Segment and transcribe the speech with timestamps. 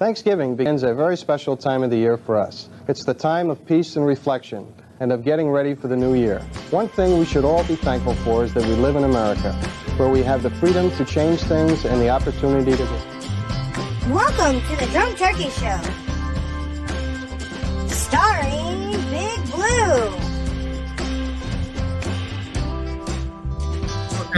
[0.00, 2.70] Thanksgiving begins a very special time of the year for us.
[2.88, 6.38] It's the time of peace and reflection and of getting ready for the new year.
[6.70, 9.52] One thing we should all be thankful for is that we live in America,
[9.98, 12.84] where we have the freedom to change things and the opportunity to.
[14.08, 15.78] Welcome to the Drunk Turkey Show,
[17.88, 20.16] starring Big Blue.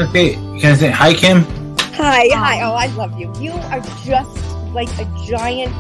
[0.09, 1.45] Okay, can I say hi, Kim?
[1.95, 2.63] Hi, hi.
[2.63, 3.33] Oh, I love you.
[3.39, 5.75] You are just like a giant.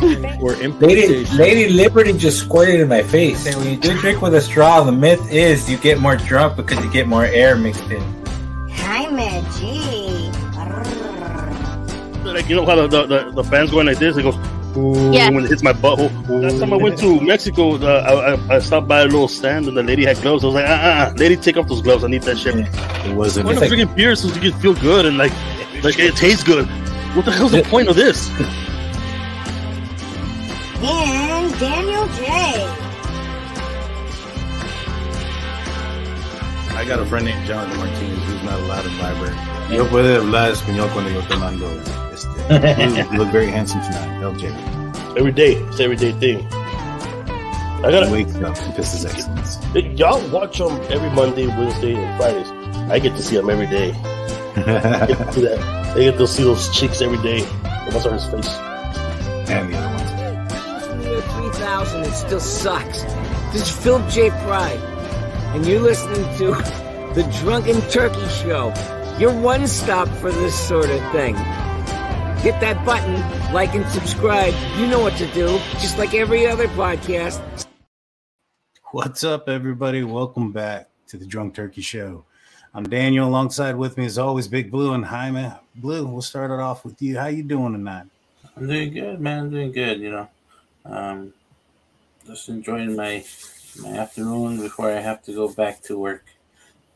[0.40, 1.24] Or Lady.
[1.26, 3.46] Lady Liberty just squirted in my face.
[3.46, 6.56] And when you do drink with a straw, the myth is you get more drunk
[6.56, 8.02] because you get more air mixed in.
[8.70, 10.30] Jaime G.
[12.24, 14.16] Like you know how the, the, the, the fans going like this?
[14.16, 14.34] It goes
[14.76, 15.30] ooh, Yeah.
[15.30, 16.10] when it hits my butthole.
[16.28, 19.68] Last time I went to Mexico, uh, I, I, I stopped by a little stand
[19.68, 20.42] and the lady had gloves.
[20.42, 22.02] I was like, uh, uh, uh lady, take off those gloves.
[22.02, 22.56] I need that shit.
[22.56, 23.46] It wasn't.
[23.46, 25.32] Point of freaking beer so you can feel good and like
[25.84, 26.68] like it tastes good.
[27.14, 28.28] What the hell's the point of this?
[30.86, 32.24] And Daniel J.
[36.76, 39.36] I got a friend named Jonathan Martinez who's not allowed in the library.
[39.74, 41.66] Yo puede hablar español cuando yo te mando.
[42.12, 44.20] Este, you look very handsome tonight.
[44.20, 45.16] LJ.
[45.16, 46.46] Every day, it's an everyday thing.
[47.84, 49.58] I gotta Wake up and piss his excellence.
[49.98, 52.50] y'all watch them every Monday, Wednesday, and Fridays.
[52.90, 53.92] I get to see them every day.
[54.56, 55.83] I get to see that.
[55.94, 57.42] I get to see those chicks every day.
[57.92, 58.48] What's on his face?
[59.48, 60.86] and the other ones.
[60.86, 63.02] From year 3000, it still sucks.
[63.52, 64.30] This is Phil J.
[64.30, 64.80] Pride,
[65.54, 66.50] and you're listening to
[67.14, 68.74] The Drunken Turkey Show,
[69.20, 71.36] your one stop for this sort of thing.
[72.38, 73.14] Hit that button,
[73.52, 74.52] like and subscribe.
[74.76, 75.46] You know what to do,
[75.78, 77.40] just like every other podcast.
[78.90, 80.02] What's up, everybody?
[80.02, 82.24] Welcome back to the Drunk Turkey Show.
[82.76, 83.28] I'm Daniel.
[83.28, 85.52] Alongside with me, as always, Big Blue and Jaime.
[85.76, 87.16] Blue, we'll start it off with you.
[87.16, 88.06] How you doing tonight?
[88.56, 89.38] I'm doing good, man.
[89.38, 90.00] I'm doing good.
[90.00, 90.28] You know,
[90.84, 91.32] um,
[92.26, 93.24] just enjoying my
[93.80, 96.24] my afternoon before I have to go back to work.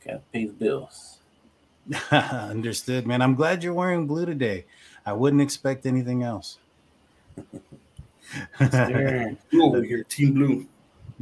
[0.04, 1.18] Got to pay the bills.
[2.10, 3.22] Understood, man.
[3.22, 4.64] I'm glad you're wearing blue today.
[5.06, 6.58] I wouldn't expect anything else.
[8.58, 9.30] Sure.
[9.52, 10.66] Blue over here, Team Blue.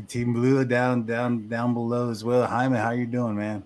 [0.09, 2.47] Team Blue down, down, down below as well.
[2.47, 3.63] Jaime, how you doing, man?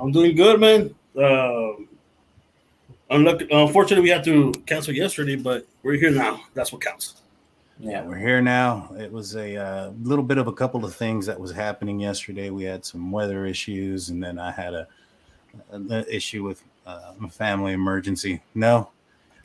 [0.00, 0.94] I'm doing good, man.
[1.16, 1.88] Um,
[3.10, 6.40] unlucky, unfortunately, we had to cancel yesterday, but we're here now.
[6.54, 7.16] That's what counts.
[7.78, 8.94] yeah, We're here now.
[8.98, 12.48] It was a uh, little bit of a couple of things that was happening yesterday.
[12.48, 14.88] We had some weather issues, and then I had a,
[15.70, 18.40] an issue with uh, a family emergency.
[18.54, 18.88] No,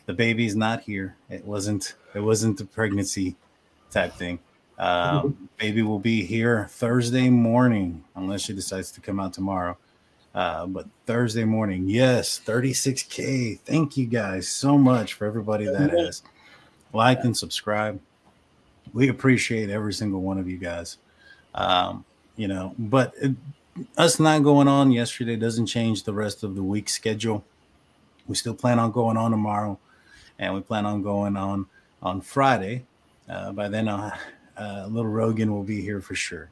[0.05, 1.17] the baby's not here.
[1.29, 1.95] It wasn't.
[2.13, 3.35] It wasn't the pregnancy
[3.91, 4.39] type thing.
[4.79, 9.77] Um, baby will be here Thursday morning, unless she decides to come out tomorrow.
[10.35, 13.57] Uh, but Thursday morning, yes, 36k.
[13.61, 16.23] Thank you guys so much for everybody that has
[16.91, 18.01] liked and subscribed.
[18.93, 20.97] We appreciate every single one of you guys.
[21.53, 22.03] Um,
[22.35, 23.31] you know, but it,
[23.97, 27.45] us not going on yesterday doesn't change the rest of the week schedule.
[28.27, 29.79] We still plan on going on tomorrow,
[30.37, 31.65] and we plan on going on
[32.01, 32.83] on Friday.
[33.29, 34.13] Uh, by then, uh,
[34.57, 36.49] uh, little Rogan will be here for sure.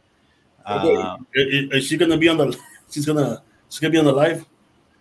[0.65, 2.57] Um, is, is she gonna be on the?
[2.89, 3.41] She's gonna.
[3.73, 4.45] She's gonna be on the live.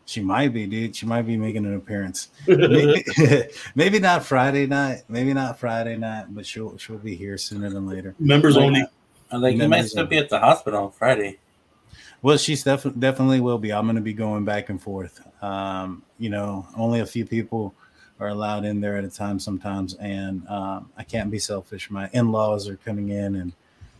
[0.06, 0.96] She might be, dude.
[0.96, 2.28] She might be making an appearance.
[2.46, 3.04] Maybe,
[3.74, 5.02] maybe not Friday night.
[5.10, 8.14] Maybe not Friday night, but she'll she'll be here sooner than later.
[8.18, 8.84] Members Like- only.
[9.30, 11.38] I'm like you might still be at the hospital on Friday.
[12.22, 13.74] Well, she's definitely definitely will be.
[13.74, 15.20] I'm going to be going back and forth.
[15.42, 17.74] Um, you know, only a few people
[18.20, 21.90] are allowed in there at a time sometimes, and um, I can't be selfish.
[21.90, 23.52] My in-laws are coming in,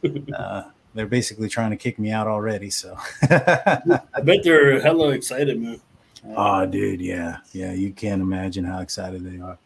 [0.02, 2.70] and uh, they're basically trying to kick me out already.
[2.70, 5.80] So, I bet they're hella excited, man.
[6.36, 9.58] oh, dude, yeah, yeah, you can't imagine how excited they are.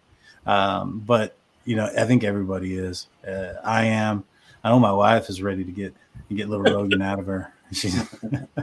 [0.47, 3.09] Um, but you know, I think everybody is.
[3.27, 4.25] Uh, I am.
[4.65, 5.95] I know my wife is ready to get
[6.35, 7.53] get little Rogan out of her.
[7.73, 8.01] She's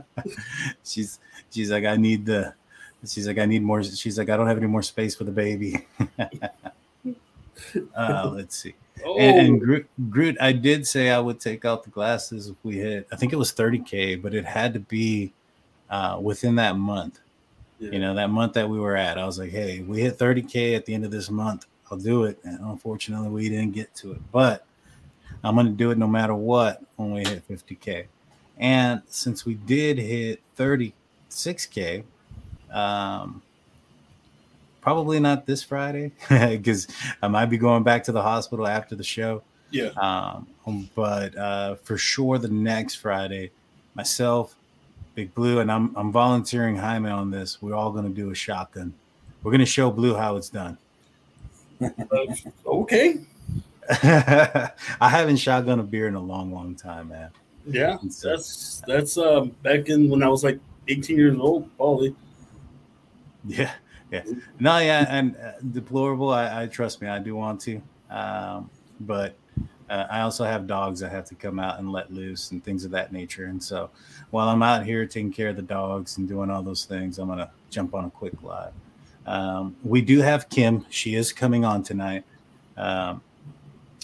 [0.84, 1.20] she's
[1.52, 2.54] she's like, I need the.
[3.06, 3.84] She's like, I need more.
[3.84, 5.86] She's like, I don't have any more space for the baby.
[7.98, 8.76] uh, let's see.
[9.06, 12.56] Oh, And, and Groot, Groot, I did say I would take out the glasses if
[12.64, 13.08] we hit.
[13.12, 15.34] I think it was 30k, but it had to be
[15.90, 17.20] uh, within that month.
[17.80, 20.76] You know, that month that we were at, I was like, hey, we hit 30k
[20.76, 21.66] at the end of this month.
[21.92, 22.40] I'll do it.
[22.44, 24.66] And unfortunately, we didn't get to it, but
[25.44, 28.06] I'm going to do it no matter what when we hit 50k.
[28.58, 32.04] And since we did hit 36k,
[32.72, 33.43] um,
[34.84, 36.88] probably not this Friday because
[37.22, 39.42] I might be going back to the hospital after the show.
[39.72, 39.90] yeah.
[39.96, 43.52] Um, but uh, for sure, the next Friday,
[43.96, 44.56] myself,
[45.16, 47.62] Big Blue, and I'm I'm volunteering Jaime on this.
[47.62, 48.94] We're all going to do a shotgun.
[49.42, 50.78] We're going to show Blue how it's done.
[52.66, 53.20] okay.
[53.90, 54.70] I
[55.10, 57.30] haven't shotgun a beer in a long, long time, man.
[57.66, 62.16] Yeah, that's that's um back in when I was like 18 years old, probably.
[63.46, 63.72] Yeah,
[64.14, 64.24] yeah.
[64.60, 66.30] No, yeah, and uh, deplorable.
[66.30, 68.70] I, I trust me, I do want to, um,
[69.02, 69.36] but
[69.90, 72.86] uh, I also have dogs that have to come out and let loose and things
[72.86, 73.46] of that nature.
[73.46, 73.90] And so,
[74.30, 77.28] while I'm out here taking care of the dogs and doing all those things, I'm
[77.28, 78.74] gonna jump on a quick live.
[79.26, 80.86] Um, we do have Kim.
[80.90, 82.24] She is coming on tonight.
[82.78, 83.22] Um,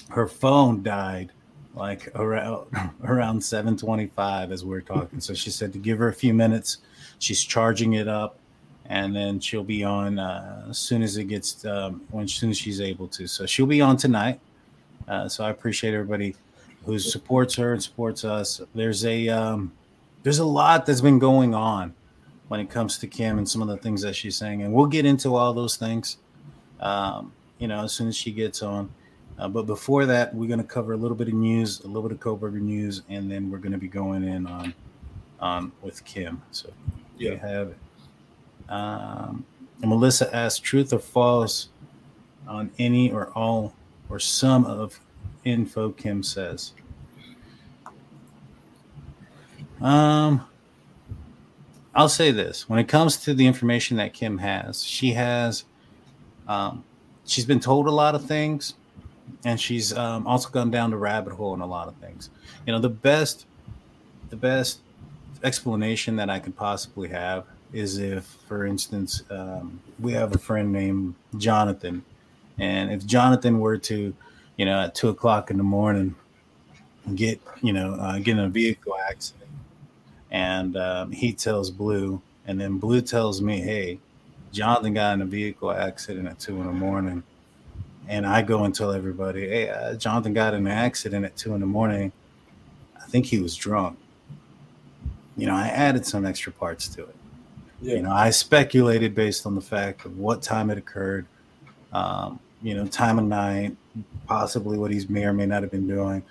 [0.09, 1.31] her phone died
[1.75, 2.67] like around
[3.03, 5.19] around 7:25 as we are talking.
[5.19, 6.77] So she said to give her a few minutes.
[7.19, 8.37] She's charging it up,
[8.89, 12.49] and then she'll be on uh, as soon as it gets um, when as soon
[12.49, 13.27] as she's able to.
[13.27, 14.39] So she'll be on tonight.
[15.07, 16.35] Uh, so I appreciate everybody
[16.85, 18.61] who supports her and supports us.
[18.73, 19.71] There's a um,
[20.23, 21.93] there's a lot that's been going on
[22.47, 24.87] when it comes to Kim and some of the things that she's saying, and we'll
[24.87, 26.17] get into all those things.
[26.79, 28.89] Um, you know, as soon as she gets on.
[29.37, 32.09] Uh, but before that, we're going to cover a little bit of news, a little
[32.09, 34.73] bit of Kohberger news, and then we're going to be going in on
[35.39, 36.41] on with Kim.
[36.51, 36.69] So
[37.17, 37.77] yeah, have it.
[38.69, 39.45] Um,
[39.79, 41.69] Melissa asked, "Truth or false
[42.47, 43.73] on any or all
[44.09, 44.99] or some of
[45.43, 46.73] info?" Kim says.
[49.81, 50.45] Um,
[51.95, 55.65] I'll say this: when it comes to the information that Kim has, she has,
[56.47, 56.83] um,
[57.25, 58.75] she's been told a lot of things
[59.45, 62.29] and she's um, also gone down the rabbit hole in a lot of things.
[62.65, 63.45] You know, the best,
[64.29, 64.79] the best
[65.43, 70.71] explanation that I could possibly have is if, for instance, um, we have a friend
[70.71, 72.03] named Jonathan,
[72.57, 74.13] and if Jonathan were to,
[74.57, 76.15] you know, at two o'clock in the morning,
[77.15, 79.49] get you know uh, get in a vehicle accident,
[80.31, 83.99] and um, he tells Blue, and then Blue tells me, "Hey,
[84.51, 87.23] Jonathan got in a vehicle accident at two in the morning."
[88.09, 91.53] and I go and tell everybody, "Hey, uh, Jonathan got in an accident at two
[91.53, 92.11] in the morning.
[92.97, 93.99] I think he was drunk."
[95.37, 97.15] You know, I added some extra parts to it.
[97.81, 97.95] Yeah.
[97.95, 101.25] You know, I speculated based on the fact of what time it occurred,
[101.93, 103.75] um, you know, time of night,
[104.27, 106.23] possibly what he's may or may not have been doing,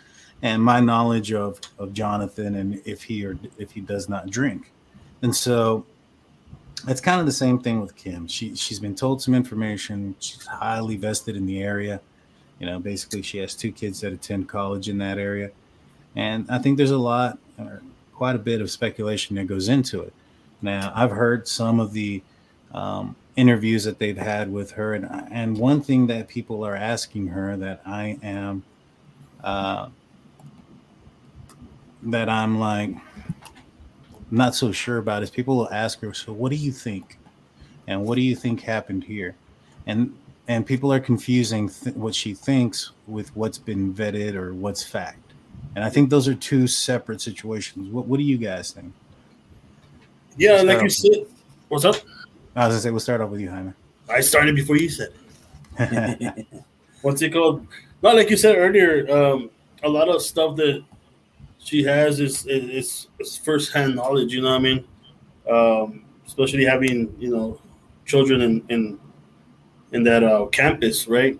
[0.43, 4.73] and my knowledge of of Jonathan and if he or if he does not drink,
[5.23, 5.87] and so
[6.87, 8.29] it's kind of the same thing with Kim.
[8.29, 10.15] She she's been told some information.
[10.21, 12.01] She's highly vested in the area.
[12.61, 15.51] You know, basically, she has two kids that attend college in that area,
[16.15, 17.83] and I think there's a lot, or
[18.15, 20.12] quite a bit of speculation that goes into it.
[20.60, 22.22] Now, I've heard some of the
[22.72, 27.28] um, interviews that they've had with her, and and one thing that people are asking
[27.28, 28.64] her that I am,
[29.43, 29.88] uh,
[32.02, 32.90] that I'm like
[34.31, 37.19] not so sure about is people will ask her, "So what do you think?"
[37.87, 39.37] and "What do you think happened here?"
[39.87, 40.14] and
[40.49, 45.32] and people are confusing th- what she thinks with what's been vetted or what's fact.
[45.75, 47.88] And I think those are two separate situations.
[47.90, 48.93] What What do you guys think?
[50.38, 51.26] Yeah, like you said,
[51.69, 51.96] what's up?
[52.55, 53.73] I was gonna say we'll start off with you, Jaime.
[54.08, 55.12] I started before you said.
[57.02, 57.67] what's it called?
[58.02, 59.11] Not like you said earlier.
[59.11, 59.50] Um,
[59.82, 60.85] a lot of stuff that
[61.58, 64.32] she has is is, is first hand knowledge.
[64.32, 64.85] You know what I mean?
[65.50, 67.61] Um, especially having you know
[68.06, 69.00] children in in
[69.91, 71.39] in that uh, campus, right?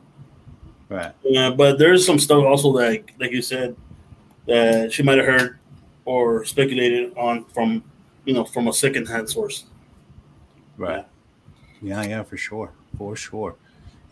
[0.89, 1.13] Right.
[1.23, 3.77] Yeah, but there's some stuff also like like you said
[4.47, 5.59] that she might have heard
[6.05, 7.85] or speculated on from
[8.29, 9.65] you know from a second hand source.
[10.77, 11.07] Right.
[11.81, 13.57] Yeah, yeah, for sure, for sure.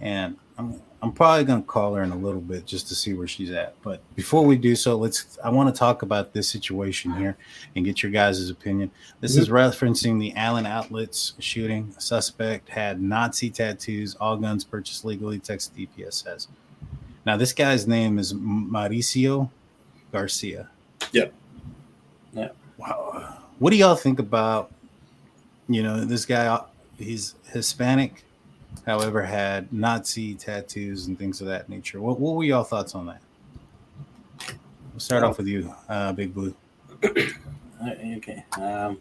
[0.01, 3.29] And I'm I'm probably to call her in a little bit just to see where
[3.29, 3.75] she's at.
[3.83, 7.37] But before we do so, let's I want to talk about this situation here
[7.77, 8.91] and get your guys' opinion.
[9.21, 9.43] This mm-hmm.
[9.43, 11.95] is referencing the Allen Outlets shooting.
[11.99, 16.49] A suspect had Nazi tattoos, all guns purchased legally, Texas DPS says.
[17.27, 19.51] Now, this guy's name is Mauricio
[20.11, 20.71] Garcia.
[21.13, 21.35] Yep.
[22.33, 22.49] Yeah.
[22.79, 23.36] Wow.
[23.59, 24.71] What do y'all think about,
[25.69, 26.61] you know, this guy?
[26.99, 28.25] He's Hispanic
[28.85, 32.01] however, had Nazi tattoos and things of that nature.
[32.01, 33.21] What, what were y'all thoughts on that?
[34.93, 36.55] We'll start off with you, uh, Big Blue.
[37.05, 38.45] okay.
[38.61, 38.99] Um,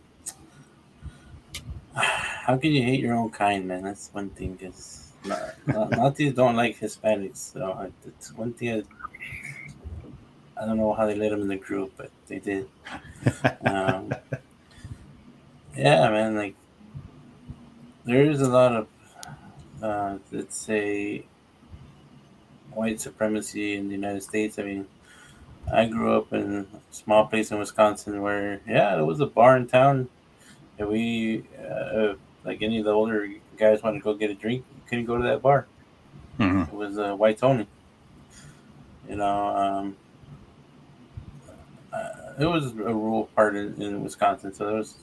[1.96, 3.84] how can you hate your own kind, man?
[3.84, 4.54] That's one thing.
[4.54, 5.14] Because
[5.68, 8.84] Nazis don't like Hispanics, so it's one thing.
[10.58, 12.68] I, I don't know how they let them in the group, but they did.
[13.66, 14.14] um,
[15.76, 16.36] yeah, man.
[16.36, 16.56] Like
[18.06, 18.88] there is a lot of
[19.82, 21.26] uh, let's say
[22.74, 24.60] white supremacy in the United States.
[24.60, 24.88] I mean,
[25.72, 29.58] I grew up in a small place in Wisconsin where, yeah, there was a bar
[29.58, 30.10] in town,
[30.78, 32.14] and we, uh,
[32.44, 33.28] like any of the older
[33.58, 35.66] guys, wanted to go get a drink, you couldn't go to that bar.
[36.40, 36.68] Mhm.
[36.68, 37.68] It was uh, White Tony.
[39.10, 39.98] You know, um,
[41.94, 44.96] uh, it was a rural part in, in Wisconsin, so there was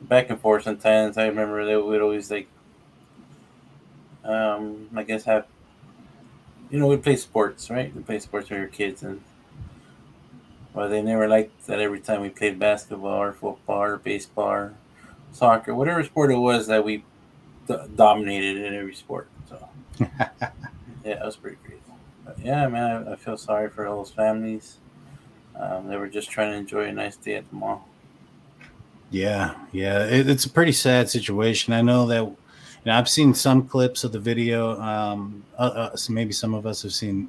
[0.00, 1.16] back and forth sometimes.
[1.18, 2.48] I remember they would always like,
[4.24, 5.46] um, I guess have,
[6.70, 7.94] you know, we play sports, right?
[7.94, 9.22] We play sports when we were kids, and
[10.74, 14.74] well, they never liked that every time we played basketball or football or baseball or
[15.32, 16.98] soccer, whatever sport it was that we
[17.68, 19.28] d- dominated in every sport.
[19.48, 19.68] So
[20.00, 20.30] yeah,
[21.04, 21.80] that was pretty crazy.
[22.24, 24.78] But yeah, man, I, I feel sorry for all those families.
[25.56, 27.88] Um, they were just trying to enjoy a nice day at the mall.
[29.10, 31.72] Yeah, yeah, it, it's a pretty sad situation.
[31.72, 32.24] I know that.
[32.84, 34.80] You know, I've seen some clips of the video.
[34.80, 37.28] Um, uh, uh, so maybe some of us have seen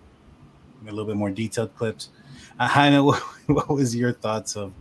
[0.84, 2.10] a little bit more detailed clips.
[2.60, 3.14] I I know
[3.48, 4.74] what was your thoughts of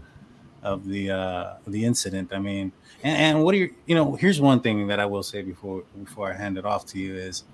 [0.62, 2.32] of the uh, the incident.
[2.32, 4.14] I mean, and, and what are your you know?
[4.14, 7.14] Here's one thing that I will say before before I hand it off to you
[7.16, 7.44] is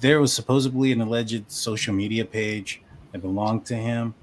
[0.00, 4.14] there was supposedly an alleged social media page that belonged to him.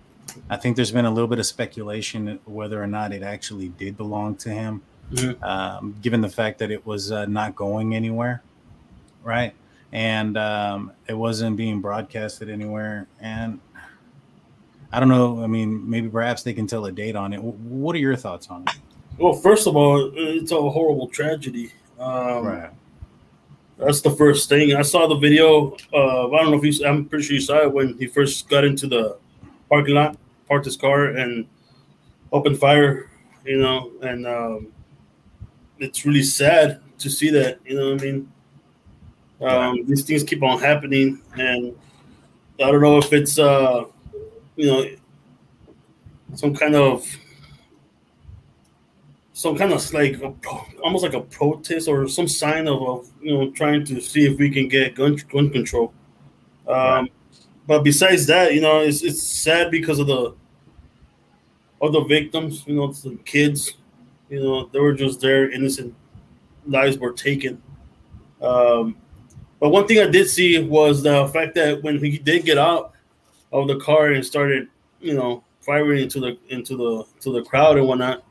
[0.49, 3.97] I think there's been a little bit of speculation whether or not it actually did
[3.97, 5.41] belong to him, Mhm.
[5.43, 8.41] um, given the fact that it was uh, not going anywhere,
[9.23, 9.53] right?
[9.91, 13.07] And um, it wasn't being broadcasted anywhere.
[13.19, 13.59] And
[14.91, 15.43] I don't know.
[15.43, 17.37] I mean, maybe perhaps they can tell a date on it.
[17.39, 18.75] Wh- What are your thoughts on it?
[19.17, 21.71] Well, first of all, it's a horrible tragedy.
[21.99, 22.67] Um,
[23.77, 24.75] That's the first thing.
[24.75, 25.75] I saw the video.
[25.93, 26.85] Uh, I don't know if you.
[26.87, 29.17] I'm pretty sure you saw it when he first got into the
[29.71, 31.47] parking lot, parked his car, and
[32.31, 33.09] opened fire.
[33.45, 34.67] You know, and um,
[35.79, 37.59] it's really sad to see that.
[37.65, 38.31] You know what I mean?
[39.41, 41.75] Um, these things keep on happening, and
[42.63, 43.85] I don't know if it's uh,
[44.55, 44.85] you know
[46.35, 47.03] some kind of
[49.33, 50.31] some kind of like a,
[50.83, 54.37] almost like a protest or some sign of, of you know trying to see if
[54.37, 55.91] we can get gun gun control.
[56.67, 57.09] Um,
[57.67, 60.35] But besides that, you know, it's it's sad because of the
[61.81, 62.63] of the victims.
[62.67, 63.73] You know, it's the kids.
[64.29, 65.93] You know, they were just there, innocent
[66.65, 67.61] lives were taken.
[68.41, 68.95] Um,
[69.59, 72.93] but one thing I did see was the fact that when he did get out
[73.51, 74.67] of the car and started,
[74.99, 78.23] you know, firing into the into the to the crowd and whatnot.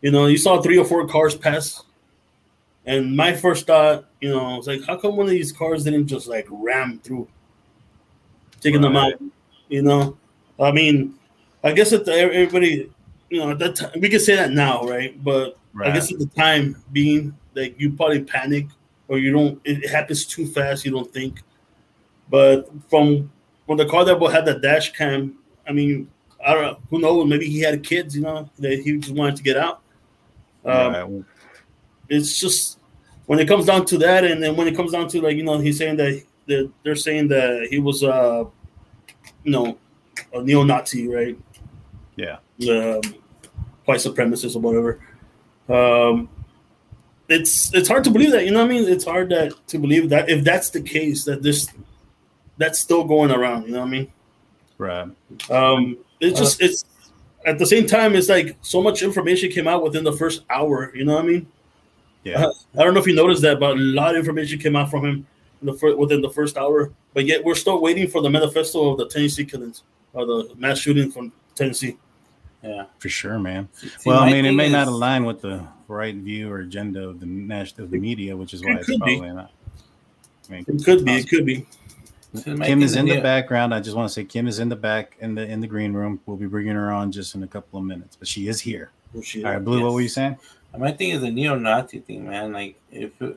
[0.00, 1.84] You know, you saw three or four cars pass,
[2.86, 6.06] and my first thought, you know, was like, how come one of these cars didn't
[6.06, 7.28] just like ram through,
[8.60, 9.14] taking them out?
[9.68, 10.16] You know,
[10.58, 11.14] I mean,
[11.62, 12.90] I guess at everybody,
[13.28, 15.22] you know, at that time we can say that now, right?
[15.22, 18.66] But I guess at the time being like you probably panic
[19.08, 21.40] or you don't, it happens too fast, you don't think.
[22.28, 23.30] But from
[23.66, 26.10] when the car that had the dash cam, I mean,
[26.44, 27.28] I don't know, who knows?
[27.28, 29.82] Maybe he had kids, you know, that he just wanted to get out.
[30.64, 31.24] Um, Right.
[32.08, 32.78] It's just
[33.26, 35.44] when it comes down to that, and then when it comes down to like you
[35.44, 38.44] know, he's saying that that they're saying that he was uh,
[39.44, 39.78] you know,
[40.32, 41.38] a neo-Nazi, right?
[42.16, 42.38] Yeah.
[42.68, 43.00] um,
[43.84, 45.00] white supremacist or whatever.
[45.68, 46.28] Um,
[47.28, 48.44] it's it's hard to believe that.
[48.44, 48.88] You know what I mean?
[48.88, 51.68] It's hard that to believe that if that's the case, that this
[52.58, 53.66] that's still going around.
[53.66, 54.12] You know what I mean?
[54.78, 55.08] Right.
[55.48, 56.84] Um, it's just it's
[57.46, 60.92] at the same time, it's like so much information came out within the first hour.
[60.94, 61.46] You know what I mean?
[62.24, 62.46] Yeah.
[62.46, 64.90] Uh, I don't know if you noticed that, but a lot of information came out
[64.90, 65.26] from him in
[65.62, 66.92] the fir- within the first hour.
[67.14, 70.78] But yet, we're still waiting for the manifesto of the Tennessee killings or the mass
[70.78, 71.96] shooting from Tennessee.
[72.62, 73.68] Yeah, for sure, man.
[73.72, 77.08] See, well, I mean, it thing may not align with the right view or agenda
[77.08, 79.16] of the national of the media, which is why It it's could be.
[79.16, 79.50] probably not.
[80.48, 81.12] I mean, It could be.
[81.12, 81.66] It could be.
[82.44, 83.74] Kim is in the background.
[83.74, 85.92] I just want to say Kim is in the back in the in the green
[85.92, 86.20] room.
[86.26, 88.90] We'll be bringing her on just in a couple of minutes, but she is here.
[89.22, 89.44] Shit.
[89.44, 89.82] All right, Blue.
[89.82, 90.36] What were you saying?
[90.78, 92.52] My thing is the neo-Nazi thing, man.
[92.52, 93.36] Like if it, if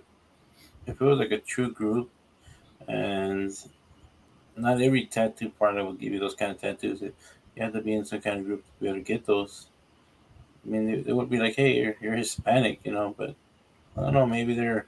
[0.87, 2.09] it was like a true group,
[2.87, 3.51] and
[4.57, 7.01] not every tattoo parlor will give you those kind of tattoos.
[7.01, 7.15] It,
[7.55, 9.67] you have to be in some kind of group to be able to get those.
[10.65, 13.35] I mean, it, it would be like, hey, you're, you're Hispanic, you know, but
[13.97, 14.25] I don't know.
[14.25, 14.85] Maybe they're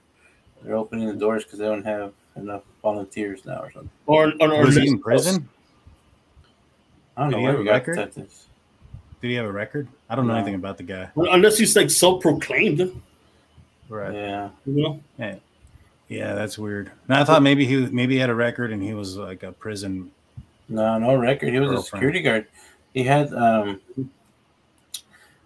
[0.63, 3.89] they're opening the doors because they don't have enough volunteers now or something.
[4.07, 5.47] Or, or, or Was he in prison?
[7.17, 7.95] I don't Did know he where have we a got record?
[7.95, 8.45] tattoos.
[9.21, 9.87] Did he have a record?
[10.09, 10.39] I don't know No.
[10.39, 11.09] anything about the guy.
[11.15, 13.01] unless he's like self-proclaimed.
[13.89, 14.13] Right.
[14.13, 15.01] Yeah, You know?
[15.19, 15.35] Yeah,
[16.09, 16.91] that's weird.
[17.07, 19.51] And I thought maybe he maybe he had a record and he was like a
[19.51, 20.11] prison.
[20.69, 21.53] No, no record.
[21.53, 22.47] He was a security guard.
[22.93, 23.81] He had um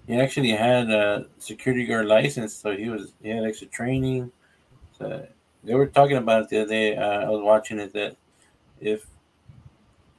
[0.07, 4.31] he actually had a security guard license, so he was he had extra training.
[4.97, 5.25] So
[5.63, 6.95] they were talking about it the other day.
[6.97, 8.17] Uh, I was watching it that
[8.81, 9.05] if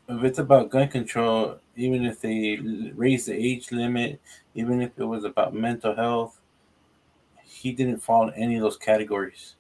[0.09, 2.59] if it's about gun control, even if they
[2.95, 4.21] raise the age limit,
[4.55, 6.41] even if it was about mental health,
[7.45, 9.55] he didn't fall in any of those categories.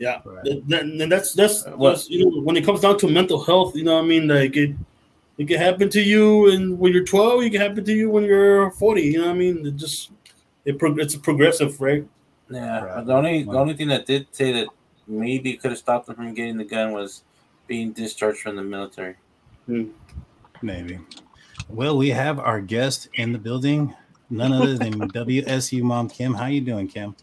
[0.00, 0.44] Yeah, Right.
[0.46, 3.38] Th- that- and that's that's, Uh, that's, you know when it comes down to mental
[3.44, 4.26] health, you know what I mean.
[4.28, 4.74] Like it,
[5.36, 8.24] it can happen to you, and when you're 12, it can happen to you when
[8.24, 9.02] you're 40.
[9.02, 9.66] You know what I mean?
[9.66, 10.10] It just
[10.64, 12.04] it pro- it's a progressive, right?
[12.50, 13.06] Yeah, Right.
[13.06, 14.68] the only the only thing that did say that
[15.06, 17.22] maybe could have stopped him from getting the gun was
[17.66, 19.16] being discharged from the military.
[20.62, 20.98] Maybe.
[21.68, 23.94] Well, we have our guest in the building,
[24.30, 26.32] none other than WSU mom Kim.
[26.34, 27.14] How you doing, Kim?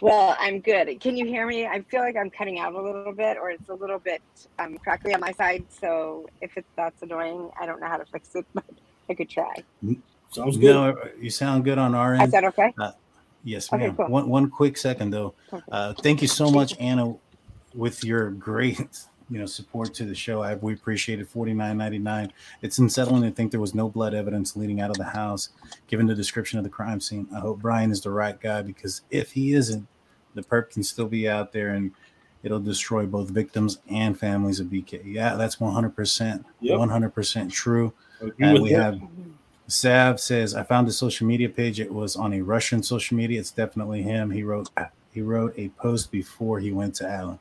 [0.00, 1.00] Well, I'm good.
[1.00, 1.66] Can you hear me?
[1.66, 4.22] I feel like I'm cutting out a little bit, or it's a little bit
[4.58, 5.64] um, crackly on my side.
[5.70, 8.64] So if it's that's annoying, I don't know how to fix it, but
[9.10, 9.52] I could try.
[10.30, 10.74] Sounds good.
[10.74, 12.22] No, you sound good on our end.
[12.24, 12.72] Is that okay?
[13.44, 13.96] Yes, Okay, ma'am.
[13.96, 14.08] cool.
[14.08, 15.34] One one quick second though.
[15.70, 17.14] Uh, thank you so much, Anna,
[17.74, 18.80] with your great
[19.30, 20.42] you know support to the show.
[20.42, 21.28] I we appreciate it.
[21.28, 22.32] Forty nine ninety nine.
[22.62, 25.50] It's unsettling to think there was no blood evidence leading out of the house,
[25.86, 27.28] given the description of the crime scene.
[27.34, 29.86] I hope Bryan is the right guy because if he isn't,
[30.34, 31.92] the perp can still be out there and
[32.42, 35.02] it'll destroy both victims and families of BK.
[35.04, 37.92] Yeah, that's one hundred percent, one hundred percent true.
[38.40, 39.00] And we have
[39.68, 41.78] Sav says, I found a social media page.
[41.78, 43.38] It was on a Russian social media.
[43.38, 44.30] It's definitely him.
[44.30, 44.70] He wrote
[45.12, 47.38] he wrote a post before he went to Allen.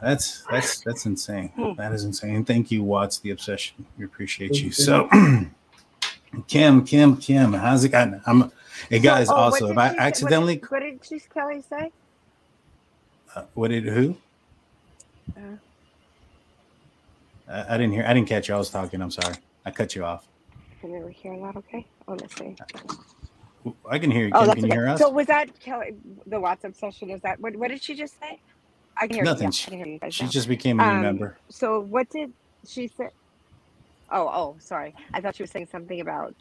[0.00, 1.52] That's that's that's insane.
[1.76, 2.44] That is insane.
[2.44, 3.86] Thank you, Watts, the obsession.
[3.98, 4.72] We appreciate you.
[4.72, 5.08] So
[6.48, 8.20] Kim, Kim, Kim, how's it going?
[8.26, 8.50] I'm
[8.88, 11.62] hey guys, So- oh, also if I she say- what- accidentally What did she, Kelly
[11.62, 11.92] say?
[13.36, 14.16] uh, what did who?
[15.36, 15.40] Uh.
[17.48, 18.54] I, I didn't hear I didn't catch you.
[18.54, 19.00] I was talking.
[19.02, 19.36] I'm sorry.
[19.64, 20.26] I cut you off.
[20.80, 21.86] Can you hear that okay?
[22.08, 22.56] Honestly.
[23.88, 24.32] I can hear you.
[24.34, 24.46] Oh, Kim.
[24.48, 24.74] that's Can you okay.
[24.74, 24.98] hear us?
[24.98, 25.94] So was that Kelly,
[26.26, 27.10] the Watts obsession?
[27.10, 28.40] Is that, what, what did she just say?
[28.98, 29.46] I can hear Nothing.
[29.46, 30.30] Yeah, She- I can hear you guys She now.
[30.30, 31.38] just became a new Um, member.
[31.50, 32.32] So what did
[32.66, 33.08] she say?
[34.10, 34.94] Oh, oh, sorry.
[35.14, 36.34] I thought she was saying something about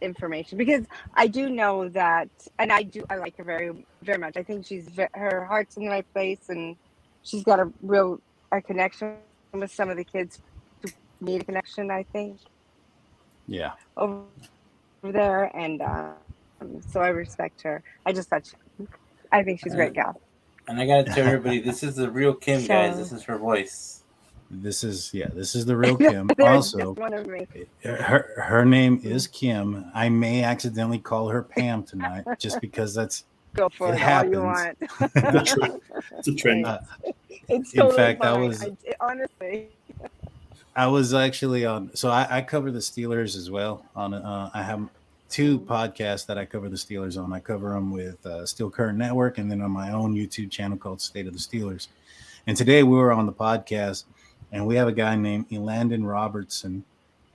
[0.00, 2.28] information because I do know that,
[2.58, 4.36] and I do, I like her very, very much.
[4.36, 6.76] I think she's her heart's in the right place, and
[7.22, 8.18] she's got a real
[8.52, 9.16] a connection
[9.52, 10.40] with some of the kids
[10.82, 10.88] who
[11.20, 11.90] need a connection.
[11.90, 12.38] I think
[13.46, 13.72] Yeah.
[13.96, 14.24] over
[15.02, 17.82] over there, and um, so I respect her.
[18.06, 18.86] I just thought, she,
[19.32, 20.20] I think she's a great gal.
[20.68, 22.96] And I gotta tell everybody, this is the real Kim, guys.
[22.96, 24.02] This is her voice.
[24.50, 26.30] This is yeah, this is the real Kim.
[26.40, 27.26] Also, one of
[27.84, 29.90] her her name is Kim.
[29.94, 34.24] I may accidentally call her Pam tonight, just because that's Go for It it, all
[34.26, 34.78] you happens.
[35.00, 35.12] want.
[35.16, 35.80] It's a trend.
[36.18, 36.66] It's a trend.
[36.66, 36.78] Uh,
[37.48, 39.68] It's In totally fact, I was- I, honestly.
[40.76, 41.90] I was actually on.
[41.96, 43.84] So I, I cover the Steelers as well.
[43.96, 44.88] On uh, I have
[45.28, 47.32] two podcasts that I cover the Steelers on.
[47.32, 50.76] I cover them with uh, Steel Curtain Network, and then on my own YouTube channel
[50.76, 51.88] called State of the Steelers.
[52.46, 54.04] And today we were on the podcast,
[54.52, 56.84] and we have a guy named Elandon Robertson,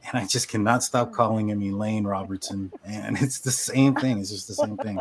[0.06, 4.20] and I just cannot stop calling him Elaine Robertson, and it's the same thing.
[4.20, 5.00] It's just the same thing.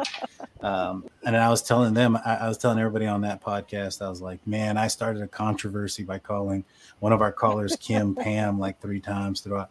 [0.61, 4.09] Um, and I was telling them, I, I was telling everybody on that podcast, I
[4.09, 6.65] was like, man, I started a controversy by calling
[7.01, 9.71] one of our callers Kim Pam like three times throughout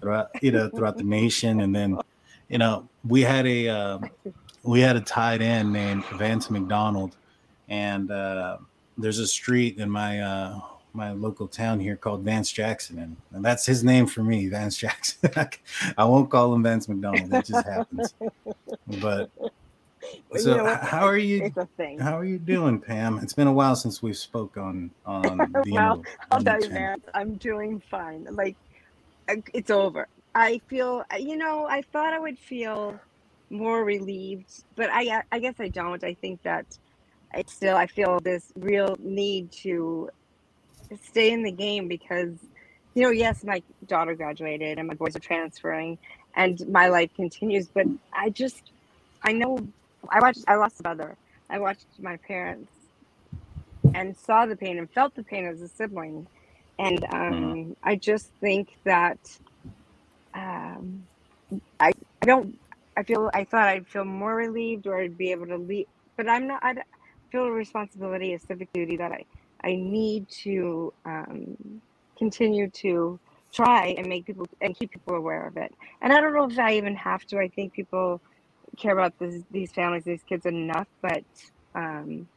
[0.00, 1.98] throughout you know throughout the nation, and then
[2.54, 4.08] you know we had a um,
[4.62, 7.16] we had a tight end named Vance McDonald,
[7.68, 8.58] and uh,
[8.96, 10.60] there's a street in my uh,
[10.92, 14.76] my local town here called Vance Jackson, and, and that's his name for me, Vance
[14.84, 15.30] Jackson.
[15.98, 18.14] I won't call him Vance McDonald; it just happens.
[19.00, 19.32] But
[20.36, 21.52] so, you know how are you?
[21.98, 23.18] How are you doing, Pam?
[23.18, 27.02] It's been a while since we've spoke on on the Well, I'll tell you, man,
[27.14, 28.28] I'm doing fine.
[28.30, 28.54] Like,
[29.52, 30.06] it's over.
[30.34, 32.98] I feel, you know, I thought I would feel
[33.50, 36.02] more relieved, but I, I guess I don't.
[36.02, 36.66] I think that
[37.32, 40.10] I still, I feel this real need to
[41.02, 42.32] stay in the game because,
[42.94, 45.98] you know, yes, my daughter graduated and my boys are transferring,
[46.34, 47.68] and my life continues.
[47.68, 48.72] But I just,
[49.22, 49.58] I know,
[50.08, 51.16] I watched, I lost a brother.
[51.48, 52.72] I watched my parents
[53.94, 56.26] and saw the pain and felt the pain as a sibling.
[56.78, 59.18] And um, I just think that
[60.34, 61.06] um,
[61.80, 61.92] I,
[62.22, 62.58] I don't,
[62.96, 66.28] I feel, I thought I'd feel more relieved or I'd be able to leave, but
[66.28, 66.74] I'm not, I
[67.30, 69.24] feel a responsibility, a civic duty that I,
[69.62, 71.80] I need to um,
[72.16, 73.18] continue to
[73.52, 75.72] try and make people and keep people aware of it.
[76.02, 77.38] And I don't know if I even have to.
[77.38, 78.20] I think people
[78.76, 81.24] care about this, these families, these kids enough, but
[81.74, 82.28] um,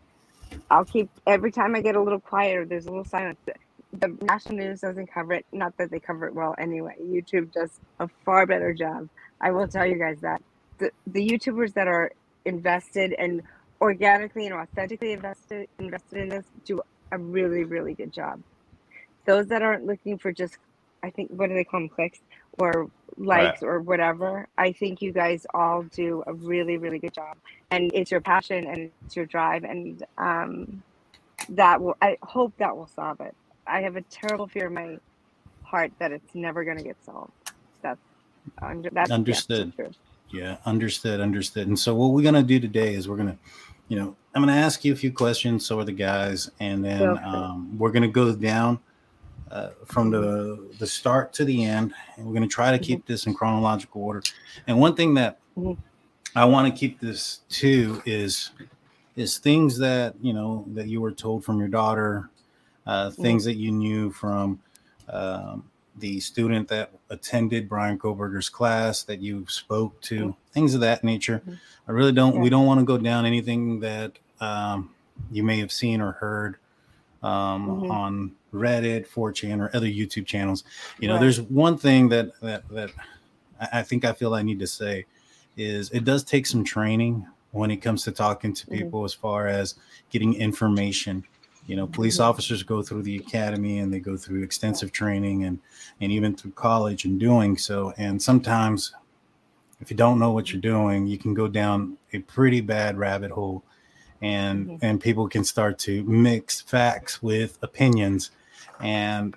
[0.69, 3.39] I'll keep every time I get a little quieter, there's a little silence.
[3.93, 5.45] The national news doesn't cover it.
[5.51, 6.95] Not that they cover it well anyway.
[7.01, 9.09] YouTube does a far better job.
[9.39, 10.41] I will tell you guys that
[10.77, 12.11] the, the YouTubers that are
[12.45, 13.41] invested and
[13.81, 18.41] organically and authentically invested invested in this do a really really good job.
[19.25, 20.57] Those that aren't looking for just,
[21.03, 22.19] I think, what do they call them, clicks
[22.59, 24.47] or likes or whatever.
[24.57, 27.37] I think you guys all do a really, really good job.
[27.71, 29.63] And it's your passion and it's your drive.
[29.63, 30.81] And um,
[31.49, 33.35] that will, I hope that will solve it.
[33.67, 34.97] I have a terrible fear in my
[35.63, 37.31] heart that it's never going to get solved.
[37.81, 37.99] That's,
[38.61, 39.73] under, that's Understood.
[39.77, 39.85] Yeah.
[40.29, 41.67] Yeah, understood, understood.
[41.67, 43.37] And so what we're gonna do today is we're gonna,
[43.87, 45.65] you know, I'm gonna ask you a few questions.
[45.65, 48.79] So are the guys, and then um, we're gonna go down
[49.49, 53.25] uh, from the the start to the end, and we're gonna try to keep this
[53.25, 54.21] in chronological order.
[54.67, 55.77] And one thing that Mhm.
[56.35, 58.51] I want to keep this to is
[59.15, 62.29] is things that you know that you were told from your daughter,
[62.87, 64.59] uh, things that you knew from
[65.09, 65.63] um,
[65.99, 71.41] the student that attended Bryan Kohberger's class that you spoke to, things of that nature.
[71.47, 71.59] Mhm.
[71.87, 72.39] I really don't.
[72.39, 74.91] We don't want to go down anything that um,
[75.31, 76.57] you may have seen or heard
[77.23, 77.89] um, Mhm.
[77.89, 80.63] on Reddit, 4chan, or other YouTube channels.
[80.99, 81.21] You know, Right.
[81.21, 82.91] there's one thing that that that
[83.73, 85.05] I think I feel I need to say
[85.57, 88.71] is it does take some training when it comes to talking to Mhm.
[88.71, 89.73] people as far as
[90.11, 91.23] getting information.
[91.67, 95.59] You know, police officers go through the academy and they go through extensive training and
[96.01, 97.93] and even through college and doing so.
[97.97, 98.93] And sometimes,
[99.81, 103.31] if you don't know what you're doing, you can go down a pretty bad rabbit
[103.31, 103.63] hole,
[104.21, 104.79] and Mhm.
[104.81, 108.31] and people can start to mix facts with opinions,
[108.79, 109.35] and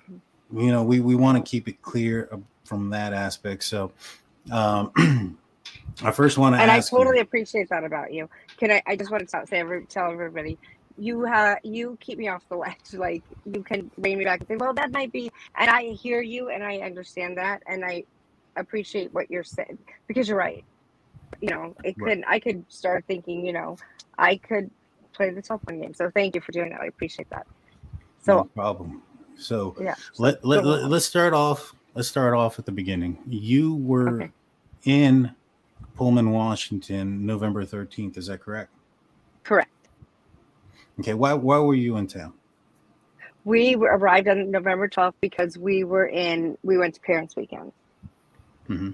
[0.53, 2.29] you know we we want to keep it clear
[2.63, 3.63] from that aspect.
[3.65, 3.91] So.
[4.51, 4.91] Um,
[6.03, 6.91] I first want to and I ask.
[6.91, 8.27] you- totally appreciate that about you.
[8.57, 8.81] Can I?
[8.87, 10.57] I just want to tell, say, every, tell everybody,
[11.01, 12.75] you have you keep me off the ledge.
[12.93, 16.21] Like you can bring me back and say, well, that might be, and I hear
[16.21, 18.03] you and I understand that, and I
[18.55, 20.63] appreciate what you're saying because you're right.
[21.41, 22.17] You know, it Right.
[22.17, 22.23] could.
[22.27, 23.43] I could start thinking.
[23.45, 23.77] You know,
[24.19, 24.69] I could
[25.13, 25.93] play the telephone game.
[25.95, 26.81] So thank you for doing that.
[26.81, 27.47] I appreciate that.
[28.27, 29.01] no So problem.
[29.37, 33.75] So yeah, let, let, let, us start off let's start off at the beginning you
[33.75, 34.31] were Okay.
[34.85, 35.33] in
[35.95, 38.71] pullman washington november 13th is that correct
[39.43, 39.70] correct.
[41.01, 42.33] Okay why, why were you in town?
[43.43, 46.57] We arrived on November 12th because we were in.
[46.63, 47.71] We went to Parents Weekend.
[48.69, 48.91] Mm-hmm.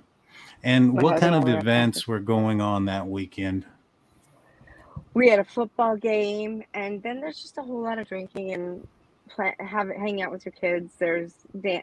[0.63, 3.65] and My what kind of and events were going on that weekend?
[5.13, 8.87] We had a football game and then there's just a whole lot of drinking and
[9.29, 10.93] pla have hang out with your kids.
[10.97, 11.33] There's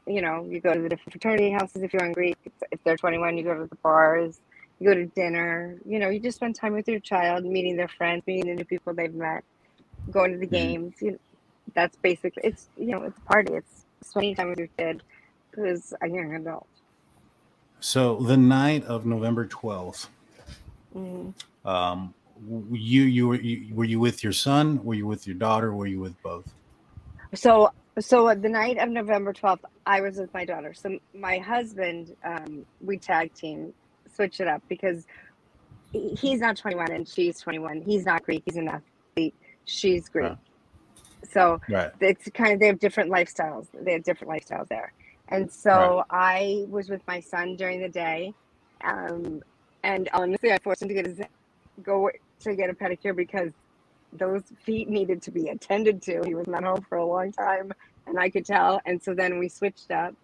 [0.06, 2.34] you know you go to the different fraternity houses if you're hungry.
[2.44, 4.40] If, if they're 21 you go to the bars
[4.80, 5.76] you go to dinner.
[5.84, 8.64] You know you just spend time with your child meeting their friends meeting the new
[8.64, 9.44] people they've met
[10.10, 10.78] going to the Mhm.
[10.78, 11.18] games you know,
[11.74, 15.02] that's basically it's you know it's a party it's spending time with your kid
[15.54, 16.68] who's a young adult
[17.80, 20.08] so the night of november 12th
[20.94, 21.34] Mhm.
[21.64, 22.14] um,
[22.72, 25.86] you you were you, were you with your son were you with your daughter were
[25.86, 26.54] you with both
[27.34, 30.74] So, so the night of November twelfth, I was with my daughter.
[30.74, 33.74] So my husband, um, we tag team,
[34.14, 35.06] switch it up because
[35.92, 37.82] he's not twenty one and she's twenty one.
[37.82, 38.42] He's not Greek.
[38.46, 39.34] He's an athlete.
[39.64, 40.24] She's Greek.
[40.24, 40.38] Right.
[41.30, 43.66] So right it's kind of they have different lifestyles.
[43.72, 44.92] They have different lifestyles there.
[45.28, 48.34] And so I was with my son during the day,
[48.82, 49.42] um,
[49.82, 51.20] and honestly, I forced him to get his
[51.82, 53.50] go to get a pedicure because
[54.12, 56.22] those feet needed to be attended to.
[56.24, 57.72] He was not home for a long time,
[58.06, 58.80] and I could tell.
[58.84, 60.14] And so then we switched up.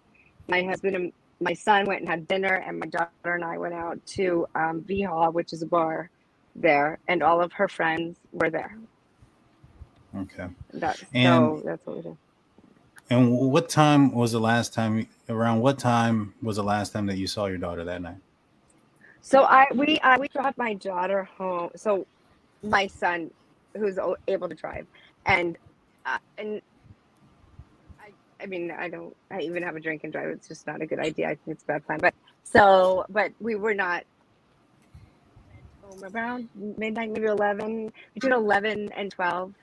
[0.48, 3.74] My husband and my son went and had dinner, and my daughter and I went
[3.74, 6.10] out to um, V Hall, which is a bar
[6.54, 8.76] there, and all of her friends were there.
[10.16, 12.18] Okay That, And- so that's what we did.
[13.10, 17.18] and what time was the last time around what time was the last time that
[17.18, 18.16] you saw your daughter that night
[19.22, 21.70] So I we I we dropped my daughter home.
[21.76, 22.06] So
[22.62, 23.30] my son,
[23.76, 24.86] who's able to drive,
[25.26, 25.56] and
[26.06, 26.60] uh, and
[28.00, 30.30] I I mean I don't I even have a drink and drive.
[30.30, 31.26] It's just not a good idea.
[31.26, 32.00] I think it's a bad plan.
[32.00, 34.04] But so but we were not
[35.82, 39.54] home around midnight, maybe eleven between eleven and twelve,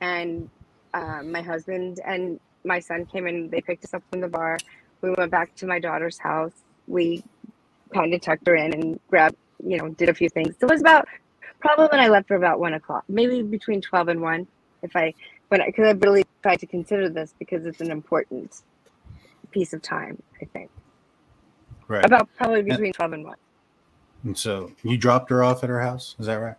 [0.00, 0.50] and
[0.94, 3.50] um, my husband and my son came in.
[3.50, 4.58] They picked us up from the bar.
[5.02, 6.52] We went back to my daughter's house.
[6.86, 7.24] We
[7.94, 10.56] kind of tucked her in and grabbed, you know, did a few things.
[10.60, 11.06] So it was about
[11.60, 14.48] probably when I left for about one o'clock, maybe between 12 and one.
[14.82, 15.14] If I,
[15.48, 18.54] when because I really tried to consider this because it's an important
[19.52, 20.70] piece of time, I think.
[21.88, 23.36] right About probably between 12 and one.
[24.24, 26.56] and so you dropped her off at her house is that right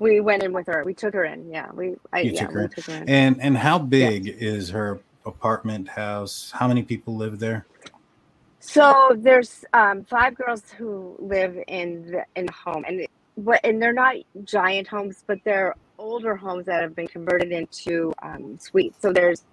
[0.00, 0.82] We went in with her.
[0.84, 1.48] We took her in.
[1.50, 1.70] Yeah.
[1.72, 2.70] We, I, You yeah, took her we in.
[2.70, 3.08] took her in.
[3.08, 6.50] And and how big is her apartment house?
[6.52, 7.66] How many people live there?
[8.60, 13.80] So there's um, five girls who live in the in the home, and what and
[13.80, 18.98] they're not giant homes, but they're older homes that have been converted into um, suites.
[19.00, 19.44] So there's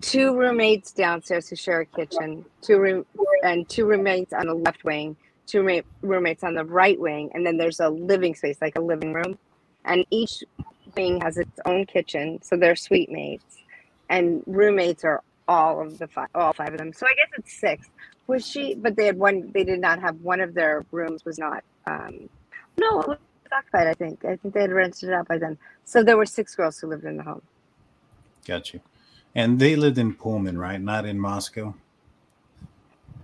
[0.00, 3.04] two roommates downstairs who share a kitchen, two room
[3.42, 7.56] and two roommates on the left wing, two roommates on the right wing, and then
[7.56, 9.36] there's a living space, like a living room.
[9.86, 10.44] And each
[10.96, 13.58] wing has its own kitchen, so they're suite mates.
[14.10, 16.92] And roommates are all of the five, all five of them.
[16.92, 17.88] So I guess it's six.
[18.26, 18.74] Was she?
[18.74, 19.50] But they had one.
[19.52, 21.62] They did not have one of their rooms was not.
[21.86, 22.28] Um,
[22.76, 23.18] no, it was
[23.52, 23.86] occupied.
[23.86, 24.24] I think.
[24.24, 25.56] I think they had rented it out by then.
[25.84, 27.42] So there were six girls who lived in the home.
[28.46, 28.80] Got you.
[29.34, 30.80] And they lived in Pullman, right?
[30.80, 31.74] Not in Moscow.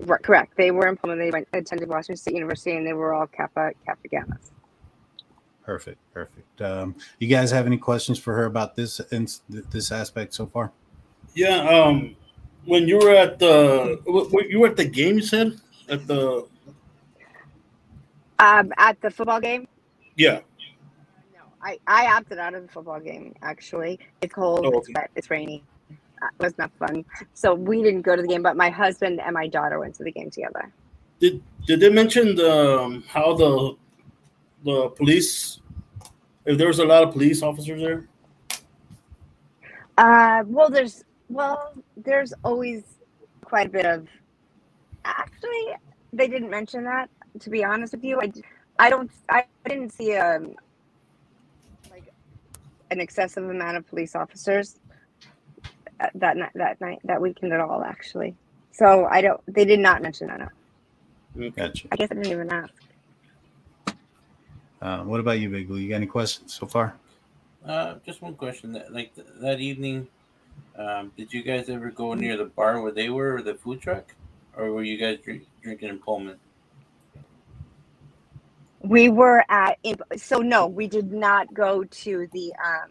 [0.01, 0.57] Right, correct.
[0.57, 1.19] They were in Pullman.
[1.19, 4.51] They went attended Washington State University, and they were all Kappa Kappa Gammas.
[5.65, 6.61] Perfect, perfect.
[6.61, 10.73] Um, you guys have any questions for her about this ins- this aspect so far?
[11.35, 11.59] Yeah.
[11.69, 12.17] Um,
[12.65, 15.17] when you were at the, w- w- you were at the game.
[15.17, 16.47] You said at the,
[18.39, 19.69] Um, at the football game.
[20.17, 20.41] yeah.
[21.33, 23.35] No, I, I opted out of the football game.
[23.43, 24.67] Actually, it's cold.
[24.67, 25.11] Oh, It's wet.
[25.15, 25.63] It's rainy.
[25.91, 27.05] Uh, It was not fun.
[27.35, 30.05] So we didn't go to the game, but my husband and my daughter went to
[30.05, 30.73] the game together.
[31.21, 33.77] Did did they mention the um, how the
[34.65, 35.61] the police?
[36.45, 38.09] If there was a lot of police officers there.
[39.97, 42.83] Uh, well, there's well, there's always
[43.45, 44.09] quite a bit of.
[45.05, 45.67] Actually,
[46.13, 47.11] they didn't mention that.
[47.41, 48.33] To be honest with you, I,
[48.79, 50.55] I don't, I didn't see um
[51.91, 52.13] like
[52.91, 54.79] an excessive amount of police officers
[56.01, 57.83] uh, that night, that night, that weekend at all.
[57.83, 58.35] Actually,
[58.73, 59.41] so I don't.
[59.47, 60.41] They did not mention that.
[61.35, 61.51] No.
[61.51, 61.89] Gotcha.
[61.91, 62.73] I guess I didn't even ask.
[64.83, 65.79] Uh, what about you, Big Blue?
[65.79, 66.97] You got any questions so far?
[67.65, 68.73] Uh, just one question.
[68.73, 70.09] That like th- that evening,
[70.77, 73.81] um, did you guys ever go near the bar where they were, or the food
[73.81, 74.13] truck,
[74.57, 76.37] or were you guys drink, drinking in Pullman?
[78.81, 82.91] We were at in- so no, we did not go to the um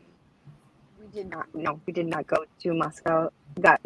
[1.01, 3.81] we did not no, we did not go to Moscow that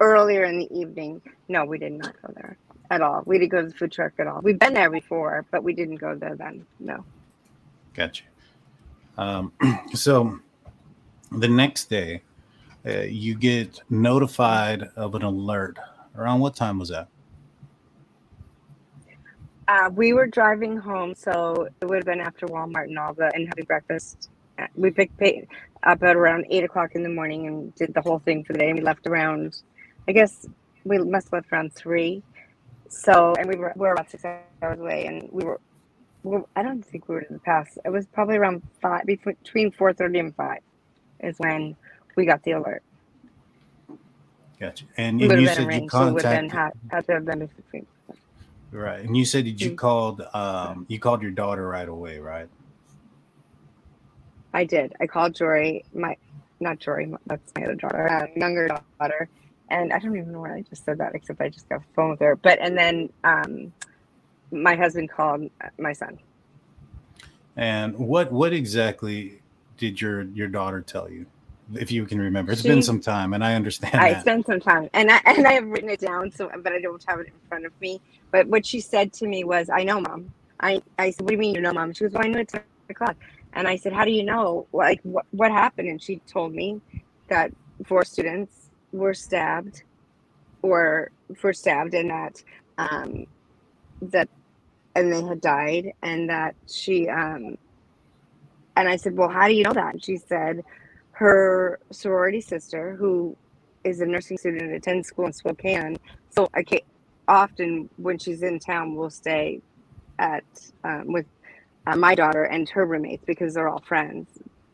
[0.00, 1.22] earlier in the evening.
[1.48, 2.58] No, we did not go there
[2.90, 3.22] at all.
[3.26, 4.40] We didn't go to the food truck at all.
[4.42, 6.66] We've been there before, but we didn't go there then.
[6.80, 7.04] No.
[7.94, 8.24] Gotcha.
[9.16, 9.52] Um,
[9.94, 10.40] so
[11.30, 12.22] the next day,
[12.86, 15.78] uh, you get notified of an alert.
[16.16, 17.08] Around what time was that?
[19.66, 23.32] Uh, we were driving home, so it would have been after Walmart and all the
[23.34, 24.28] and having breakfast.
[24.74, 25.46] We picked pa-
[25.82, 28.58] up at around eight o'clock in the morning and did the whole thing for the
[28.58, 28.70] day.
[28.70, 29.56] And we left around,
[30.06, 30.46] I guess
[30.84, 32.22] we must have left around three.
[32.88, 35.60] So and we were we were about six hours away, and we were.
[36.24, 37.78] We were- I don't think we were in the pass.
[37.84, 40.60] It was probably around five, between four thirty and five,
[41.20, 41.76] is when
[42.16, 42.82] we got the alert.
[44.60, 44.86] Gotcha.
[44.96, 47.12] And, and you said you arranged, so it would have been contacted had, had to
[47.14, 47.86] have been between.
[48.72, 49.76] right, and you said that you Mm.
[49.76, 52.48] called um, you called your daughter right away, right?
[54.52, 54.94] I did.
[55.00, 56.16] I called Jory, my
[56.60, 58.68] not Jory, that's my other daughter, uh, younger
[59.00, 59.28] daughter,
[59.68, 61.86] and I don't even know why I just said that, except I just got the
[61.94, 62.36] phone with her.
[62.36, 63.72] But and then um,
[64.54, 66.18] my husband called my son.
[67.56, 69.40] And what what exactly
[69.76, 71.26] did your your daughter tell you,
[71.74, 72.52] if you can remember?
[72.52, 74.22] It's been some time, and I understand I that.
[74.22, 77.02] spent some time, and I and I have written it down, so but I don't
[77.06, 78.00] have it in front of me.
[78.32, 81.34] But what she said to me was, "I know, mom." I I said, "What do
[81.34, 83.16] you mean you know, mom?" She goes, "Well, I knew it's ten o'clock."
[83.52, 84.66] And I said, "How do you know?
[84.72, 86.80] Like, what what happened?" And she told me
[87.28, 87.52] that
[87.86, 89.84] four students were stabbed,
[90.62, 91.10] or
[91.42, 92.42] were stabbed, and that
[92.78, 93.26] um,
[94.02, 94.28] that
[94.94, 97.56] and they had died, and that she um,
[98.76, 100.64] and I said, "Well, how do you know that?" And she said,
[101.14, 103.36] her sorority sister, who
[103.84, 105.96] is a nursing student and attends school in Spokane.
[106.30, 106.80] So I can
[107.28, 109.60] often when she's in town, we'll stay
[110.18, 110.44] at
[110.82, 111.26] um, with
[111.86, 114.26] uh, my daughter and her roommates because they're all friends.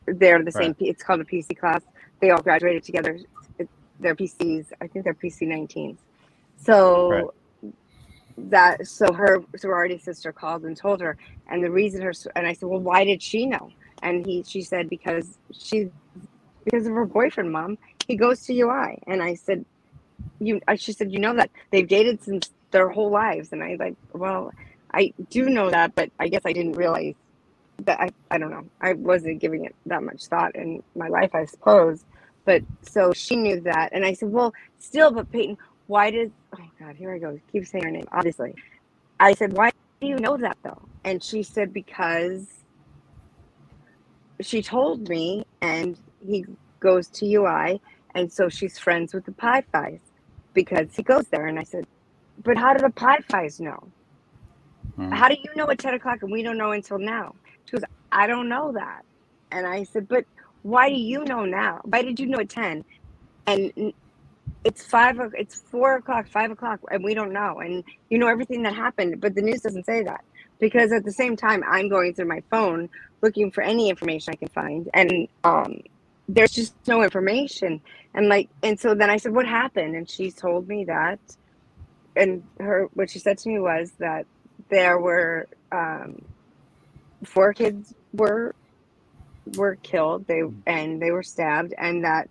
[0.07, 0.69] They're the same.
[0.81, 0.89] Right.
[0.89, 1.83] It's called a PC class.
[2.21, 3.19] They all graduated together.
[4.01, 4.73] They're PCs.
[4.81, 5.99] I think they're PC 19s.
[6.57, 7.25] So Right.
[8.39, 11.17] That so her sorority sister called and told her,
[11.49, 13.71] and the reason her and I said, well, why did she know?
[14.03, 15.91] And he she said because she
[16.65, 17.79] because of her boyfriend, mom.
[18.07, 19.65] He goes to UI, and I said,
[20.41, 20.61] you.
[20.77, 24.53] She said, you know that they've dated since their whole lives, and I like, well,
[24.93, 27.15] I do know that, but I guess I didn't realize
[27.85, 28.01] that.
[28.01, 28.67] I I don't know.
[28.81, 32.05] I wasn't giving it that much thought in my life, I suppose.
[32.45, 35.59] But so she knew that, and I said, well, still, but Peyton,
[35.91, 36.33] why did?
[36.57, 37.37] Oh God, here I go.
[37.51, 38.07] Keep saying her name.
[38.13, 38.55] Obviously,
[39.19, 40.89] I said, why do you know that though?
[41.05, 42.49] And she said because
[44.41, 46.45] she told me, and he
[46.81, 47.81] goes to UI,
[48.15, 50.01] and so she's friends with the Pi Phis
[50.55, 51.47] because he goes there.
[51.47, 51.85] And I said,
[52.45, 53.93] but how do the Pi Phis know?
[54.97, 55.13] Mhm.
[55.13, 57.35] How do you know at 10 o'clock and we don't know until now?
[57.67, 59.03] She goes, I don't know that.
[59.51, 60.25] And I said, but
[60.63, 61.81] why do you know now?
[61.85, 62.85] Why did you know at 10?
[63.49, 63.93] And
[64.65, 65.19] it's five.
[65.35, 67.61] It's four o'clock, five o'clock, and we don't know.
[67.61, 70.23] And you know everything that happened, but the news doesn't say that
[70.59, 72.89] because at the same time, I'm going through my phone
[73.23, 75.81] looking for any information I can find, and um,
[76.29, 77.81] there's just no information.
[78.15, 81.21] And like, and so then I said, "What happened?" And she told me that,
[82.17, 84.27] and her what she said to me was that
[84.69, 86.23] there were um,
[87.25, 88.55] four kids were
[89.57, 90.27] were killed.
[90.27, 92.29] They and they were stabbed, and that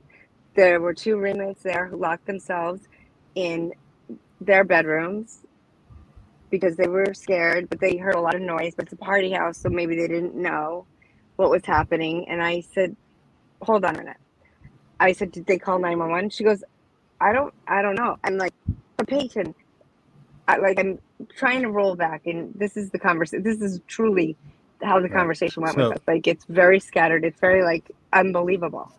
[0.60, 2.82] there were two roommates there who locked themselves
[3.36, 3.72] in
[4.41, 5.45] their bedrooms
[6.50, 8.74] because they were scared, but they heard a lot of noise.
[8.76, 10.86] But it's a party house, so maybe they didn't know
[11.38, 12.28] what was happening.
[12.28, 12.93] And I said,
[13.62, 14.17] "Hold on a minute."
[15.00, 16.62] I said, "Did they call nine one one?" She goes,
[17.22, 18.54] "I don't, I don't know." I'm like,
[18.98, 19.56] "But Peyton,
[20.50, 21.00] I, like I'm
[21.38, 23.43] trying to roll back, and this is the conversation.
[23.43, 24.36] This is truly
[24.84, 25.13] how the Right.
[25.13, 26.04] conversation went So- with us.
[26.06, 27.24] Like it's very scattered.
[27.24, 28.91] It's very like unbelievable.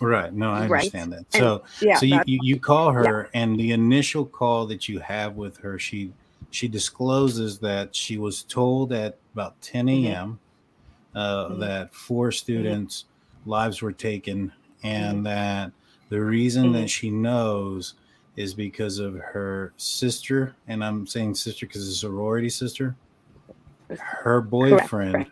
[0.00, 0.32] Right.
[0.32, 0.82] No, I Right.
[0.82, 1.18] understand that.
[1.18, 4.98] And, So, yeah, so you, you, you call her, and the initial call that you
[5.00, 6.12] have with her, she
[6.50, 10.04] she discloses that she was told at about 10 Mhm.
[10.04, 10.38] a.m.
[11.14, 11.58] Uh, Mhm.
[11.60, 13.04] that four students'
[13.46, 15.24] lives were taken, and Mm-hmm.
[15.24, 15.72] that
[16.08, 17.94] the reason that she knows
[18.36, 22.96] is because of her sister, and I'm saying sister because it's a sorority sister.
[23.88, 25.30] Her Correct, boyfriend, correct.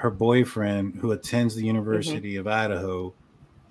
[0.00, 3.12] Her boyfriend, who attends the University of Idaho,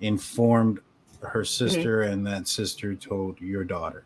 [0.00, 0.78] informed
[1.22, 4.04] her sister, and that sister told your daughter.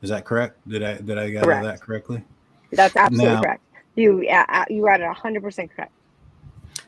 [0.00, 0.56] Is that correct?
[0.68, 1.64] Did I did I gather Correct.
[1.64, 2.24] that correctly?
[2.70, 3.62] That's absolutely Now- correct.
[3.96, 5.92] You uh, uh, you got it hundred percent correct.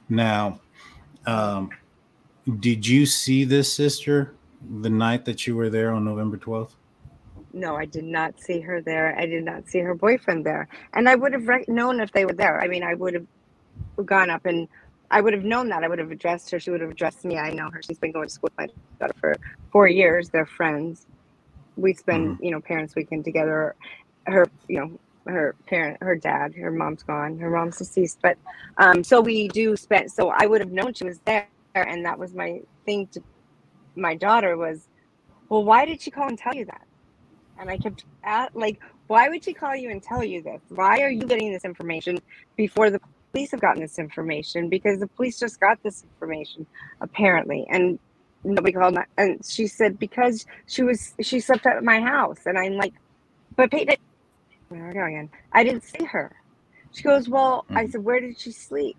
[0.08, 0.60] Now,
[1.26, 1.70] um,
[2.60, 4.34] did you see this sister
[4.80, 6.76] the night that you were there on November twelfth?
[7.52, 9.18] No, I did not see her there.
[9.18, 12.24] I did not see her boyfriend there, and I would have rec- known if they
[12.26, 12.60] were there.
[12.60, 13.26] I mean, I would have
[14.04, 14.68] gone up and
[15.10, 15.84] I would have known that.
[15.84, 16.60] I would have addressed her.
[16.60, 17.38] She would have addressed me.
[17.38, 17.80] I know her.
[17.82, 18.68] She's been going to school with my
[19.00, 19.36] daughter for
[19.72, 20.28] four years.
[20.28, 21.06] They're friends.
[21.76, 23.74] We spend, you know, parents' weekend together.
[24.26, 27.38] Her, you know, her parent, her dad, her mom's gone.
[27.38, 28.36] Her mom's deceased, but
[28.78, 30.10] um, so we do spend.
[30.10, 33.22] So I would have known she was there, and that was my thing to
[33.94, 34.88] my daughter was,
[35.48, 36.82] well, why did she call and tell you that?
[37.58, 40.60] And I kept at like, why would she call you and tell you this?
[40.68, 42.18] Why are you getting this information
[42.56, 43.00] before the
[43.38, 44.70] police have gotten this information?
[44.70, 46.66] Because the police just got this information,
[47.02, 47.98] apparently, and
[48.44, 48.94] nobody called.
[48.96, 52.94] My, and she said because she was she slept at my house, and I'm like,
[53.56, 53.96] but Peyton,
[54.70, 55.30] there we go again.
[55.52, 56.32] I didn't see her.
[56.92, 57.92] She goes, well, I Mhm.
[57.92, 58.98] said, where did she sleep?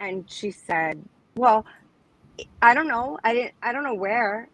[0.00, 1.04] And she said,
[1.36, 1.66] well,
[2.62, 3.18] I don't know.
[3.24, 3.54] I didn't.
[3.62, 4.50] I don't know where.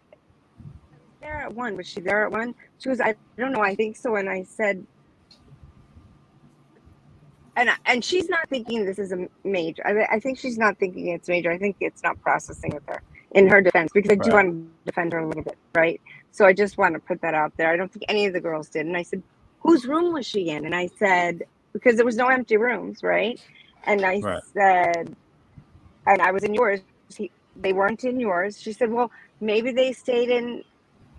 [1.21, 1.77] There at one.
[1.77, 2.55] Was she there at one?
[2.79, 3.01] She goes.
[3.01, 3.61] I don't know.
[3.63, 4.15] I think so.
[4.17, 4.85] And I said,
[7.57, 9.85] and and she's not thinking this is a major.
[9.87, 11.51] I, I think she's not thinking it's major.
[11.51, 13.01] I think it's not processing with her
[13.33, 14.33] in her defense because I do Right.
[14.33, 16.01] want to defend her a little bit, right?
[16.31, 17.71] So I just want to put that out there.
[17.71, 18.87] I don't think any of the girls did.
[18.87, 19.23] And I said,
[19.61, 20.65] whose room was she in?
[20.65, 23.39] And I said, because there was no empty rooms, right?
[23.85, 24.43] And I Right.
[24.53, 25.15] said,
[26.07, 26.81] and I was in yours.
[27.15, 28.59] He, they weren't in yours.
[28.61, 29.11] She said, well,
[29.41, 30.63] maybe they stayed in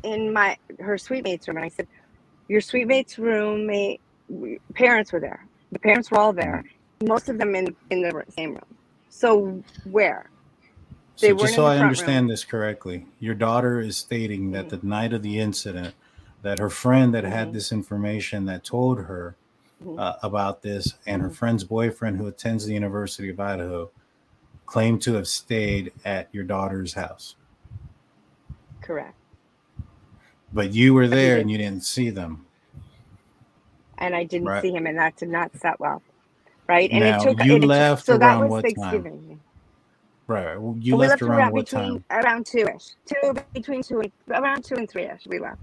[0.05, 1.59] in my her suite mate's room.
[1.59, 1.89] And I said,
[2.49, 4.01] your suite mate's room, may,
[4.75, 5.47] parents were there.
[5.73, 6.65] The parents were all there.
[7.03, 8.79] Most of them in in the same room.
[9.11, 10.31] So where?
[11.21, 15.13] They So just so I understand this correctly, your daughter is stating that the night
[15.13, 15.95] of the incident,
[16.43, 17.55] that her friend that had Mhm.
[17.55, 19.37] this information that told her
[19.83, 19.99] Mhm.
[19.99, 21.37] uh, about this, and her Mhm.
[21.37, 23.91] friend's boyfriend who attends the University of Idaho,
[24.67, 27.37] claimed to have stayed at your daughter's house,
[28.83, 29.17] Correct.
[30.53, 32.47] but you were there and you didn't see them.
[34.03, 34.61] And I didn't Right.
[34.63, 36.03] see him, and that did not set well.
[36.69, 36.91] Right.
[36.91, 38.75] And Now, it took you it- left so that was what time?
[38.75, 39.41] Thanksgiving.
[40.27, 40.61] Right.
[40.61, 42.25] well, You So left, left around what between time?
[42.25, 42.95] around two ish.
[43.07, 45.61] Two between two and around two and three ish we left.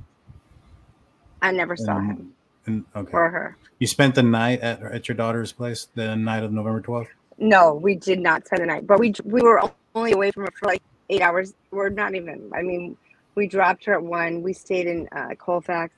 [1.41, 2.34] I never saw Um, him
[2.65, 3.12] And, okay.
[3.13, 3.58] or her.
[3.80, 7.08] You spent the night at, at your daughter's place the night of November 12th?
[7.38, 9.62] No, we did not spend the night, but we we were
[9.95, 11.54] only away from her for like eight hours.
[11.71, 12.52] We're not even.
[12.54, 12.97] I mean,
[13.36, 14.41] we dropped her at one.
[14.43, 15.93] We stayed in uh, Colfax,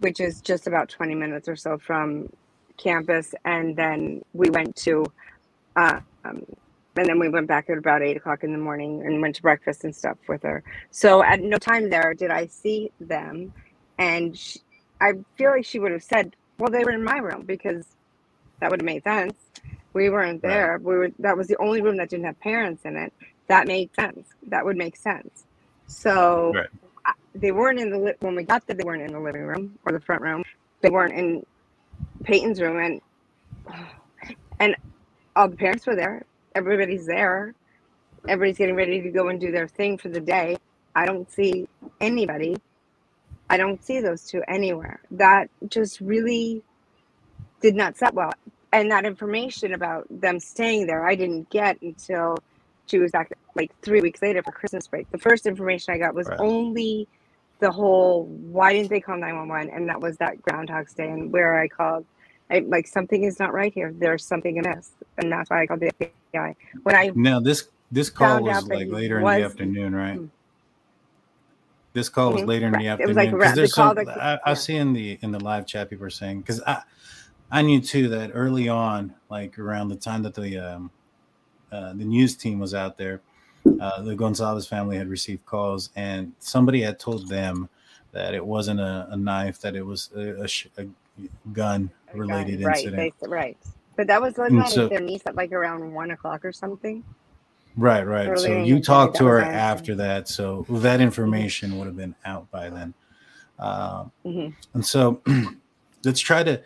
[0.00, 2.28] which is just about twenty minutes or so from
[2.78, 5.04] campus, and then we went to,
[5.76, 6.42] uh, um,
[6.96, 9.42] and then we went back at about eight o'clock in the morning and went to
[9.42, 10.64] breakfast and stuff with her.
[10.90, 13.52] So at no time there did I see them,
[13.98, 14.60] and she,
[15.00, 17.86] I feel like she would have said, "Well, they were in my room," because
[18.60, 19.34] that would have made sense.
[19.94, 20.50] We weren't Right.
[20.50, 20.78] there.
[20.82, 21.10] We were.
[21.20, 23.12] That was the only room that didn't have parents in it.
[23.48, 24.28] That made sense.
[24.48, 25.46] That would make sense.
[25.86, 26.68] So Right.
[27.34, 28.76] They weren't in the li- when we got there.
[28.76, 30.44] They weren't in the living room or the front room.
[30.82, 31.44] They weren't in
[32.24, 33.00] Peyton's room, and
[34.60, 34.76] and
[35.36, 36.24] all the parents were there.
[36.54, 37.54] Everybody's there.
[38.28, 40.58] Everybody's getting ready to go and do their thing for the day.
[40.94, 41.66] I don't see
[42.00, 42.56] anybody.
[43.50, 45.00] I don't see those two anywhere.
[45.12, 46.64] That just really
[47.62, 48.32] did not set well.
[48.72, 52.36] And that information about them staying there, I didn't get until
[52.86, 55.08] she was back like three weeks later for Christmas break.
[55.12, 56.38] The first information I got was Right.
[56.38, 57.08] only
[57.60, 59.70] the whole why didn't they call 911?
[59.74, 62.06] And that was that Groundhog's Day, and where I called.
[62.52, 63.94] I, like something is not right here.
[63.96, 66.54] There's something amiss, and that's why I called the FBI.
[66.82, 70.18] When I Now this this call was like later in the afternoon, right?
[70.18, 70.30] Mm.
[71.92, 73.00] This call was Mhm, later in the correct.
[73.00, 73.98] It was afternoon like there's some.
[73.98, 74.38] I, yeah.
[74.44, 76.82] I see in the in the live chat people are saying because I
[77.50, 80.90] I knew too that early on, like around the time that the um,
[81.72, 83.22] uh, the news team was out there,
[83.80, 87.68] uh, the Goncalves family had received calls and somebody had told them
[88.12, 90.86] that it wasn't a, a knife, that it was a, a, sh- a
[91.52, 93.14] gun related right, incident.
[93.20, 93.56] They, right.
[93.96, 97.04] But that was wasn't so- their niece at like around one o'clock or something.
[97.76, 98.36] Right, right.
[98.38, 99.50] So you talked to her Mm-hmm.
[99.52, 102.94] after that, so that information would have been out by then.
[103.60, 104.54] Um, Mhm.
[104.74, 105.20] and so
[106.04, 106.60] let's try to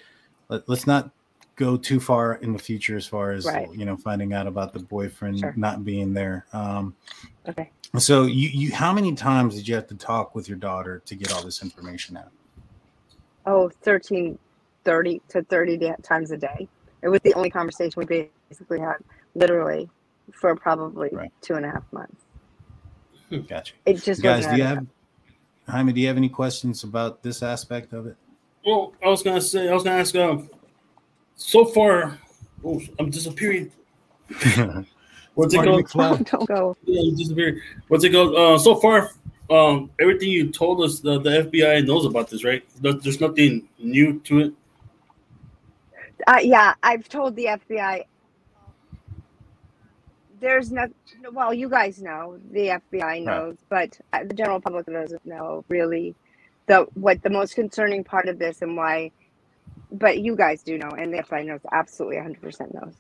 [0.49, 1.11] let, let's not
[1.57, 3.71] go too far in the future as far as Right.
[3.73, 5.55] you know finding out about the boyfriend Sure.
[5.57, 6.47] not being there.
[6.53, 6.95] Um,
[7.49, 7.71] Okay.
[7.99, 11.15] so you, you how many times did you have to talk with your daughter to
[11.15, 12.31] get all this information out?
[13.47, 14.39] Oh, 13,
[14.85, 16.69] 30 to 30 times a day.
[17.03, 18.97] It was the only conversation we basically had,
[19.35, 19.91] literally,
[20.33, 21.31] for probably Right.
[21.43, 22.25] two and a half months.
[23.49, 23.75] Gotcha.
[23.85, 24.87] It just Guys, wasn't do you have
[25.69, 25.93] Jaime?
[25.93, 28.17] Do you have any questions about this aspect of it?
[28.67, 30.15] Well, I was gonna say, I was gonna ask.
[30.17, 30.49] Um,
[31.37, 32.19] so far,
[32.65, 33.71] oh, I'm disappearing.
[35.35, 36.25] What's it Marty called?
[36.31, 36.77] Don't go.
[36.85, 37.61] Yeah, I'm disappearing.
[37.89, 38.35] What's it called?
[38.37, 39.11] Uh, so far,
[39.51, 42.65] um, everything you told us, the, the FBI knows about this, right?
[42.81, 44.53] There's nothing new to it.
[46.27, 48.05] Uh, yeah, I've told the FBI.
[50.41, 50.87] There's no,
[51.33, 56.15] well, you guys know, the FBI knows, but uh, the general public doesn't know really
[56.67, 59.11] the what the most concerning part of this and why.
[59.95, 62.95] But you guys do know, and the FBI knows absolutely 100% knows.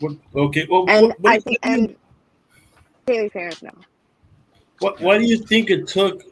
[0.00, 0.66] What, okay.
[0.70, 1.96] Well, And what, what, I think, and
[3.06, 3.74] daily parents know.
[4.78, 6.22] what, why do you think it took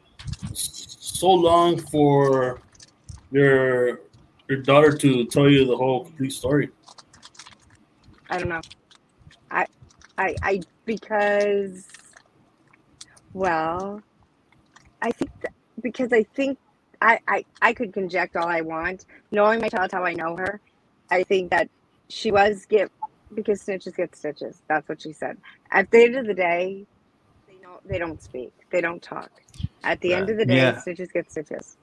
[0.55, 2.61] so long for
[3.31, 4.01] your
[4.49, 6.71] your daughter to tell you the whole complete story?
[8.31, 8.61] I don't know.
[9.51, 9.67] I,
[10.19, 11.87] I, I, because,
[13.33, 14.01] well,
[15.03, 15.53] I think that,
[15.83, 16.59] because I think
[17.01, 19.05] I, I, I could conject all I want.
[19.33, 20.61] Knowing my child how I know her,
[21.11, 21.69] I think that
[22.11, 22.91] she was get
[23.35, 24.63] because snitches get stitches.
[24.69, 25.39] That's what she said.
[25.73, 26.87] At the end of the day,
[27.49, 28.53] they don't they don't speak.
[28.73, 29.31] They don't talk.
[29.85, 30.73] At the end of the day, Yeah.
[30.75, 31.77] snitches get stitches.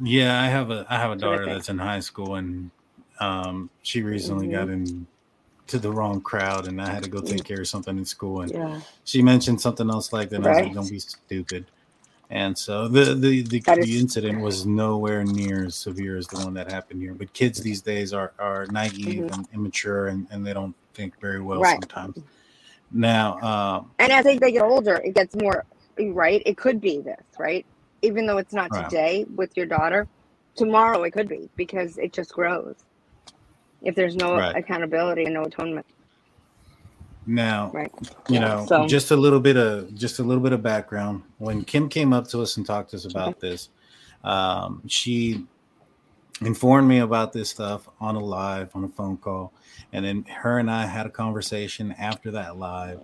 [0.00, 2.36] Yeah, I have a I have a That's what I daughter that's in high school,
[2.36, 2.70] and
[3.20, 4.52] um, she recently Mhm.
[4.52, 5.06] got in
[5.68, 8.42] to the wrong crowd, and I had to go take care of something in school,
[8.42, 8.80] and Yeah.
[9.04, 10.36] she mentioned something else like that.
[10.36, 11.66] And I was like, "Don't be stupid."
[12.30, 16.54] And so the the the, the incident was nowhere near as severe as the one
[16.54, 17.14] that happened here.
[17.14, 21.40] But kids these days are are naive and immature, and, and they don't think very
[21.40, 21.64] well Mm-hmm.
[21.64, 21.74] Right.
[21.74, 22.16] sometimes.
[22.92, 25.64] Now, um, And as they get older, it gets more
[26.00, 26.42] right.
[26.46, 27.66] It could be this, right?
[28.02, 28.92] Even though it's not Right.
[28.92, 30.08] today with your daughter,
[30.56, 32.76] tomorrow it could be because it just grows.
[33.82, 34.56] If there's no Right.
[34.56, 35.86] accountability and no atonement,
[37.26, 37.92] now right?
[38.28, 41.22] you know so- just a little bit of just a little bit of background.
[41.38, 43.68] When kim came up to us and talked to us about this
[44.24, 45.46] um, she
[46.42, 49.52] informed me about this stuff on a live on a phone call.
[49.92, 53.00] And then her and i had a conversation after that live.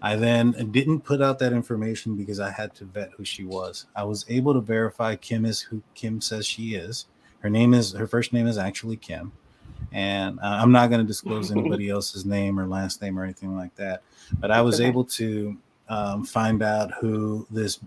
[0.00, 3.86] I then didn't put out that information because i had to vet who she was.
[3.96, 7.06] I was able to verify kim is who kim says she is.
[7.40, 9.32] Her name is her first name is actually kim
[9.96, 13.56] and uh, I'm not going to disclose anybody else's name or last name or anything
[13.56, 14.02] like that.
[14.38, 15.56] But I was able to
[15.88, 17.80] um, find out who this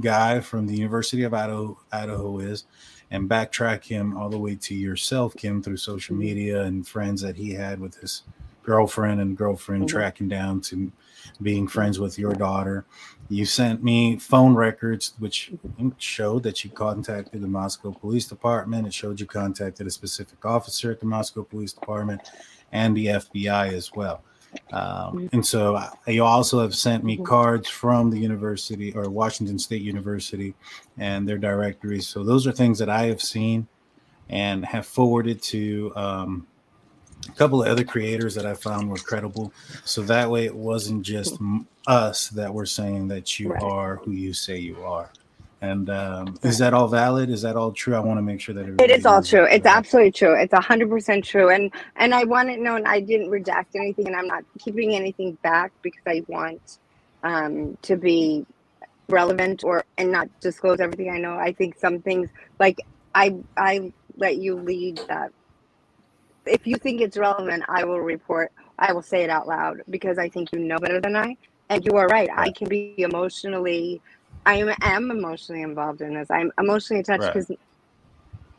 [0.00, 2.64] guy from the University of Idaho, Idaho is,
[3.10, 7.36] and backtrack him all the way to yourself, Kim, through social media and friends that
[7.36, 8.24] he had with his
[8.62, 9.88] girlfriend and girlfriend Mhm.
[9.88, 10.92] tracking down to
[11.42, 12.84] being friends with your daughter.
[13.28, 15.52] You sent me phone records, which
[15.98, 18.86] showed that you contacted the Moscow Police Department.
[18.86, 22.22] It showed you contacted a specific officer at the Moscow Police Department
[22.72, 24.22] and the FBI as well.
[24.72, 29.58] Um, and so uh, you also have sent me cards from the university or Washington
[29.58, 30.54] State University
[30.98, 32.06] and their directories.
[32.06, 33.66] So those are things that I have seen
[34.28, 36.46] and have forwarded to um,
[37.28, 39.54] a couple of other creators that I found were credible.
[39.84, 41.40] So that way it wasn't just
[41.86, 43.60] us that were saying that you Right.
[43.60, 45.12] are who you say you are.
[45.62, 47.30] And um, is that all valid?
[47.30, 47.94] Is that all true?
[47.96, 49.44] I want to make sure that it is all true.
[49.44, 50.34] It's absolutely true.
[50.40, 51.50] It's a hundred percent true.
[51.50, 52.86] And and I want it known.
[52.86, 56.62] I didn't redact anything, and I'm not keeping anything back because I want
[57.24, 58.46] um, to be
[59.10, 61.36] relevant or and not disclose everything I know.
[61.36, 62.78] I think some things like
[63.14, 65.30] I I let you lead that.
[66.46, 68.52] If you think it's relevant, I will report.
[68.78, 71.36] I will say it out loud because I think you know better than I.
[71.68, 72.28] And you are right.
[72.34, 74.00] I can be emotionally.
[74.44, 76.30] I am, am emotionally involved in this.
[76.30, 77.34] I'm emotionally attached Right.
[77.34, 77.50] because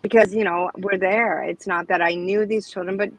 [0.01, 1.43] because you know we're there.
[1.43, 3.11] It's not that I knew these children, but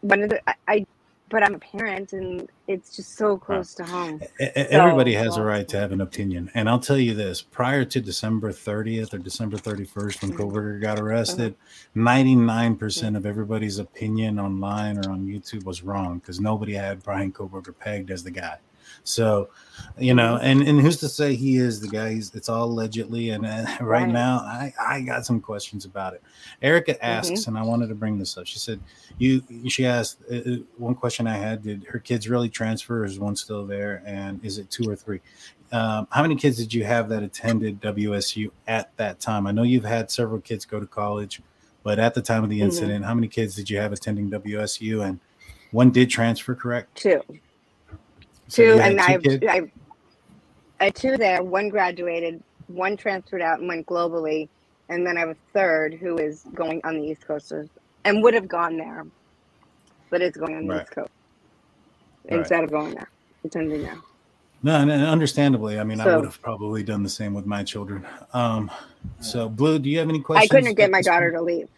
[0.00, 0.86] one of the I, I
[1.30, 4.20] but I'm a parent, and it's just so close to home.
[4.38, 6.50] Everybody So, has a right to have an opinion.
[6.54, 10.32] And I'll tell you this prior to December 30th or December 31st, when.
[10.32, 12.00] Kohberger got arrested, Uh-huh.
[12.00, 17.76] 99% of everybody's opinion online or on YouTube was wrong because nobody had Bryan Kohberger
[17.78, 18.58] pegged as the guy.
[19.08, 19.48] So,
[19.98, 20.44] you know, Mm-hmm.
[20.44, 22.12] and, and who's to say he is the guy?
[22.14, 23.30] He's, it's all allegedly.
[23.30, 24.08] And uh, right, Right.
[24.08, 26.22] now, I, I got some questions about it.
[26.62, 28.46] Erica asks, and I wanted to bring this up.
[28.46, 28.80] She said,
[29.18, 33.04] you, she asked uh, uh, one question I had Did her kids really transfer?
[33.04, 34.02] Is one still there?
[34.06, 35.20] And is it two or three?
[35.72, 39.46] Um, how many kids did you have that attended WSU at that time?
[39.46, 41.42] I know you've had several kids go to college,
[41.82, 42.64] but at the time of the Mhm.
[42.64, 45.02] incident, how many kids did you have attending WSU?
[45.06, 45.20] And
[45.70, 46.94] one did transfer, correct?
[46.96, 47.20] Two.
[48.48, 49.62] So two, had and two I've.
[49.64, 49.70] I,
[50.80, 51.42] I had two there.
[51.42, 54.48] One graduated, one transferred out and went globally,
[54.88, 57.68] and then I have a third who is going on the East Coast of-
[58.04, 59.06] and would have gone there,
[60.10, 60.82] but it's going on the Right.
[60.82, 61.10] East Coast
[62.30, 62.38] Right.
[62.40, 63.08] instead of going there,
[63.44, 63.98] It's attending there.
[64.62, 67.62] No, and and understandably, I mean, I would have probably done the same with my
[67.62, 68.04] children.
[68.32, 68.70] Um,
[69.20, 70.50] so, Blue, do you have any questions?
[70.50, 71.68] I couldn't get my daughter to leave.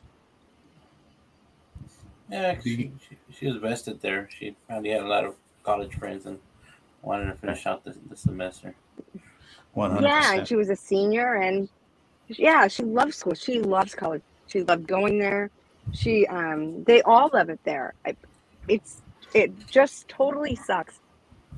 [2.31, 4.29] Yeah, she, she, she was vested there.
[4.31, 6.39] She probably had a lot of college friends and
[7.03, 8.75] wanted to finish out the, the semester.
[9.77, 10.03] 100%.
[10.03, 11.69] Yeah, and she was a senior, and
[12.29, 13.35] yeah, she loves school.
[13.35, 14.23] She loves college.
[14.47, 15.51] She loved going there.
[15.93, 17.95] She, um, they all love it there.
[18.05, 18.17] I,
[18.69, 19.03] it's,
[19.35, 21.01] it just totally sucks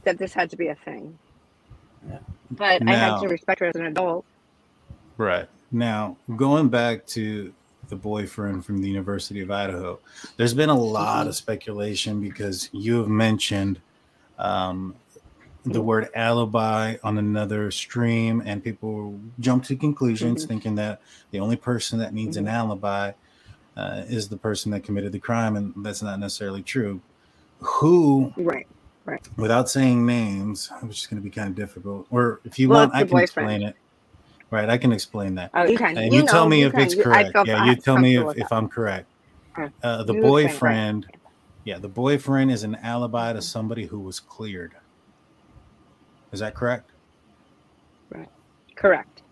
[0.05, 1.19] that this had to be a thing.
[2.09, 2.19] Yeah.
[2.51, 4.25] But I had to respect her as an adult.
[5.17, 5.49] Right.
[5.71, 7.53] Now, going back to
[7.89, 10.01] the boyfriend from the University of Idaho,
[10.37, 13.81] there's been a lot of speculation because you have mentioned
[14.39, 14.95] um,
[15.65, 20.49] the word alibi on another stream, and people jump to conclusions Mhm.
[20.49, 21.01] thinking that
[21.31, 23.13] the only person that needs an alibi
[23.77, 27.01] uh, is the person that committed the crime, and that's not necessarily true.
[27.61, 28.67] Who, Right.
[29.05, 32.69] Right, without saying names, which is going to be kind of difficult, or if you
[32.69, 33.23] Well, want, I can boyfriend.
[33.23, 33.77] explain it.
[34.51, 35.51] Right, I can explain that.
[35.55, 35.97] Oh, you can.
[35.97, 36.83] And you, know, tell me you if can.
[36.83, 37.31] it's correct.
[37.47, 38.53] yeah, you tell me if, if.
[38.53, 39.09] I'm correct.
[39.57, 40.53] Uh, Uh, the you explain it, right.
[40.53, 41.07] boyfriend,
[41.65, 44.75] yeah, the boyfriend is an alibi to somebody who was cleared.
[46.33, 46.91] Is that correct?
[48.11, 48.29] Right.
[48.75, 49.23] Correct.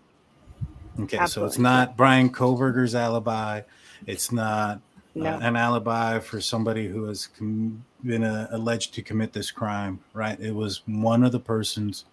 [0.99, 3.61] Okay, so it's not Bryan Kohberger's alibi.
[4.05, 4.81] It's not
[5.19, 9.99] uh, an alibi for somebody who has com- been uh, alleged to commit this crime,
[10.13, 10.39] right?
[10.39, 12.05] It was one of the persons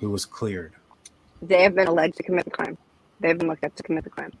[0.00, 0.72] who was cleared.
[1.42, 2.78] They have been alleged to commit the crime.
[3.20, 4.32] They've been looked at to commit the crime,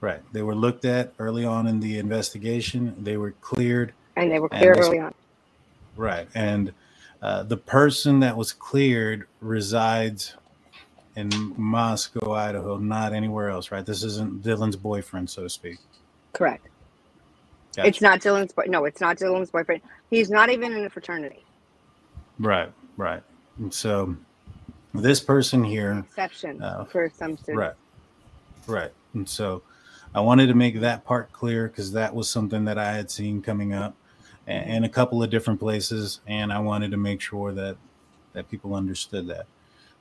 [0.00, 0.20] Right.
[0.32, 2.94] They were looked at early on in the investigation.
[2.98, 3.92] They were cleared.
[4.16, 5.14] and they were And clear early on.
[5.96, 6.26] Right.
[6.34, 6.72] And
[7.22, 10.34] uh, the person that was cleared resides
[11.16, 13.84] in Moscow, Idaho, not anywhere else, right?
[13.86, 15.78] This isn't Dylan's boyfriend, so to speak.
[16.32, 16.66] Correct.
[17.76, 17.88] Gotcha.
[17.88, 18.64] It's not Dylan's boy.
[18.66, 19.82] No, it's not Dylan's boyfriend.
[20.10, 21.44] He's not even in a fraternity.
[22.38, 23.22] Right, right.
[23.58, 24.16] And so
[24.94, 27.58] this person here, Exception Uh, for some students.
[27.58, 27.74] right,
[28.66, 28.92] right.
[29.14, 29.62] And so
[30.14, 33.42] I wanted to make that part clear because that was something that I had seen
[33.42, 33.94] coming up
[34.46, 37.76] a- in a couple of different places, and I wanted to make sure that
[38.32, 39.46] that people understood that.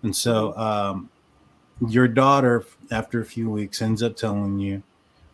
[0.04, 1.10] And so um,
[1.88, 4.84] your daughter, after a few weeks, ends up telling you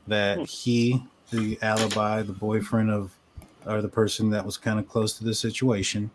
[0.08, 0.44] that Hmm.
[0.46, 3.12] he, the alibi, the boyfriend of,
[3.66, 6.10] or the person that was kind of close to the situation,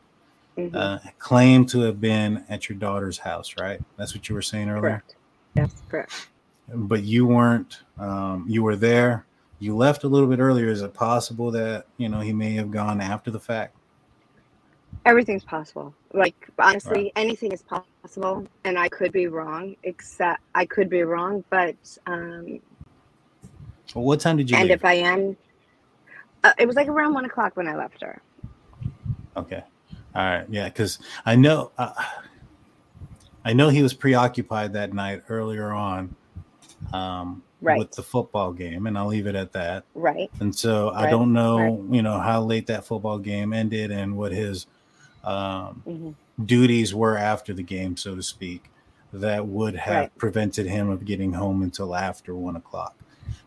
[0.58, 0.74] Mhm.
[0.74, 3.80] uh, claimed to have been at your daughter's house, right?
[3.96, 4.80] That's what you were saying earlier.
[4.82, 5.14] correct.
[5.54, 6.28] Yes, correct.
[6.74, 7.80] But you weren't.
[7.98, 9.24] Um, you were there.
[9.62, 10.66] You left a little bit earlier.
[10.66, 13.76] Is it possible that you know he may have gone after the fact?
[15.06, 15.94] Everything's possible.
[16.12, 19.76] Like honestly, anything is possible, and I could be wrong.
[19.84, 21.76] Except I could be wrong, but
[22.08, 22.58] um,
[23.94, 24.78] Well, what time did you and leave?
[24.78, 25.36] if I am,
[26.42, 28.20] uh, it was like around one o'clock when I left her.
[29.36, 29.62] Okay.
[30.16, 30.46] All right.
[30.50, 31.70] Yeah, because I know.
[31.78, 31.92] Uh,
[33.44, 36.16] I know he was preoccupied that night earlier on,
[36.92, 37.78] um, Right.
[37.78, 39.84] with the football game, and I'll leave it at that.
[39.94, 40.30] Right.
[40.40, 44.32] And so I don't know, you know, how late that football game ended and what
[44.32, 44.66] his
[45.24, 46.10] um, hmm
[46.44, 48.70] duties were after the game, so to speak,
[49.12, 50.18] that would have Right.
[50.18, 52.96] prevented him of getting home until after one o'clock.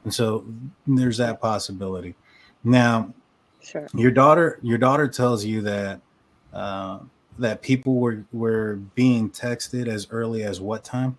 [0.03, 0.45] And so
[0.87, 2.15] there's that possibility.
[2.63, 3.13] Now,
[3.61, 3.87] Sure.
[3.95, 5.99] your daughter, your daughter tells you that
[6.53, 6.99] uh,
[7.39, 11.17] that people were were being texted as early as what time?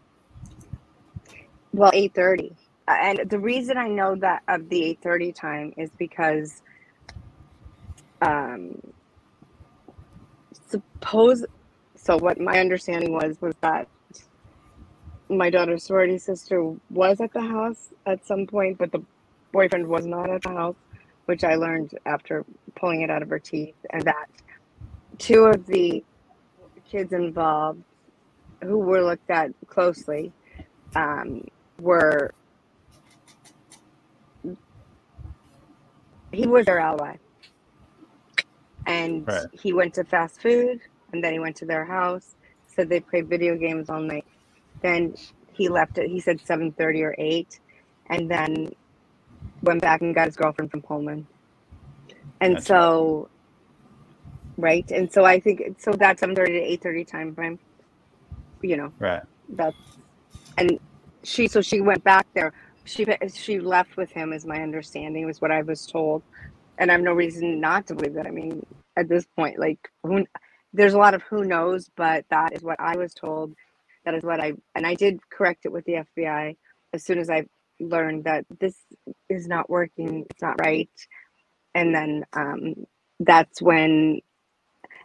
[1.72, 2.54] Well, eight thirty,
[2.88, 6.62] and the reason I know that of the eight thirty time is because,
[8.22, 8.80] um,
[10.68, 11.44] suppose.
[11.96, 13.88] So what my understanding was was that
[15.28, 19.02] my daughter's sorority sister was at the house at some point, but the
[19.50, 20.76] boyfriend was not at the house,
[21.24, 22.44] which I learned after
[22.76, 24.26] pulling it out of her teeth, and that
[25.18, 26.04] two of the
[26.88, 27.82] kids involved
[28.62, 30.32] who were looked at closely
[30.94, 31.44] um,
[31.80, 32.32] were
[36.36, 37.16] he was their ally.
[38.86, 39.46] And Right.
[39.52, 40.80] he went to fast food
[41.12, 42.36] and then he went to their house.
[42.68, 44.26] Said they played video games all night.
[44.82, 45.14] Then
[45.52, 47.60] he left it he said 7.30 or 8
[48.10, 48.70] and then
[49.62, 51.28] went back and got his girlfriend from pullman.
[52.40, 53.30] And so
[54.58, 54.90] right?
[54.90, 57.60] And so i think so that 7.30 to 8.30 time frame
[58.62, 59.22] you know Right.
[59.48, 59.98] that's
[60.58, 60.78] and
[61.24, 62.52] she so she went back there
[62.86, 66.24] she she left with him is my understanding was what i was told.
[66.78, 68.26] And i have no reason not to believe that.
[68.28, 68.66] I mean
[68.98, 70.26] at this point like who
[70.74, 73.54] there's a lot of who knows but that is what i was told.
[74.06, 76.56] That is what i and i did correct it with the fbi
[76.94, 77.46] as soon as i
[77.80, 78.76] learned that this
[79.30, 80.90] is not working it's not right.
[81.74, 82.74] And then um
[83.20, 84.20] that's when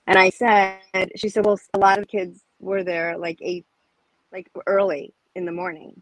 [0.08, 0.80] and i said
[1.18, 3.66] she said well a lot of kids were there like eight
[4.34, 6.02] like early in the morning.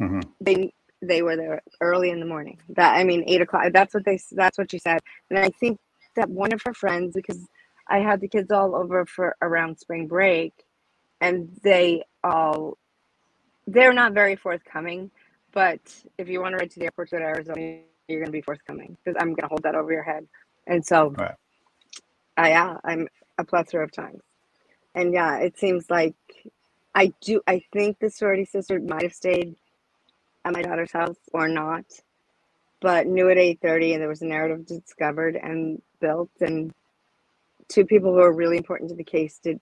[0.00, 0.22] Mhm.
[0.40, 0.72] they
[1.02, 2.58] they were there early in the morning.
[2.70, 5.00] That i mean eight o'clock that's what they that's what she said.
[5.30, 5.78] And i think
[6.16, 7.46] that one of her friends because
[7.88, 10.52] i had the kids all over for around spring break
[11.20, 12.76] and they all
[13.66, 15.10] they're not very forthcoming
[15.52, 15.80] but
[16.18, 17.78] if you want to ride to the airport to arizona
[18.08, 20.26] you're going to be forthcoming because i'm going to hold that over your head.
[20.66, 21.34] And so Right.
[22.36, 24.20] I, yeah i'm a plethora of times.
[24.94, 26.14] And yeah it seems like
[26.94, 29.54] i do i think the sorority sister might have stayed
[30.44, 31.84] at my daughter's house or not
[32.80, 36.72] but knew at 8.30 and there was a narrative discovered and built and
[37.68, 39.60] two people who are really important to the case did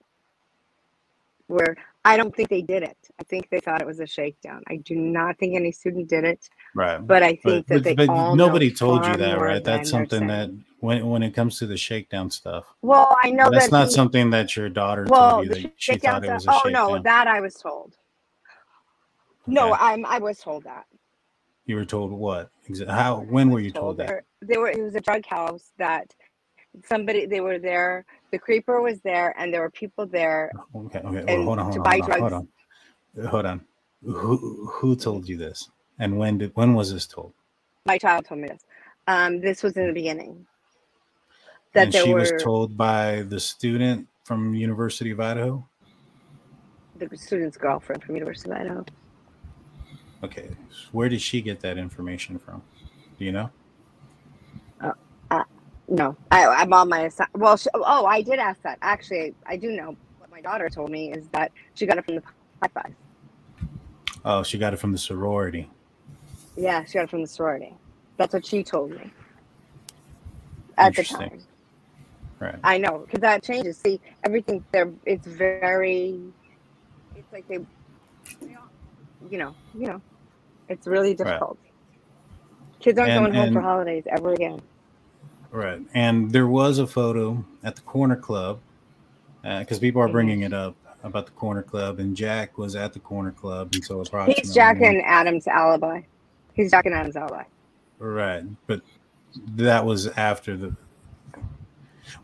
[1.48, 4.62] where i don't think they did it i think they thought it was a shakedown
[4.68, 7.04] i do not think any student did it Right.
[7.04, 9.64] but i think But, that but, they all nobody told you that, right?
[9.64, 10.50] That's something that
[10.80, 13.94] when when it comes to the shakedown stuff, well i know that's that not he-
[13.94, 16.62] something that your daughter well told you that she shakedown thought it was a stuff-
[16.64, 16.92] oh shakedown.
[16.92, 17.96] no that i was told
[19.49, 19.80] no Okay.
[19.80, 20.86] i'm i was told that
[21.66, 22.51] You were told what?
[22.88, 23.20] How?
[23.20, 24.16] When were you told that?
[24.42, 26.07] there, were it was a drug house that
[26.86, 31.01] somebody they were there the creeper was there and there were people there Okay.
[31.01, 31.24] Okay.
[31.24, 31.66] Well, hold on.
[31.66, 31.90] Hold on.
[31.90, 32.12] Hold on.
[32.18, 32.34] Hold drugs.
[32.34, 32.49] on.
[33.28, 33.62] Hold on.
[34.05, 35.70] Who who told you this?
[35.99, 37.34] And when did when was this told?
[37.86, 38.62] my child told me this
[39.09, 40.46] um this was in the beginning
[41.74, 45.68] that and she were was told by the student from University of Idaho.
[46.96, 48.84] the student's girlfriend from university of idaho
[50.22, 50.48] Okay.
[50.92, 52.62] Where did she get that information from?
[53.18, 53.50] Do you know?
[54.80, 54.92] Uh,
[55.30, 55.44] uh,
[55.88, 59.72] no I, i'm on my well she, oh i did ask that actually i do
[59.72, 62.22] know what my daughter told me is that she got it from the
[62.60, 62.94] Pi Phi.
[64.24, 65.68] Oh, she got it from the sorority.
[66.56, 67.74] yeah she got it from the sorority
[68.18, 69.10] that's what she told me
[70.76, 71.42] at the time
[72.40, 72.54] Right.
[72.62, 73.78] I know because that changes.
[73.78, 76.20] See, everything there, it's very,
[77.16, 77.58] it's like they,
[78.40, 78.67] they all-
[79.30, 80.00] you know, you know,
[80.68, 81.58] it's really difficult.
[82.80, 84.60] Kids aren't And- going home for holidays ever again.
[85.50, 85.80] Right.
[85.94, 88.60] And there was a photo at the corner club
[89.44, 90.68] uh, because people are bringing it mm-hmm.
[90.68, 94.42] up about the corner club, and Jack was at the corner club until approximately.
[94.42, 96.02] He's Jack and Adam's alibi.
[96.54, 97.44] He's Jack and Adam's alibi.
[97.98, 98.44] Right.
[98.66, 98.82] But
[99.54, 100.76] that was after the.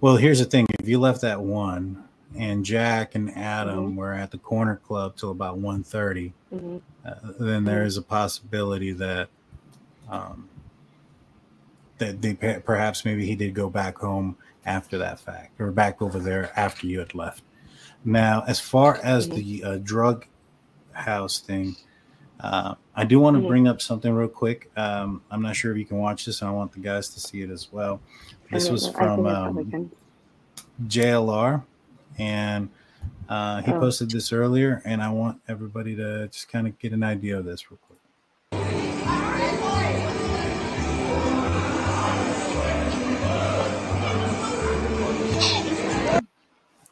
[0.01, 2.04] Well, here's the thing: if you left that one,
[2.37, 3.97] and Jack and Adam Mhm.
[3.97, 8.93] were at the corner club till about 1.30, hmm uh, then there is a possibility
[8.93, 9.29] that
[10.09, 10.49] um,
[11.99, 16.19] that they perhaps maybe he did go back home after that fact or back over
[16.19, 17.43] there after you had left.
[18.05, 19.35] Now, as far as Mhm.
[19.35, 20.27] the uh, drug
[20.93, 21.77] house thing,
[22.41, 23.47] uh, I do want to Mhm.
[23.49, 24.71] bring up something real quick.
[24.77, 27.21] Um, I'm not sure if you can watch this, and I want the guys to
[27.21, 28.01] see it as well.
[28.51, 29.91] This was from um,
[30.87, 31.65] JLR,
[32.19, 32.69] and
[33.29, 37.03] uh, he posted this earlier, and I want everybody to just kind of get an
[37.03, 37.99] idea of this real quick.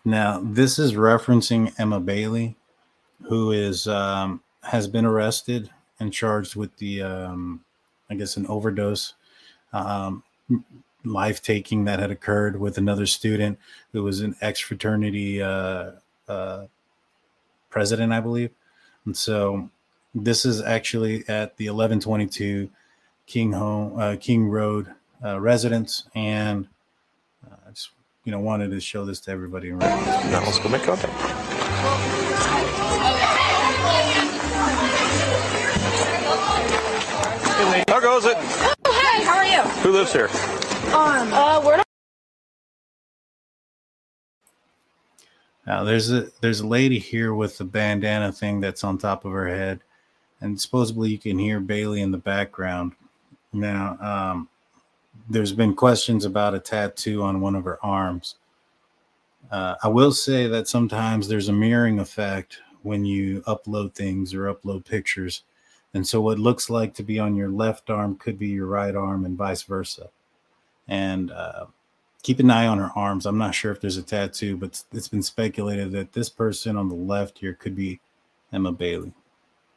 [0.04, 2.56] Now, this is referencing Emma Bailey,
[3.22, 5.70] who is um, has been arrested
[6.00, 7.64] and charged with the, um,
[8.10, 9.14] I guess, an overdose.
[9.72, 10.24] Um,
[11.04, 13.58] life taking that had occurred with another student
[13.92, 15.92] who was an ex fraternity uh,
[16.28, 16.66] uh,
[17.70, 18.50] president, I believe.
[19.04, 19.70] And so
[20.14, 22.70] this is actually at the 1122
[23.26, 24.92] King Home uh, King Road
[25.24, 26.68] uh, residence, and
[27.46, 27.90] uh, I just
[28.24, 29.80] you know wanted to show this to everybody around.
[29.80, 31.12] Now let's go make contact.
[37.88, 38.36] How goes it?
[38.38, 39.60] Oh, hey, how are you?
[39.82, 40.28] Who lives here?
[40.92, 41.86] Um, uh, we're not.
[45.66, 49.32] Now there's a there's a lady here with the bandana thing that's on top of
[49.32, 49.80] her head,
[50.42, 52.92] and supposedly you can hear Bailey in the background.
[53.54, 54.48] Now, um,
[55.30, 58.36] there's been questions about a tattoo on one of her arms.
[59.50, 64.52] Uh, I will say that sometimes there's a mirroring effect when you upload things or
[64.52, 65.44] upload pictures,
[65.94, 68.94] and so what looks like to be on your left arm could be your right
[68.94, 70.10] arm, and vice versa.
[70.92, 71.66] And uh,
[72.22, 73.24] keep an eye on her arms.
[73.24, 76.90] I'm not sure if there's a tattoo, but it's been speculated that this person on
[76.90, 77.98] the left here could be
[78.52, 79.14] Emma Bailey.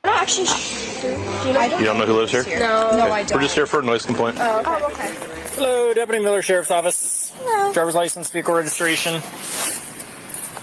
[0.03, 1.11] We're not actually sure.
[1.15, 1.77] Do you know?
[1.79, 2.43] You don't know who lives here?
[2.59, 3.11] No, no, Okay.
[3.11, 3.37] I don't.
[3.37, 4.35] We're just here for a noise complaint.
[4.41, 5.15] Oh, okay.
[5.55, 7.31] Hello, Deputy Miller Sheriff's Office.
[7.37, 7.71] Hello.
[7.71, 9.21] Driver's license, vehicle registration.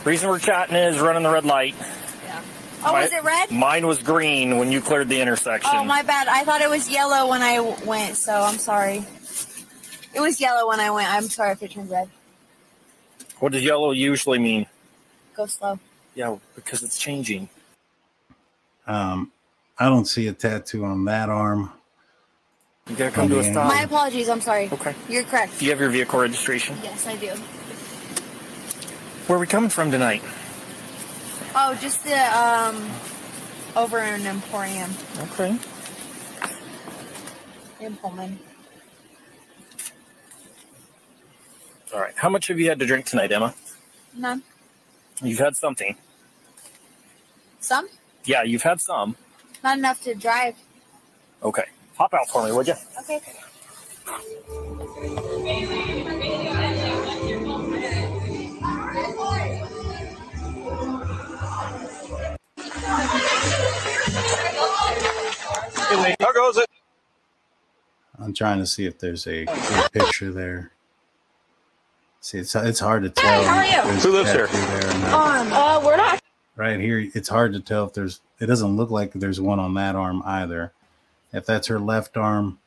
[0.05, 1.75] Reason we're chatting is running the red light.
[1.79, 2.43] Yeah.
[2.85, 3.51] Oh, My- was it red?
[3.51, 5.71] Mine was green when you cleared the intersection.
[5.73, 6.29] Oh, my bad.
[6.29, 9.07] I thought it was yellow when I went, so I'm sorry.
[10.15, 11.11] It was yellow when I went.
[11.11, 12.09] I'm sorry if it turned red.
[13.41, 14.67] What does yellow usually mean?
[15.35, 15.79] Go slow.
[16.15, 17.49] Yeah, because it's changing.
[18.87, 19.33] Um,
[19.79, 21.73] I don't see a tattoo on that arm.
[22.89, 23.69] You gotta come to a stop.
[23.69, 24.29] My apologies.
[24.29, 24.69] I'm sorry.
[24.73, 24.95] Okay.
[25.09, 25.59] You're correct.
[25.59, 26.77] Do you have your vehicle registration?
[26.83, 27.29] Yes, I do.
[29.27, 30.23] Where are we coming from tonight?
[31.55, 32.91] Oh, just the um,
[33.77, 34.91] over in Emporium
[35.21, 35.57] Okay.
[37.81, 38.39] in Pullman.
[41.93, 42.15] All right.
[42.17, 43.55] How much have you had to drink tonight, Emma?
[44.17, 44.43] None.
[45.23, 45.97] You've had something.
[47.61, 47.89] Some.
[48.25, 49.17] Yeah, you've had some.
[49.63, 50.57] Not enough to drive.
[51.43, 51.65] Okay.
[51.97, 52.75] Hop out for me, would you?
[53.01, 53.21] Okay.
[66.21, 66.67] How goes it?
[68.19, 70.73] I'm trying to see if there's a good picture there.
[72.23, 73.43] See, it's it's hard to tell.
[73.43, 73.99] how are you?
[74.01, 74.47] Who lives here?
[74.47, 75.13] tattoo There.
[75.13, 76.23] Um, uh, we're not.
[76.55, 78.21] Right here, it's hard to tell if there's.
[78.39, 80.73] It doesn't look like there's one on that arm either.
[81.33, 82.61] If that's her left arm,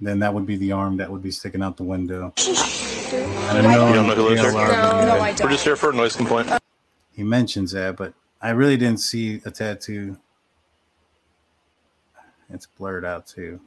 [0.00, 2.32] then that would be the arm that would be sticking out the window.
[2.38, 3.86] I don't know.
[3.88, 4.52] You don't know who lives here?
[4.52, 6.50] No, no, I We're just here for a noise complaint.
[7.12, 8.12] He mentions that, but
[8.42, 10.18] I really didn't see a tattoo.
[12.52, 13.60] It's blurred out too.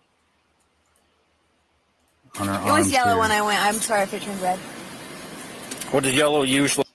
[2.39, 3.19] On her It was yellow here.
[3.19, 3.63] when I went.
[3.63, 4.59] I'm sorry if it turned red.
[5.93, 6.87] What does yellow usually?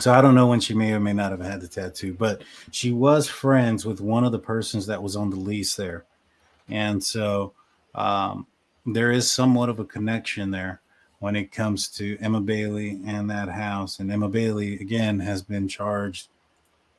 [0.00, 2.42] So I don't know when she may or may not have had the tattoo, but
[2.72, 6.04] she was friends with one of the persons that was on the lease there,
[6.68, 7.54] and so
[7.94, 8.46] um,
[8.84, 10.82] there is somewhat of a connection there
[11.20, 13.98] when it comes to Emma Bailey and that house.
[13.98, 16.28] And Emma Bailey again has been charged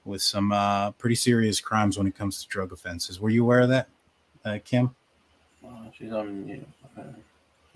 [0.04, 3.20] with some uh, pretty serious crimes when it comes to drug offenses.
[3.20, 3.88] Were you aware of that,
[4.44, 4.96] uh, Kim?
[5.64, 6.68] Uh, she's on mute.
[6.98, 7.04] Uh,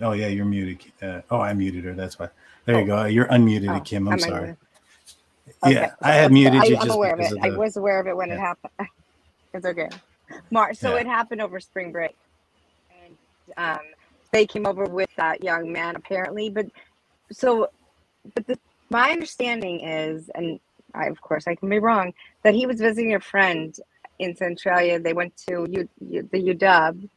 [0.01, 0.91] Oh yeah, you're muted.
[1.01, 1.93] Uh, oh, I muted her.
[1.93, 2.29] That's why.
[2.65, 3.05] There you go.
[3.05, 4.07] You're unmuted, Oh, Kim.
[4.07, 4.41] I'm am sorry.
[4.41, 4.57] muted?
[5.63, 7.33] Yeah, I had muted I, you I'm just aware of it.
[7.33, 8.73] of I was aware of it when it happened.
[9.53, 9.89] It's okay.
[10.51, 10.77] March.
[10.77, 10.97] So Yeah.
[10.97, 12.15] it happened over spring break,
[12.91, 13.17] and
[13.57, 13.79] um,
[14.33, 16.49] they came over with that young man apparently.
[16.49, 16.67] But
[17.31, 17.67] so,
[18.35, 18.59] but the,
[18.91, 20.59] my understanding is, and
[20.95, 23.75] I, of course I can be wrong, that he was visiting a friend
[24.19, 24.99] in Centralia.
[24.99, 27.09] They went to U, U, the UW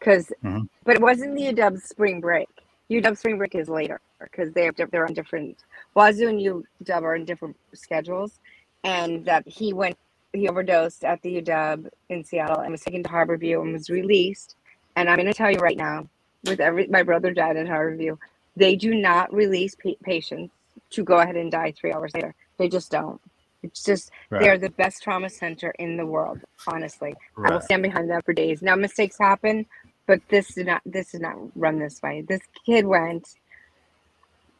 [0.00, 0.68] because, Mhm.
[0.84, 2.48] but it wasn't the UW spring break.
[2.90, 5.58] UW spring break is later because they're they're on different.
[5.96, 8.40] Wazoo and UW are in different schedules,
[8.84, 9.96] and that he went
[10.34, 14.56] he overdosed at the UW in Seattle and was taken to Harborview and was released.
[14.96, 16.08] And I'm going to tell you right now,
[16.44, 18.18] with every my brother died at Harborview,
[18.56, 20.54] they do not release pa- patients
[20.92, 22.34] to go ahead and die three hours later.
[22.58, 23.20] They just don't.
[23.62, 26.40] It's just they're the best trauma center in the world.
[26.66, 27.14] Honestly,
[27.44, 27.62] I will Right.
[27.62, 28.62] stand behind them for days.
[28.62, 29.66] Now mistakes happen,
[30.06, 30.82] but this did not.
[30.86, 32.24] This did not run this way.
[32.28, 33.28] This kid went.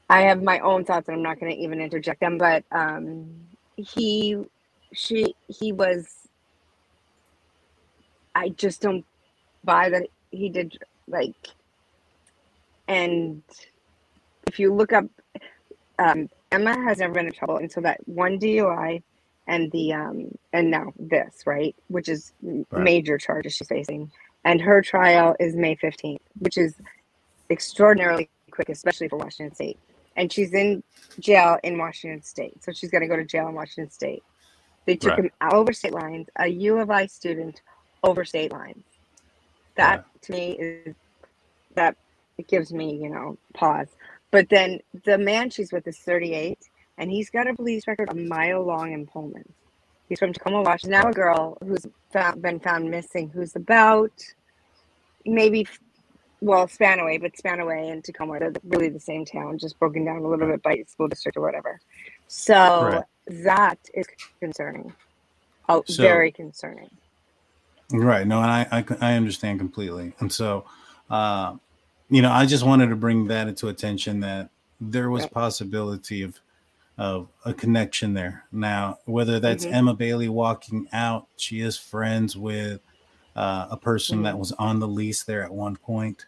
[0.09, 2.39] I have my own thoughts, and I'm not going to even interject them.
[2.39, 4.37] But um, he,
[4.95, 6.09] she, he was.
[8.35, 9.05] I just don't
[9.65, 10.79] buy that he did
[11.09, 11.37] like.
[12.89, 13.43] And
[14.49, 15.07] if you look up,
[15.99, 19.03] um, Emma has never been in trouble until that one DUI,
[19.49, 22.33] and the um, and now this right, which is
[22.71, 22.93] Right.
[22.93, 24.13] major charges she's facing,
[24.45, 26.77] and her trial is May 15th, which is
[27.51, 29.79] extraordinarily quick, especially for Washington State.
[30.17, 30.83] And she's in
[31.19, 34.23] jail in Washington State, so she's going to go to jail in Washington State.
[34.87, 35.25] They took Right.
[35.25, 37.63] him out over state lines, a U of I student
[38.03, 38.85] over state lines.
[39.77, 40.95] That to me is
[41.75, 41.97] that
[42.39, 43.89] it gives me, you know, pause.
[44.31, 46.59] But then the man she's with is 38,
[46.99, 49.53] and he's got a police record a mile long in Pullman.
[50.09, 51.01] He's from Tacoma, Washington.
[51.01, 54.13] Now a girl who's found, been found missing, who's about
[55.25, 55.67] maybe,
[56.41, 60.29] well, Spanaway, but Spanaway and Tacoma are really the same town, just broken down a
[60.29, 61.81] little bit by school district or whatever.
[62.29, 62.55] So
[62.85, 63.03] Right.
[63.45, 64.07] that is
[64.41, 64.93] concerning.
[65.69, 66.91] Oh, So- very concerning.
[67.93, 68.27] Right.
[68.27, 70.15] No, and I, I I understand completely.
[70.19, 70.65] And so,
[71.11, 71.57] uh,
[72.09, 74.49] you know, I just wanted to bring that into attention that
[74.81, 76.41] there was possibility of
[76.97, 78.45] of a connection there.
[78.53, 79.73] Now, whether that's Mhm.
[79.73, 82.81] Emma Bailey walking out, she is friends with
[83.37, 84.25] uh, a person mm-hmm.
[84.25, 86.27] that was on the lease there at one point.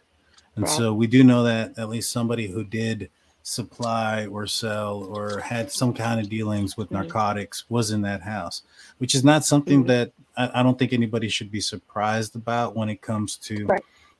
[0.55, 0.75] And Right.
[0.75, 3.09] so we do know that at least somebody who did
[3.43, 7.03] supply or sell or had some kind of dealings with mm-hmm.
[7.03, 8.63] narcotics was in that house,
[8.97, 9.87] which is not something mm-hmm.
[9.87, 13.67] that I, I don't think anybody should be surprised about when it comes to,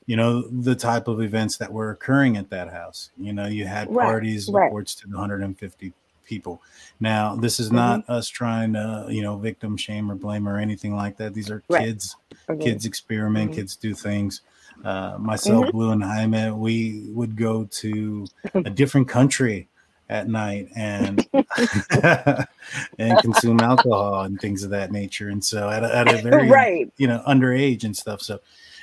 [0.06, 3.10] you know, the type of events that were occurring at that house.
[3.18, 4.68] You know, you had Right, parties right.
[4.68, 5.92] upwards to 150
[6.28, 6.62] people.
[7.00, 10.94] Now, this is not us trying to, you know, victim shame or blame or anything
[10.94, 11.32] like that.
[11.34, 11.86] These are Right.
[11.86, 12.16] kids.
[12.48, 12.60] Mhm.
[12.60, 13.50] Kids experiment.
[13.50, 13.54] Mhm.
[13.54, 14.42] Kids do things.
[14.84, 15.72] Uh, myself, Mhm.
[15.72, 19.68] Blue, and Jaime, we would go to a different country
[20.10, 21.26] at night and
[22.98, 25.28] and consume alcohol and things of that nature.
[25.28, 26.92] And so at a, at a very Right.
[26.98, 28.22] you know underage and stuff.
[28.22, 28.38] So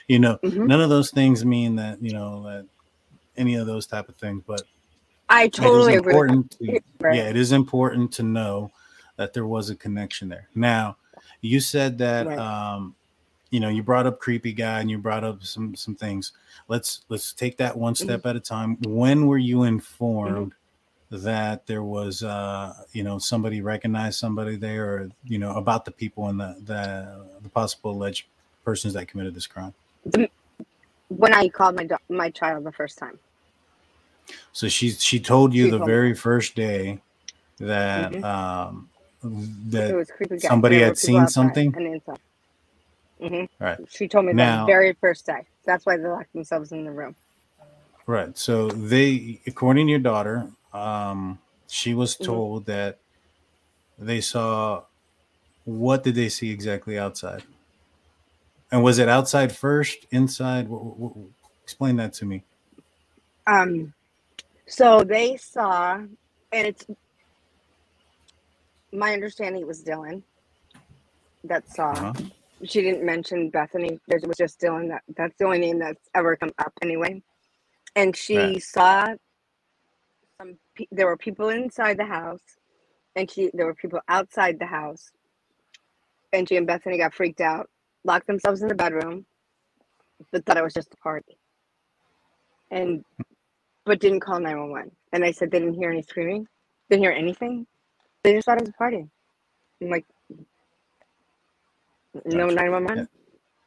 [0.07, 0.67] you know Mhm.
[0.67, 2.65] none of those things mean that you know that
[3.37, 4.43] any of those type of things.
[4.45, 4.63] But
[5.29, 6.13] I totally agree.
[6.13, 6.81] to,
[7.15, 8.71] yeah it is important to know
[9.17, 10.97] that there was a connection there now
[11.41, 12.39] you said that Right.
[12.39, 12.95] um
[13.51, 16.31] you know you brought up creepy guy and you brought up some some things
[16.67, 18.03] let's let's take that one Mm-hmm.
[18.05, 20.53] step at a time when were you informed
[21.11, 25.91] that there was uh you know somebody recognized somebody there or you know about the
[25.91, 28.25] people and the the, the possible alleged
[28.63, 29.73] persons that committed this crime
[31.09, 33.19] When I called my do- my child the first time.
[34.53, 35.93] So she she told you She the told me.
[35.93, 37.01] very first day
[37.59, 38.23] that Mhm.
[38.23, 38.89] um
[39.23, 40.47] that was creepy guy.
[40.47, 41.73] somebody had seen something.
[41.75, 42.19] And inside.
[43.19, 43.79] hmm Right.
[43.89, 45.45] She told me Now- the very first day.
[45.65, 47.15] That's why they locked themselves in the room.
[48.05, 48.37] Right.
[48.37, 52.25] So they according to your daughter, um she was Mhm.
[52.25, 52.99] told that
[53.97, 54.83] they saw
[55.63, 57.43] what did they see exactly outside?
[58.71, 60.67] And was it outside first, inside?
[60.67, 61.17] Wh- wh-
[61.63, 62.43] explain that to me.
[63.47, 63.94] Um,
[64.67, 66.85] so they saw, and it's
[68.93, 70.23] my understanding it was Dylan
[71.45, 71.93] that saw.
[71.93, 72.13] Uh-huh.
[72.65, 73.99] She didn't mention Bethany.
[74.09, 74.89] It was just Dylan.
[74.89, 77.21] That that's the only name that's ever come up anyway.
[77.95, 78.61] And she Right.
[78.61, 79.15] saw
[80.41, 80.59] some.
[80.91, 82.41] There were people inside the house,
[83.15, 85.11] and she there were people outside the house.
[86.33, 87.69] And she and Bethany got freaked out,
[88.03, 89.25] locked themselves in the bedroom,
[90.31, 91.37] but thought it was just a party.
[92.71, 93.03] And
[93.85, 94.91] but didn't call 911.
[95.13, 96.47] And I said they didn't hear any screaming,
[96.89, 97.65] didn't hear anything.
[98.23, 99.07] They just thought it was a party.
[99.81, 100.05] I'm like,
[102.25, 103.07] no 911.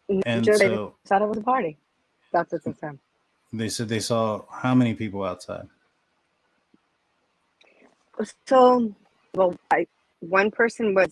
[0.08, 1.78] No, And they so- just thought it was a party.
[2.32, 2.98] That's what they said.
[3.52, 5.68] They said they saw how many people outside?
[8.46, 8.94] So,
[9.34, 9.86] well, I,
[10.20, 11.08] one person was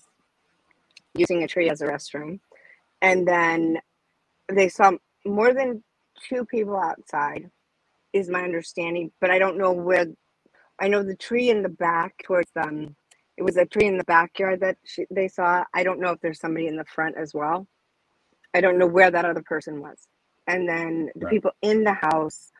[1.14, 2.40] using a tree as a restroom,
[3.00, 3.78] and then
[4.48, 4.92] they saw
[5.24, 5.82] more than
[6.28, 7.50] two people outside,
[8.16, 9.12] is my understanding.
[9.20, 10.06] But I don't know where.
[10.80, 12.96] I know the tree in the back towards them.
[13.36, 15.64] It was a tree in the backyard that she, they saw.
[15.74, 17.66] I don't know if there's somebody in the front as well.
[18.54, 20.08] I don't know where that other person was.
[20.46, 21.30] And then the Right.
[21.30, 22.50] people in the house.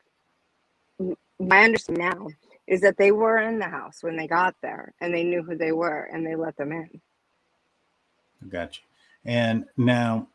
[1.39, 2.27] My understanding now
[2.67, 5.57] is that they were in the house when they got there, and they knew who
[5.57, 7.01] they were, and they let them in.
[8.49, 8.81] Gotcha.
[9.25, 10.29] And now,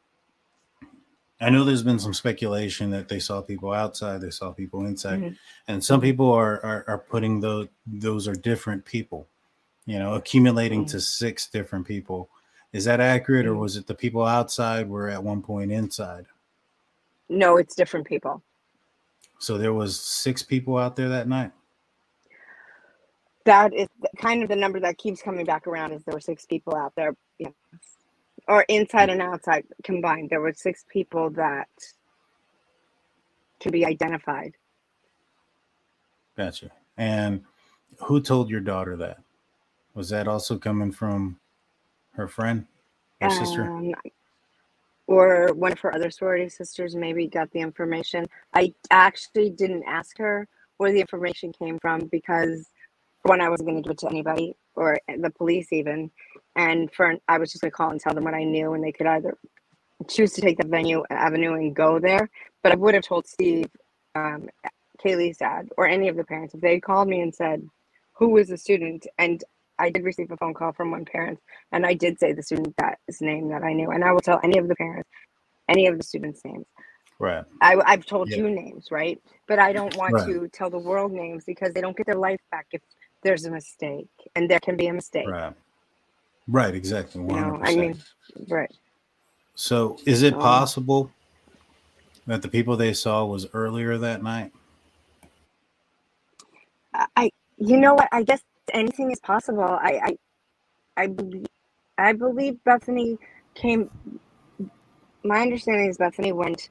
[1.43, 5.20] I know there's been some speculation that they saw people outside, they saw people inside,
[5.20, 5.38] Mhm.
[5.68, 9.28] and some people are are, are putting those those are different people,
[9.84, 12.30] you know, accumulating to six different people.
[12.72, 16.26] Is that accurate, or was it the people outside were at one point inside?
[17.28, 18.43] No, it's different people.
[19.38, 21.53] So there was six people out there that night.
[23.45, 23.88] That is
[24.18, 25.93] kind of the number that keeps coming back around.
[25.93, 27.53] Is there were six people out there, yes.
[28.49, 30.30] Or inside and outside combined.
[30.30, 31.68] There were six people that
[33.61, 34.55] to be identified.
[36.36, 36.70] Gotcha.
[36.97, 37.45] And
[38.01, 39.18] who told your daughter that?
[39.95, 41.38] Was that also coming from
[42.14, 42.66] her friend,
[43.20, 43.64] her sister?
[43.64, 43.95] Um,
[45.07, 48.26] or one of her other sorority sisters maybe got the information.
[48.55, 52.70] I actually didn't ask her where the information came from because
[53.22, 56.11] one, I wasn't going to give it to anybody or the police even,
[56.57, 58.84] and for I was just going to call and tell them what I knew, and
[58.84, 59.36] they could either
[60.09, 62.30] choose to take the venue avenue and go there.
[62.62, 63.66] But I would have told Steve,
[64.14, 64.48] um,
[65.05, 67.68] Kaylee's dad, or any of the parents if they called me and said,
[68.14, 69.42] "Who was the student?" and
[69.78, 71.40] I did receive a phone call from one parent,
[71.72, 74.40] and I did say the student that's name that I knew, and I will tell
[74.44, 75.11] any of the parents,
[75.68, 76.66] any of the students' names.
[77.18, 77.44] Right.
[77.61, 78.36] I, I've told Yeah.
[78.36, 79.20] you names, right?
[79.48, 80.26] But I don't want Right.
[80.26, 82.82] to tell the world names because they don't get their life back if
[83.24, 85.28] there's a mistake, and there can be a mistake.
[85.28, 85.55] Right.
[86.49, 86.74] Right.
[86.74, 87.22] Exactly.
[87.26, 88.03] You know, I mean,
[88.49, 88.70] right.
[89.57, 91.12] So, is it Um, possible
[92.26, 94.53] that the people they saw was earlier that night?
[97.16, 98.09] I- you know what?
[98.12, 98.43] I guess
[98.74, 99.64] anything is possible.
[99.64, 100.01] I,
[100.97, 101.47] I, I believe,
[101.99, 103.18] I believe Bethany
[103.55, 103.90] came.
[105.24, 106.70] My understanding is Bethany went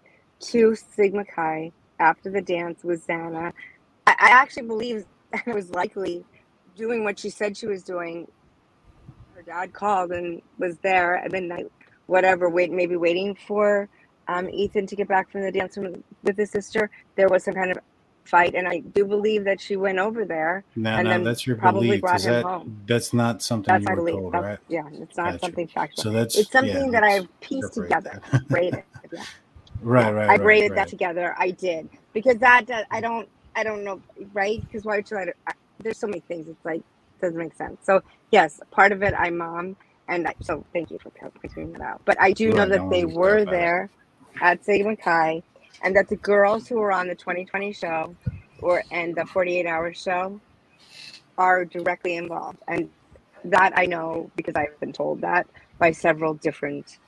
[0.51, 3.53] to Sigma Chi after the dance with Xana.
[4.07, 6.25] I, I actually believe it was likely
[6.75, 8.27] doing what she said she was doing.
[9.51, 11.67] Dad called and was there at midnight,
[12.07, 12.49] whatever.
[12.49, 13.89] Wait, maybe waiting for
[14.29, 16.89] um, Ethan to get back from the dance with, with his sister.
[17.17, 17.79] There was some kind of
[18.23, 21.45] fight, and I do believe that she went over there No, and no, then that's
[21.45, 22.01] your probably belief.
[22.01, 22.81] brought Is him that home.
[22.87, 24.59] that's not something That's you were told, That's, right?
[24.69, 25.39] Yeah, it's not Gotcha.
[25.39, 26.03] something factual.
[26.03, 28.83] So that's- it's yeah, something that I've pieced together, braided.
[29.11, 29.23] Yeah.
[29.81, 30.75] Right, right, I braided right.
[30.77, 31.35] that together.
[31.37, 33.99] I did because that, that I don't I don't know
[34.31, 35.37] right because why would you let it?
[35.47, 36.47] I, there's so many things.
[36.47, 36.81] It's like
[37.21, 37.79] doesn't make sense.
[37.83, 38.01] So
[38.31, 42.01] yes, part of it I'm mom, and I, so thank you for pointing that out.
[42.05, 43.49] But I do know that no they were it.
[43.49, 43.89] there
[44.41, 45.43] at Sigma Chi,
[45.83, 48.15] and that the girls who were on the 2020 show,
[48.61, 50.41] or and the 48 hour show,
[51.37, 52.89] are directly involved, and
[53.45, 55.47] that I know because I've been told that
[55.79, 56.99] by several different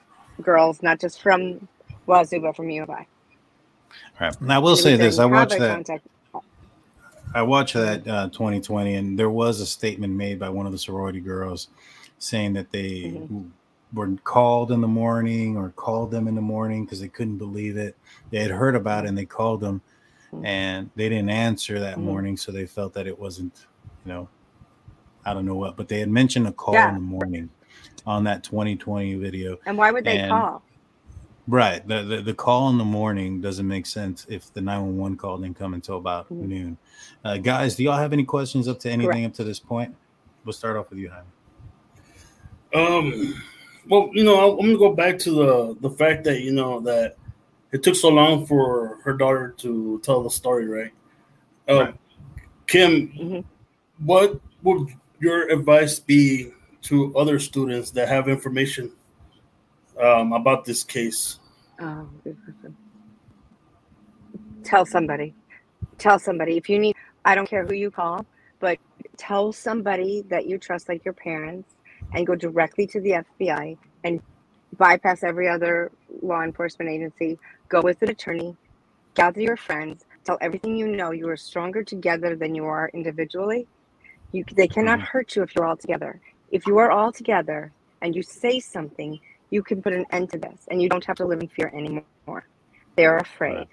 [0.41, 1.67] girls, not just from
[2.07, 3.07] Wazoo, but from U of I.
[4.19, 4.41] Right.
[4.41, 5.69] Now, I will say this: I watched that.
[5.69, 6.07] contact-
[7.33, 10.77] I watched that uh, 2020, and there was a statement made by one of the
[10.77, 11.69] sorority girls
[12.19, 13.41] saying that they Mm-hmm.
[13.93, 17.77] were called in the morning or called them in the morning because they couldn't believe
[17.77, 17.95] it.
[18.31, 19.81] They had heard about it and they called them,
[20.33, 20.45] Mm-hmm.
[20.45, 22.03] and they didn't answer that Mhm.
[22.03, 23.67] morning, so they felt that it wasn't,
[24.05, 24.29] you know,
[25.25, 26.89] I don't know what, but they had mentioned a call Yeah.
[26.89, 27.49] in the morning
[28.05, 29.57] on that 2020 video.
[29.65, 30.63] And why would they And- call?
[31.47, 31.85] Right.
[31.87, 35.57] The, the the call in the morning doesn't make sense if the 911 call didn't
[35.57, 36.47] come until about Mhm.
[36.47, 36.77] noon.
[37.25, 39.25] Uh, guys, do y'all have any questions up to anything Correct.
[39.25, 39.93] up to this point?
[40.45, 41.27] We'll start off with you, Jaime.
[42.73, 43.33] Um,
[43.89, 47.17] well, you know, I'm gonna go back to the the fact that you know that
[47.71, 50.91] it took so long for her daughter to tell the story, right?
[51.67, 51.97] Um,
[52.67, 54.05] Kim, Mm-hmm.
[54.05, 54.87] what would
[55.19, 56.51] your advice be
[56.83, 58.91] to other students that have information
[60.01, 61.39] um, about this case?
[61.79, 62.07] Oh.
[64.63, 65.33] Tell somebody.
[65.97, 66.57] Tell somebody.
[66.57, 68.25] If you need, I don't care who you call,
[68.59, 68.77] but
[69.17, 71.75] tell somebody that you trust, like your parents,
[72.13, 74.21] and go directly to the FBI and
[74.77, 75.91] bypass every other
[76.21, 77.37] law enforcement agency.
[77.69, 78.55] Go with an attorney,
[79.15, 81.11] gather your friends, tell everything you know.
[81.11, 83.67] You are stronger together than you are individually.
[84.31, 86.19] You, they cannot hurt you if you're all together.
[86.51, 87.71] If you are all together
[88.01, 89.19] and you say something,
[89.53, 91.71] you can put an end to this and you don't have to live in fear
[91.75, 92.47] anymore.
[92.95, 93.67] They're afraid.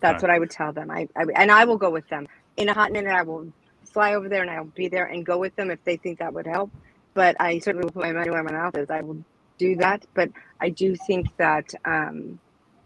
[0.00, 0.90] That's what I would tell them.
[0.90, 3.12] I, I and I will go with them in a hot minute.
[3.12, 3.52] I will
[3.92, 6.32] fly over there and I'll be there and go with them if they think that
[6.32, 6.70] would help.
[7.12, 8.88] But I certainly will put my money where my mouth is.
[8.88, 9.22] I will
[9.58, 10.06] do that.
[10.14, 12.38] But I do think that um,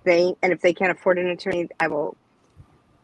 [0.04, 2.16] they and if they can't afford an attorney, I will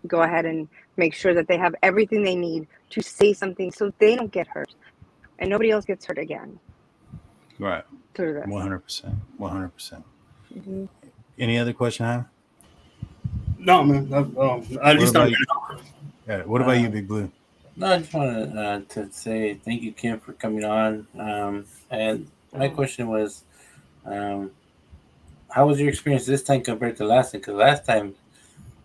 [0.06, 3.92] go ahead and make sure that they have everything they need to say something so
[4.00, 4.74] they don't get hurt
[5.38, 6.58] and nobody else gets hurt again
[7.58, 7.84] Right.
[8.14, 8.46] through this.
[8.46, 9.14] 100%.
[9.38, 10.04] 100%.
[10.54, 10.88] Mhm.
[11.38, 12.24] Any other question, Jaime?
[13.58, 14.08] No, man.
[14.12, 14.30] uh, um,
[14.62, 15.30] at What least about I'm.
[15.30, 15.36] you?
[16.28, 17.30] Yeah, what about you, Big Blue?
[17.76, 21.06] No, I just wanted uh, to say thank you, Kim, for coming on.
[21.18, 23.44] Um, and my question was,
[24.06, 24.50] um,
[25.50, 27.40] how was your experience this time compared to last time?
[27.40, 28.14] Because last time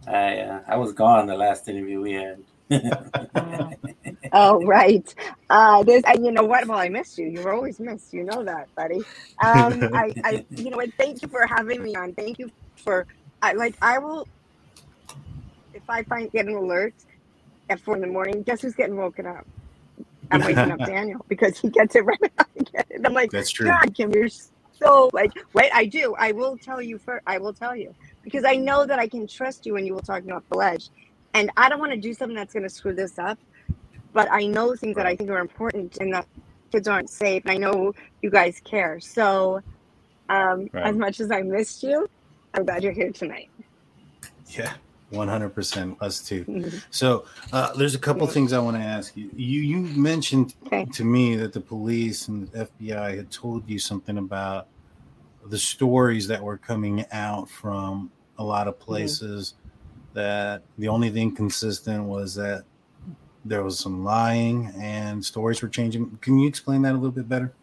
[0.08, 2.44] I uh, I was gone the last interview we had.
[4.32, 5.14] Oh right.
[5.50, 6.68] Uh this and you know what?
[6.68, 7.28] Well I missed you.
[7.28, 8.14] You were always missed.
[8.14, 9.06] You know that, buddy.
[9.44, 12.14] Um I, I you know what, thank you for having me on.
[12.14, 12.50] Thank you
[12.84, 13.08] for
[13.42, 14.28] I like I will
[15.74, 16.96] if I find get an alert
[17.70, 19.46] at four in the morning, guess who's getting woken up?
[20.32, 23.02] I'm waking up Daniel because he gets it right when I get it.
[23.06, 23.68] I'm like, That's true.
[23.68, 24.30] God, Kim, you're
[24.72, 26.16] so like wait, I do.
[26.20, 27.96] I will tell you first I will tell you.
[28.24, 30.58] Because I know that I can trust you when you will talk me off the
[30.58, 30.90] ledge.
[31.34, 33.40] And I don't want to do something that's gonna screw this up
[34.14, 36.28] but I know things that I think are important and that
[36.72, 37.44] kids aren't safe.
[37.46, 39.00] And I know you guys care.
[39.00, 39.62] So,
[40.30, 40.86] um, Right.
[40.86, 42.08] as much as I missed you,
[42.54, 43.50] I'm glad you're here tonight.
[44.48, 44.74] Yeah.
[45.10, 46.46] One hundred percent, us too.
[46.46, 46.82] Mhm.
[46.90, 49.30] So uh, there's a couple things I want to ask you.
[49.36, 50.56] You you mentioned
[50.94, 54.68] to me that the police and the FBI had told you something about
[55.50, 59.56] the stories that were coming out from a lot of places.
[60.14, 62.64] That the only thing consistent was that
[63.46, 66.18] there was some lying and stories were changing.
[66.22, 67.54] Can you explain that a little bit better?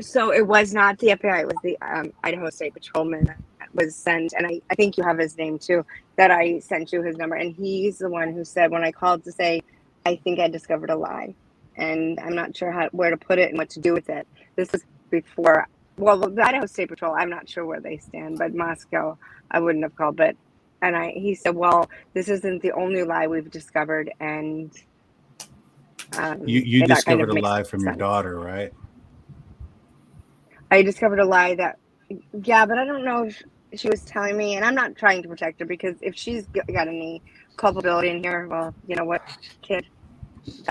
[0.00, 3.94] So it was not the FBI; it was the um, Idaho State Patrolman that was
[3.94, 5.84] sent, and I, I think you have his name too.
[6.16, 9.24] That I sent you his number, and he's the one who said when I called
[9.24, 9.62] to say,
[10.04, 11.34] I think I discovered a lie,
[11.76, 14.26] and I'm not sure how where to put it and what to do with it.
[14.54, 15.66] This is before.
[15.96, 19.16] Well, the Idaho State Patrol, I'm not sure where they stand, but Moscow,
[19.50, 20.16] I wouldn't have called.
[20.16, 20.36] But
[20.86, 24.72] and I, he said, well, this isn't the only lie we've discovered, and
[26.16, 28.72] um, You you that kind discovered of a lie from your daughter, right?
[30.70, 31.78] I discovered a lie that,
[32.42, 33.42] yeah, but I don't know if
[33.80, 36.88] she was telling me, and I'm not trying to protect her because if she's got
[36.88, 37.22] any
[37.56, 39.22] culpability in here, well, you know what,
[39.62, 39.84] kid,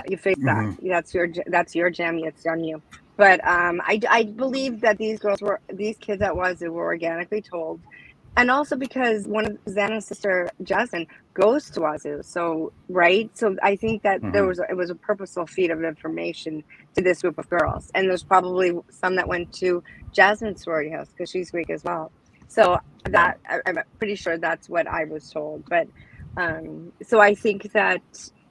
[0.08, 0.68] you face that.
[0.82, 2.18] That's your that's your jam.
[2.18, 2.82] It's on you.
[3.16, 7.42] But um, I I believe that these girls were these kids that was were organically
[7.42, 7.82] told,
[8.36, 13.30] and also because one of Xana's sister Jasmine goes to Wazoo, so right.
[13.36, 14.48] So I think that there Mhm.
[14.48, 16.64] was it was a purposeful feed of information
[16.96, 19.82] to this group of girls, and there's probably some that went to
[20.14, 22.12] Jasmine's sorority house because she's Greek as well.
[22.48, 25.64] So that I, I'm pretty sure that's what I was told.
[25.70, 25.88] But
[26.36, 28.02] um, so I think that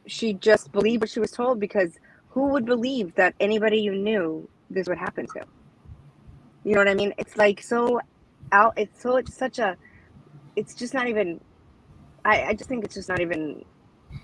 [0.07, 1.93] she just believed what she was told because
[2.29, 5.41] who would believe that anybody you knew this would happen to?
[6.63, 7.13] You know what I mean?
[7.17, 8.01] It's like so
[8.55, 8.73] out.
[8.77, 9.77] It's so it's such a.
[10.57, 11.39] It's just not even.
[12.25, 13.63] I I just think it's just not even.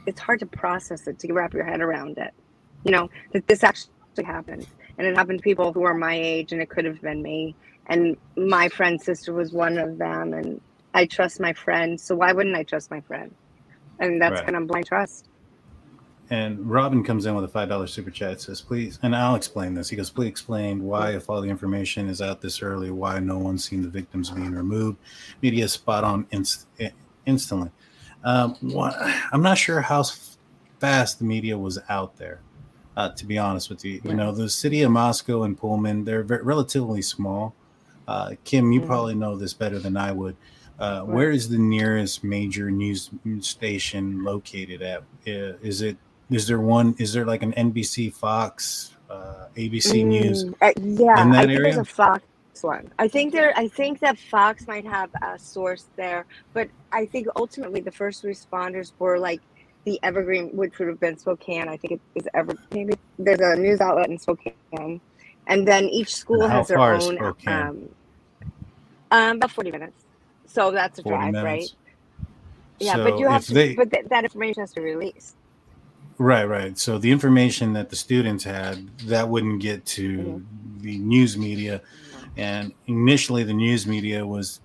[0.08, 2.32] It's hard to process it to wrap your head around it.
[2.86, 3.92] You know that this actually
[4.26, 4.68] happened,
[4.98, 7.58] and it happened to people who are my age, and it could have been me.
[7.88, 10.62] And my friend's sister was one of them, and
[10.94, 13.36] I trust my friend, so why wouldn't I trust my friend?
[14.00, 14.42] And that's Right.
[14.42, 15.30] kind of blind trust.
[16.32, 18.40] And Robin comes in with a five dollar super chat.
[18.42, 19.90] Says, "Please," and I'll explain this.
[19.90, 23.38] He goes, "Please explain why, if all the information is out this early, why no
[23.38, 24.98] one's seen the victims being removed.
[25.42, 26.92] Media is spot on inst- eh,
[27.26, 27.70] instantly.
[28.24, 28.96] Um, what,
[29.34, 30.06] I'm not sure how
[30.80, 32.40] fast the media was out there.
[32.96, 36.24] Uh, to be honest with you, you know, the city of Moscow and Pullman, they're
[36.24, 37.54] ve- relatively small.
[38.08, 38.86] Uh, Kim, you Mhm.
[38.88, 40.36] probably know this better than I would.
[40.80, 43.10] Uh, Where is the nearest major news
[43.42, 45.04] station located at?
[45.26, 45.98] Is it
[46.32, 46.96] is there one?
[46.98, 50.46] Is there like an NBC, Fox, uh, ABC News?
[50.46, 52.24] Mm, uh, yeah, in I that think there's a Fox
[52.62, 52.92] one.
[53.00, 53.54] I think there.
[53.58, 58.24] I think that Fox might have a source there, but I think ultimately the first
[58.24, 59.42] responders were like
[59.84, 61.68] the Evergreen, which would have been Spokane.
[61.68, 65.02] I think it is ever maybe there's a news outlet in Spokane,
[65.48, 67.18] and then each school has their own.
[67.48, 67.90] Um,
[69.12, 70.06] um, about forty minutes.
[70.46, 71.74] So that's a 40 drive, right?
[72.80, 73.54] Yeah, So but you have to.
[73.54, 75.36] they- but th- that information has to be released.
[76.22, 76.78] Right, right.
[76.78, 80.82] So the information that the students had that wouldn't get to Mm-hmm.
[80.82, 81.82] the news media,
[82.38, 84.60] and initially the news media was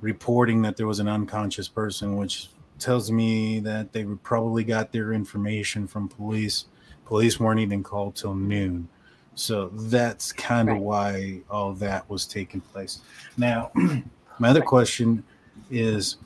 [0.00, 2.48] reporting that there was an unconscious person, which
[2.78, 6.64] tells me that they would probably got their information from police.
[7.04, 8.88] Police weren't even called till noon,
[9.34, 13.00] so that's kind of why all that was taking place.
[13.36, 13.70] Now,
[14.38, 15.22] my other question
[15.70, 16.16] is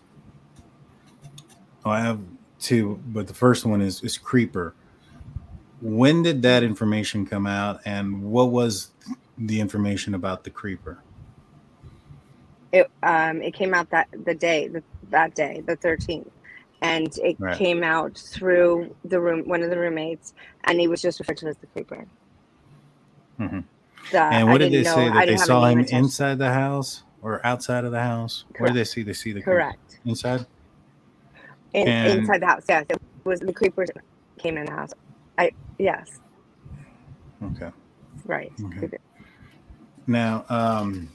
[1.84, 2.20] Oh, I have
[2.60, 4.75] two, but the first one is is Creeper.
[5.80, 8.90] When did that information come out, and what was
[9.38, 10.98] the information about the Creeper?
[12.72, 16.28] it um it came out that the day the, that day the 13th
[16.82, 17.56] and it Right.
[17.56, 20.34] came out through the room one of the roommates
[20.64, 22.04] and he was just referred to as the creeper
[23.38, 23.62] Mhm.
[24.10, 25.64] the, and I what did they say know- I that they didn't have a saw
[25.66, 28.44] him inside the house or outside of the house?
[28.58, 29.02] Where did they see?
[29.04, 29.52] They see the creeper?
[29.58, 30.00] Correct.
[30.04, 30.44] inside.
[31.72, 33.86] In, And- inside the house yes it was the creeper
[34.38, 34.96] came in the house i
[35.78, 36.20] yes
[37.42, 37.70] Okay.
[38.24, 38.86] right Okay.
[40.06, 41.10] Now, um,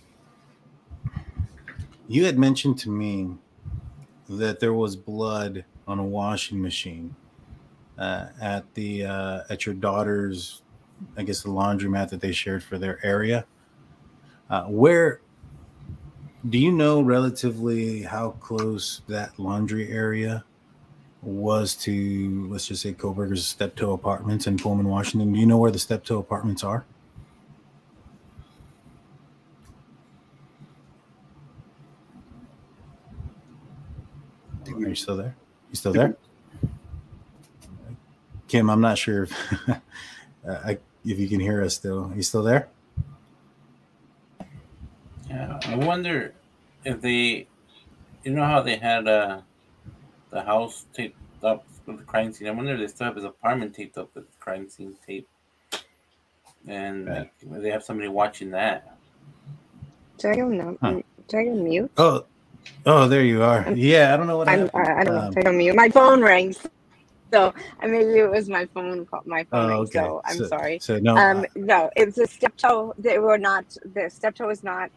[2.07, 3.37] you had mentioned to me
[4.29, 7.17] that there was blood on a washing machine
[7.97, 10.63] uh, at the uh, at your daughter's,
[11.17, 13.47] I guess, the laundromat that they shared for their area.
[14.49, 15.21] Uh, where
[16.47, 20.45] do you know relatively how close that laundry area
[21.21, 25.33] was to, let's just say, Kohberger's Steptoe Apartments in Pullman, Washington?
[25.33, 26.85] Do you know where the Steptoe Apartments are?
[34.67, 35.35] Are you still there?
[35.69, 36.15] You still there?
[38.47, 39.33] Kim, I'm not sure if,
[39.69, 39.77] uh,
[40.45, 42.11] I, if you can hear us still.
[42.11, 42.67] Are you still there?
[45.29, 46.33] Yeah, I wonder
[46.83, 47.47] if they,
[48.23, 49.41] you know how they had uh,
[50.31, 52.47] the house taped up with the crime scene.
[52.47, 55.27] I wonder if they still have his apartment taped up with the crime scene tape.
[56.67, 58.97] And like, they have somebody watching that.
[60.17, 60.77] Did I go no?
[60.81, 61.01] Huh.
[61.27, 61.91] Did I go mute?
[61.97, 62.25] Oh,
[62.85, 63.71] oh, there you are.
[63.73, 64.87] Yeah, I don't know what I'm, happened.
[64.87, 65.21] I I don't know.
[65.21, 65.75] Um, Did I go mute?
[65.75, 66.59] My phone rings.
[67.33, 69.05] So maybe it was my phone.
[69.05, 69.65] call- My phone.
[69.65, 69.91] Oh, rang, okay.
[69.99, 70.79] So I'm So- sorry.
[70.79, 72.93] so no, Um, uh, no, it was a Steptoe.
[72.99, 73.65] They were not.
[73.93, 74.91] The Steptoe is not.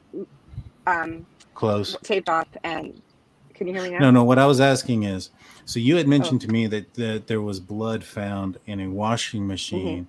[0.87, 1.25] Um,
[1.55, 1.97] close.
[2.03, 2.49] taped up.
[2.65, 3.01] And
[3.55, 3.99] can you hear me now?
[3.99, 4.25] No, no.
[4.25, 5.31] What I was asking is,
[5.65, 6.47] so you had mentioned Oh.
[6.47, 10.07] to me that, that there was blood found in a washing machine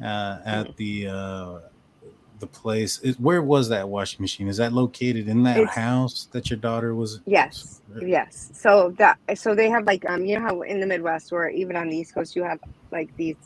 [0.00, 0.04] Mm-hmm.
[0.04, 1.58] uh, at the uh,
[2.40, 2.98] the place.
[3.00, 4.48] Is, where was that washing machine?
[4.48, 7.20] Is that located in that It's- house that your daughter was?
[7.26, 8.50] Yes, yes.
[8.54, 11.76] So that so they have like um you know how in the Midwest or even
[11.76, 12.58] on the East Coast you have
[12.90, 13.36] like these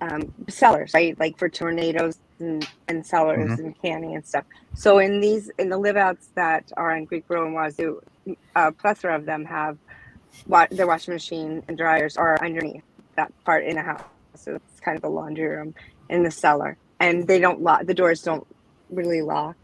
[0.00, 1.18] um cellars, right?
[1.18, 3.58] Like for tornadoes and, and cellars Mhm.
[3.58, 4.44] and canning and stuff.
[4.74, 8.00] So in these in the live outs that are in Greek Row and Wazoo,
[8.54, 9.78] a plethora of them have
[10.46, 12.82] wa- their washing machine and dryers are underneath
[13.16, 14.02] that part in a house.
[14.36, 15.74] So it's kind of the laundry room
[16.08, 16.78] in the cellar.
[17.00, 18.46] And they don't lock the doors don't
[18.90, 19.56] really lock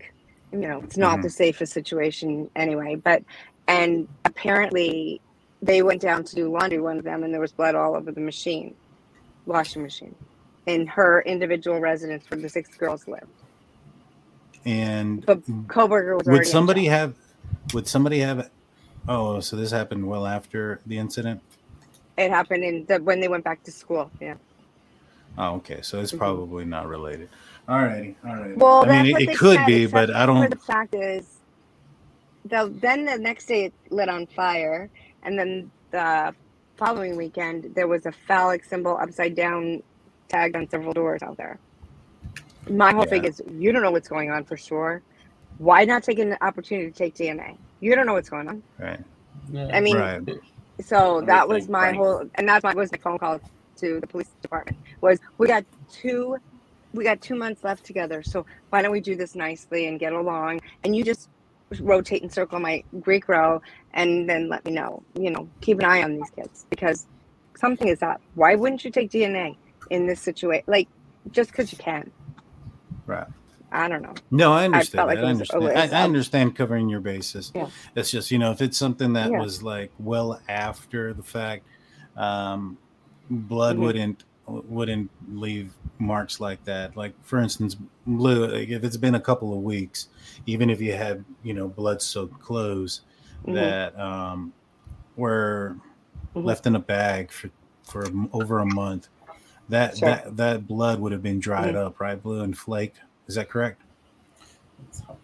[0.52, 1.22] you know it's not Mhm.
[1.22, 3.22] the safest situation anyway but
[3.68, 5.22] and apparently
[5.62, 8.12] they went down to do laundry one of them and there was blood all over
[8.12, 8.76] the machine
[9.46, 10.16] washing machine
[10.66, 13.24] in her individual residence where the six girls lived
[14.64, 17.16] And but Kohberger was would somebody have?
[17.72, 18.50] Would somebody have?
[19.08, 21.40] Oh, so this happened well after the incident.
[22.16, 24.34] it happened in the, when they went back to school yeah
[25.36, 25.80] Oh, okay.
[25.82, 26.18] So it's Mhm.
[26.18, 27.28] probably not related.
[27.68, 28.16] All righty.
[28.24, 28.56] All right.
[28.56, 30.48] well I mean, it, it could said, be, but I don't.
[30.48, 31.26] the fact is
[32.44, 34.90] the, then the next day it lit on fire
[35.24, 36.34] and then the
[36.76, 39.82] following weekend there was a phallic symbol upside down
[40.28, 41.58] tagged on several doors out there
[42.70, 45.02] my whole thing is you don't know what's going on for sure
[45.58, 49.00] why not take an opportunity to take dna you don't know what's going on Right.
[49.72, 50.22] i mean Right.
[50.82, 51.94] so that was my right.
[51.94, 53.40] whole and that's my was my phone call
[53.78, 56.36] to the police department was we got two
[56.94, 60.12] we got two months left together so why don't we do this nicely and get
[60.12, 61.28] along and you just
[61.80, 63.60] rotate and circle my greek row
[63.94, 67.06] and then let me know you know keep an eye on these kids because
[67.56, 69.56] something is up why wouldn't you take dna
[69.90, 70.88] in this situation like
[71.30, 72.12] just because you can
[73.06, 73.26] Right.
[73.74, 74.98] I don't know No, I I understand.
[74.98, 75.18] felt like.
[75.18, 75.64] I understand.
[75.66, 77.52] I, I understand covering your bases.
[77.54, 77.68] Yeah.
[77.96, 79.40] It's just you know if it's something that Yeah.
[79.40, 81.64] was like well after the fact,
[82.16, 82.78] um,
[83.30, 83.80] blood Mhm.
[83.80, 86.96] wouldn't wouldn't leave marks like that.
[86.96, 87.76] Like for instance,
[88.06, 88.46] blue.
[88.46, 90.08] Like if it's been a couple of weeks,
[90.46, 93.00] even if you had you know blood soaked clothes
[93.46, 93.54] Mhm.
[93.54, 94.52] that um,
[95.16, 95.76] were
[96.34, 96.44] Mhm.
[96.44, 97.50] left in a bag for
[97.84, 99.08] for over a month,
[99.68, 100.08] that Sure.
[100.08, 101.86] that that blood would have been dried Mhm.
[101.86, 102.22] up, right?
[102.22, 103.00] Blue and flaked.
[103.26, 103.80] Is that correct?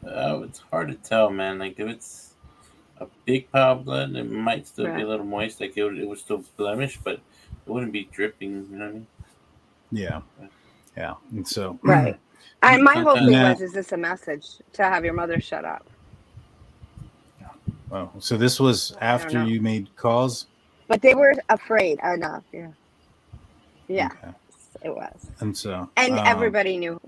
[0.07, 1.59] Uh, it's hard to tell, man.
[1.59, 2.35] Like if it's
[2.99, 5.61] a big pile of blood, it might still be a little moist.
[5.61, 7.21] Like it would, it would still blemish, but it
[7.67, 8.69] wouldn't be dripping.
[8.71, 9.07] You know what I mean?
[9.93, 10.21] Yeah,
[10.97, 11.15] yeah.
[11.33, 12.19] And so, right
[12.63, 15.65] and my whole thing Now- was is this a message to have your mother shut
[15.65, 15.87] up
[17.89, 20.47] Well, so this was after you made calls,
[20.89, 22.69] but they were afraid enough yeah
[23.89, 24.11] yeah
[24.83, 27.01] it was and so and um, everybody knew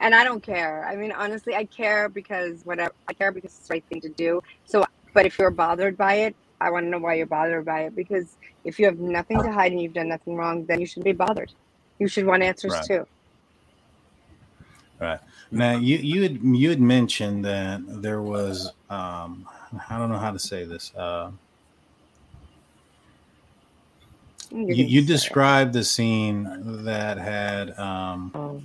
[0.00, 3.68] and i don't care i mean honestly i care because whatever i care because it's
[3.68, 4.84] the right thing to do so
[5.14, 7.96] but if you're bothered by it i want to know why you're bothered by it
[7.96, 11.04] because if you have nothing to hide and you've done nothing wrong then you should
[11.04, 11.52] be bothered
[11.98, 12.80] you should want answers Right.
[12.80, 13.04] too
[15.00, 15.20] Right
[15.52, 19.46] now, you you had you had mentioned that there was um,
[19.90, 20.94] I don't know how to say this.
[20.96, 21.32] Uh,
[24.50, 25.40] You you, can you say it.
[25.42, 26.48] described the scene
[26.84, 28.62] that had um, Oh.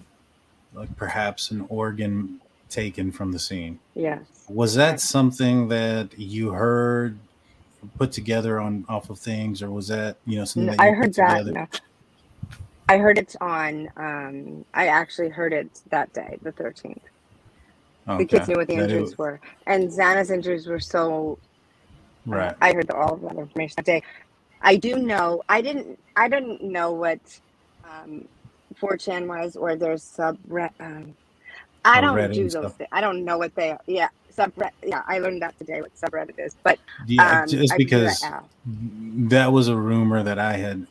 [0.73, 2.39] Like perhaps an organ
[2.69, 3.80] taken from the scene.
[3.95, 7.18] yes Was that something that you heard
[7.98, 10.91] put together on off of things, or was that you know something No, that you
[10.91, 11.45] I heard that.
[11.48, 11.68] No.
[12.89, 13.89] I heard it on.
[13.95, 17.02] Um, I actually heard it that day, the thirteenth.
[18.18, 21.39] The kids knew what the That injuries were, and Xana's injuries were so.
[22.26, 22.56] Right.
[22.61, 24.03] I heard all of that information that day.
[24.61, 25.41] I do know.
[25.48, 25.98] I didn't.
[26.15, 27.19] I didn't know what
[27.85, 28.27] um,
[28.80, 30.38] 4chan was, or there's sub.
[30.80, 31.15] Um,
[31.84, 32.73] I don't Reddit do those.
[32.73, 32.89] Things.
[32.91, 33.72] I don't know what they.
[33.72, 33.80] Are.
[33.88, 34.72] Yeah, subreddit.
[34.84, 35.81] Yeah, I learned that today.
[35.81, 38.43] What subreddit is, but Yeah, um, just because that
[39.30, 40.88] that was a rumor that I had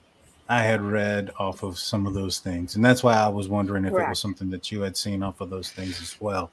[0.48, 3.85] I had read off of some of those things, and that's why I was wondering
[3.85, 6.51] if it was something that you had seen off of those things as well.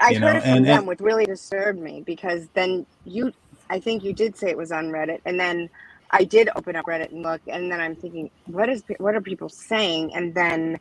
[0.00, 2.86] I you heard know, it from and, them, and which really disturbed me because then
[3.04, 3.32] you,
[3.68, 5.68] I think you did say it was on Reddit, and then
[6.10, 9.20] I did open up Reddit and look, and then I'm thinking, what is what are
[9.20, 10.14] people saying?
[10.14, 10.78] And then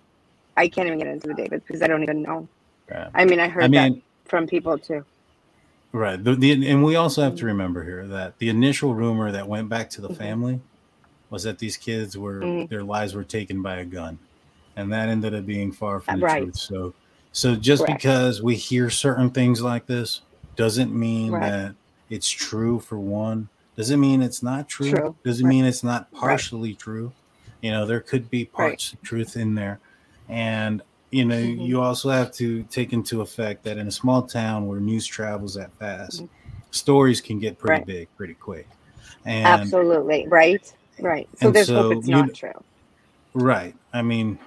[0.58, 2.48] I can't even get into the David because I don't even know.
[2.90, 3.10] Yeah.
[3.14, 3.94] I mean, I heard I that
[4.26, 5.04] from people too.
[5.92, 6.22] Right.
[6.24, 9.70] The, the, and we also have to remember here that the initial rumor that went
[9.70, 10.18] back to the Mhm.
[10.18, 10.62] family
[11.30, 12.70] was that these kids were Mhm.
[12.70, 14.18] their lives were taken by a gun,
[14.76, 16.44] and that ended up being far from the right.
[16.44, 16.58] truth.
[16.58, 16.94] So,
[17.32, 18.02] so just Correct.
[18.02, 20.22] because we hear certain things like this
[20.56, 21.50] doesn't mean Right.
[21.50, 21.76] that
[22.10, 22.80] it's true.
[22.80, 24.92] For one, doesn't mean it's not true.
[24.92, 25.16] True.
[25.24, 25.50] Doesn't Right.
[25.50, 26.20] mean it's not Right.
[26.20, 27.12] partially true.
[27.62, 29.80] You know, there could be parts of truth in there,
[30.30, 30.82] and
[31.12, 31.68] you know, Mhm.
[31.68, 35.54] you also have to take into effect that in a small town where news travels
[35.54, 36.24] that fast,
[36.72, 37.86] stories can get pretty Right.
[37.86, 38.68] big pretty quick.
[39.24, 40.28] And Absolutely.
[40.28, 40.74] Right.
[41.00, 41.30] Right.
[41.40, 42.64] So there's so hope it's you- not true.
[43.36, 43.76] right.
[43.94, 44.40] I mean,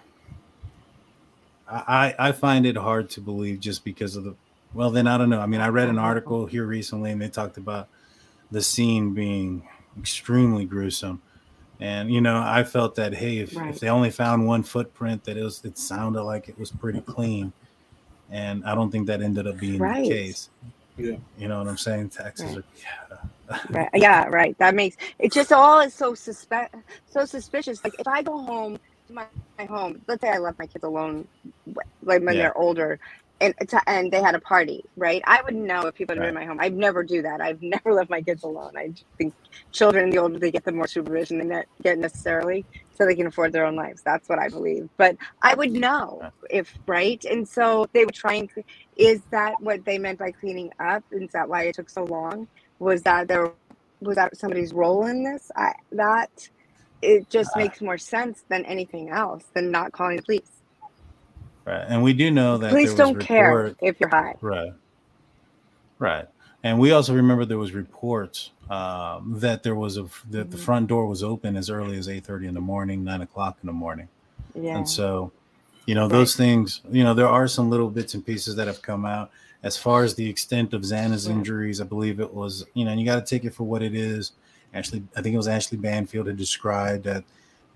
[1.68, 4.34] I I I find it hard to believe just because of the
[4.74, 5.40] well, then I don't know.
[5.40, 7.88] I mean, I read an article here recently and they talked about
[8.50, 9.68] the scene being
[9.98, 11.22] extremely gruesome.
[11.80, 13.70] And you know, I felt that hey, if, Right.
[13.70, 17.02] if they only found one footprint, that it was it sounded like it was pretty
[17.02, 17.54] clean.
[18.30, 20.02] And I don't think that ended up being Right.
[20.02, 20.50] the case.
[20.96, 21.18] Yeah.
[21.36, 22.10] You know what I'm saying?
[22.10, 22.58] Taxes Right.
[22.58, 22.64] are
[23.70, 23.90] Right.
[23.94, 24.56] Yeah, right.
[24.58, 26.74] That makes it just all is so suspect
[27.06, 27.80] so suspicious.
[27.84, 28.78] Like if I go home
[29.08, 29.26] to my,
[29.58, 31.28] my home, let's say I left my kids alone
[32.02, 32.38] like when Yeah.
[32.38, 33.00] they're older
[33.40, 33.54] and
[33.86, 35.22] and they had a party, right?
[35.26, 36.58] I would know if people are in my home.
[36.60, 37.40] I'd never do that.
[37.40, 38.72] I've never left my kids alone.
[38.78, 39.34] I think
[39.72, 43.52] children the older they get the more supervision they get necessarily so they can afford
[43.52, 44.02] their own lives.
[44.04, 44.88] That's what I believe.
[44.98, 47.22] But I would know if right.
[47.30, 48.62] And so they were trying to
[48.96, 51.04] is that what they meant by cleaning up?
[51.12, 52.48] Is that why it took so long?
[52.80, 53.52] was that there
[54.02, 56.30] was that somebody's role in this I, that
[57.02, 60.55] it just Uh, makes more sense than anything else than not calling the police
[61.66, 61.84] right.
[61.88, 64.72] And we do know that police there was don't care if you're high Right.
[65.98, 66.26] Right.
[66.62, 70.10] And we also remember there was reports um, that there was a that
[70.46, 70.50] Mm-hmm.
[70.50, 73.58] the front door was open as early as eight thirty in the morning, nine o'clock
[73.62, 74.08] in the morning.
[74.54, 75.30] yeah And so,
[75.86, 78.82] you know, those things, you know, there are some little bits and pieces that have
[78.82, 79.30] come out.
[79.62, 83.00] As far as the extent of Xana's injuries, I believe it was, you know, and
[83.00, 84.32] you got to take it for what it is.
[84.74, 87.24] Ashley, I think it was Ashley Banfield had described that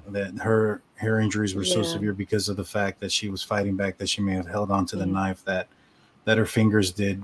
[0.09, 3.75] that her her injuries were so severe because of the fact that she was fighting
[3.77, 5.13] back, that she may have held onto the Mhm.
[5.13, 5.69] knife that
[6.25, 7.23] that her fingers did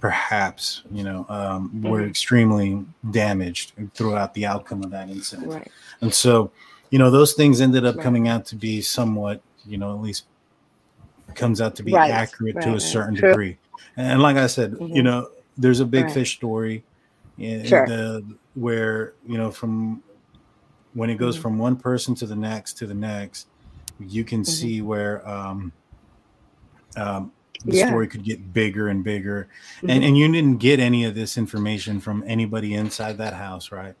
[0.00, 2.10] perhaps, you know, um, were Mhm.
[2.10, 5.48] extremely damaged throughout the outcome of that incident.
[5.48, 5.70] right
[6.02, 6.52] And so,
[6.90, 8.02] you know, those things ended up Right.
[8.04, 10.24] coming out to be somewhat, you know, at least
[11.34, 13.30] comes out to be Right, accurate to a certain True.
[13.30, 13.58] degree.
[13.96, 15.04] And like I said, you Mhm.
[15.04, 16.84] know, there's a big fish story
[17.38, 17.86] in Sure.
[17.86, 18.22] the
[18.54, 20.02] where, you know, from
[20.94, 21.42] when it goes Mhm.
[21.42, 23.48] from one person to the next to the next,
[23.98, 24.46] you can Mhm.
[24.46, 25.72] see where um
[26.96, 27.32] um
[27.64, 27.86] the Yeah.
[27.86, 29.48] story could get bigger and bigger.
[29.82, 29.90] Mhm.
[29.90, 33.94] And and you didn't get any of this information from anybody inside that house, right?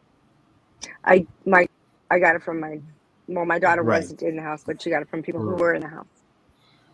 [1.06, 1.66] i my
[2.10, 2.78] i got it from my
[3.26, 4.00] well my daughter Right.
[4.02, 6.06] wasn't in the house but she got it from people who were in the house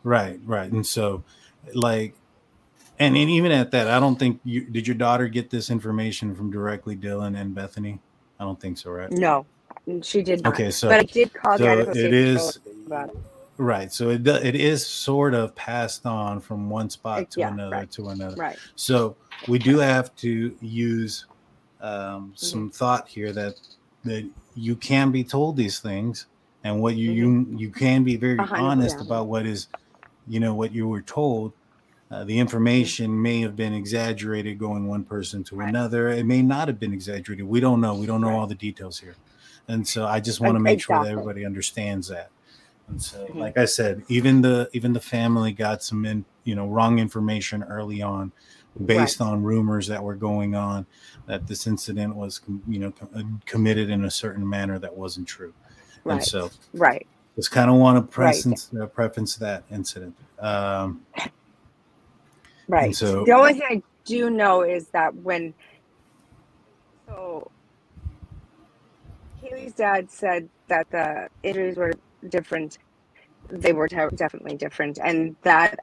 [0.05, 0.71] Right, right.
[0.71, 1.25] And so
[1.75, 2.15] like
[2.99, 6.35] and, and even at that, I don't think you did your daughter get this information
[6.35, 7.99] from directly Dylan and Bethany?
[8.39, 9.11] I don't think so, right?
[9.11, 9.45] no
[10.03, 13.11] she did not Okay, so but i did call the so Idaho it is it.
[13.59, 13.93] right.
[13.93, 17.91] So it it is sort of passed on from one spot to yeah, another right.
[17.93, 18.37] to another.
[18.37, 19.17] right So
[19.47, 21.27] we do have to use
[21.81, 22.71] um, some Mm-hmm.
[22.71, 23.57] thought here that
[24.05, 26.27] that you can be told these things,
[26.65, 27.27] and what you Mm-hmm.
[27.53, 29.07] you, you can be very A honest percent.
[29.09, 29.69] about what is,
[30.27, 31.55] you know, what you were told.
[32.11, 35.69] Uh, the information may have been exaggerated going one person to Right.
[35.69, 36.09] another.
[36.09, 37.47] It may not have been exaggerated.
[37.47, 37.95] We don't know.
[37.95, 38.37] We don't know Right.
[38.37, 39.19] all the details here,
[39.71, 42.31] and so I just want to Ex- make sure that everybody understands that.
[42.89, 43.37] And so, Mhm.
[43.37, 47.63] like I said, even the even the family got some in, you know wrong information
[47.63, 48.33] early on,
[48.85, 49.27] based Right.
[49.29, 50.87] on rumors that were going on
[51.27, 54.97] that this incident was com- you know com- uh, committed in a certain manner that
[54.97, 55.53] wasn't true.
[56.05, 57.07] And right so, right
[57.37, 58.11] just kind of want to Right.
[58.35, 60.15] preference uh, preference that incident.
[60.41, 61.03] Um,
[62.69, 62.95] Right.
[62.95, 65.55] so- the only thing I do know is that when
[67.07, 67.51] so
[69.43, 71.93] Haley's dad said that the injuries were
[72.29, 72.79] different,
[73.49, 75.81] they were te- definitely different, and that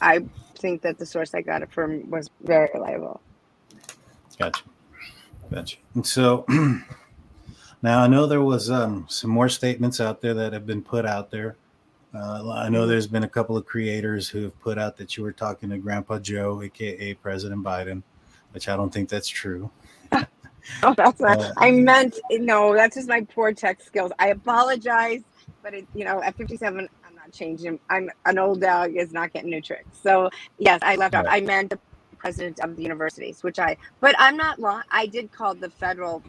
[0.00, 0.24] I
[0.56, 3.20] think that the source I got it from was very reliable.
[4.38, 4.62] Gotcha.
[5.50, 5.76] Gotcha.
[5.94, 6.44] And so
[7.82, 11.04] now I know there was um, some more statements out there that have been put
[11.04, 11.56] out there.
[12.14, 15.22] Uh, I know there's been a couple of creators who have put out that you
[15.22, 18.02] were talking to Grandpa Joe, aka President Biden,
[18.52, 19.70] which I don't think that's true.
[20.82, 21.38] Oh, that's not.
[21.38, 22.74] Uh, I meant no.
[22.74, 24.12] That's just my poor tech skills.
[24.18, 25.22] I apologize,
[25.62, 27.80] but it, you know, at 57, I'm not changing.
[27.90, 29.98] I'm an old dog is not getting new tricks.
[30.02, 31.16] So yes, I left.
[31.16, 31.28] Right.
[31.28, 31.80] I meant the
[32.18, 33.76] president of the universities, which I.
[34.00, 34.82] But I'm not long.
[34.90, 36.24] I did call the federal,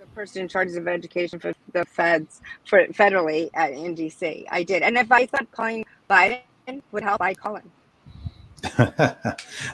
[0.00, 4.44] the person in charge of education for the feds for federally at in DC.
[4.50, 6.42] I did, and if I thought calling Biden
[6.92, 7.72] would help, I call him.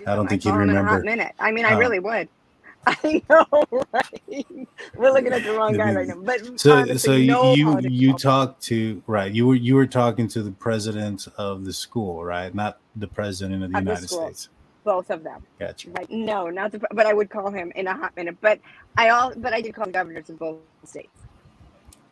[0.06, 1.04] I don't think you'd Call in a hot remember.
[1.04, 1.32] minute.
[1.38, 2.28] I mean, I Uh, really would.
[3.04, 3.46] I know,
[3.92, 4.46] right?
[4.94, 6.14] We're looking at the wrong guy right now.
[6.16, 9.32] But So, honestly, so no you you talked to right.
[9.32, 12.54] You were you were talking to the president of the school, right?
[12.54, 14.26] Not the president of the Of United school.
[14.26, 14.48] States.
[14.84, 15.42] both of them.
[15.58, 15.90] Gotcha.
[15.90, 16.08] Right?
[16.10, 16.78] No, not the.
[16.92, 18.36] But I would call him in a hot minute.
[18.40, 18.60] But
[18.96, 19.32] I all.
[19.36, 21.08] But I did call governors of both states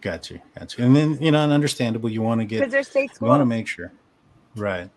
[0.00, 0.40] Gotcha.
[0.58, 0.82] Gotcha.
[0.82, 2.10] And then you know, and understandable.
[2.10, 3.92] You want to get because they're state you want to make sure,
[4.56, 4.90] right?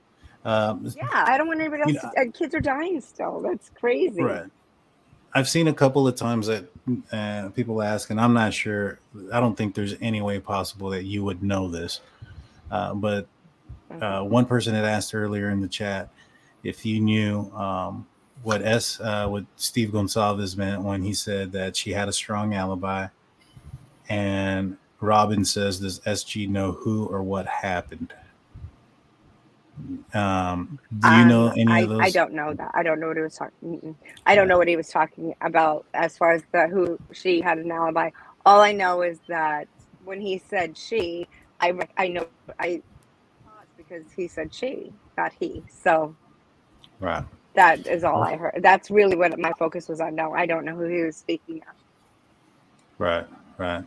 [0.43, 1.91] Um, Yeah, I don't want anybody else.
[1.91, 3.41] You know- uh, kids are dying still.
[3.41, 4.23] That's crazy.
[4.23, 4.47] Right.
[5.33, 6.65] I've seen a couple of times that
[7.11, 8.99] uh, people ask, and I'm not sure.
[9.31, 12.01] I don't think there's any way possible that you would know this.
[12.71, 13.27] Uh, but
[14.01, 16.09] uh, one person had asked earlier in the chat
[16.63, 18.07] if you knew um,
[18.43, 22.53] what S, uh, what Steve Goncalves meant when he said that she had a strong
[22.53, 23.07] alibi.
[24.09, 28.13] And Robin says, "Does SG know who or what happened?"
[30.13, 32.07] Um, do you know Um, any I, of those?
[32.07, 32.71] I don't know that.
[32.75, 33.97] I don't know what he was talking.
[34.25, 37.57] I don't know what he was talking about as far as the who she had
[37.59, 38.11] an alibi.
[38.45, 41.29] All I know is that when he said she,
[41.61, 42.27] I I know
[42.59, 42.83] I
[43.77, 45.65] because he said she, not he.
[45.69, 46.17] So
[46.99, 47.25] Right.
[47.55, 48.59] that is all I heard.
[48.63, 50.15] That's really what my focus was on.
[50.15, 51.75] No, I don't know who he was speaking of.
[52.99, 53.27] Right,
[53.57, 53.83] right.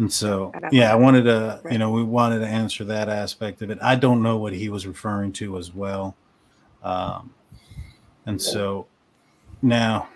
[0.00, 3.70] And so, yeah, I wanted to, you know, we wanted to answer that aspect of
[3.70, 3.78] it.
[3.82, 6.16] I don't know what he was referring to as well.
[6.82, 7.34] Um,
[8.26, 8.88] and so
[9.62, 10.08] now,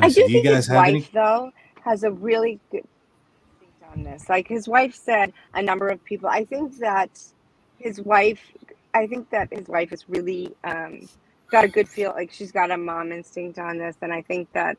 [0.00, 1.10] I see, do do you think guys his have wife, any?
[1.12, 1.52] though,
[1.84, 2.84] has a really good
[3.60, 4.28] instinct on this.
[4.28, 6.28] Like his wife said, a number of people.
[6.30, 7.10] I think that
[7.78, 8.40] his wife,
[8.94, 11.08] I think that his wife is really um,
[11.50, 12.12] got a good feel.
[12.12, 14.78] Like she's got a mom instinct on this, and I think that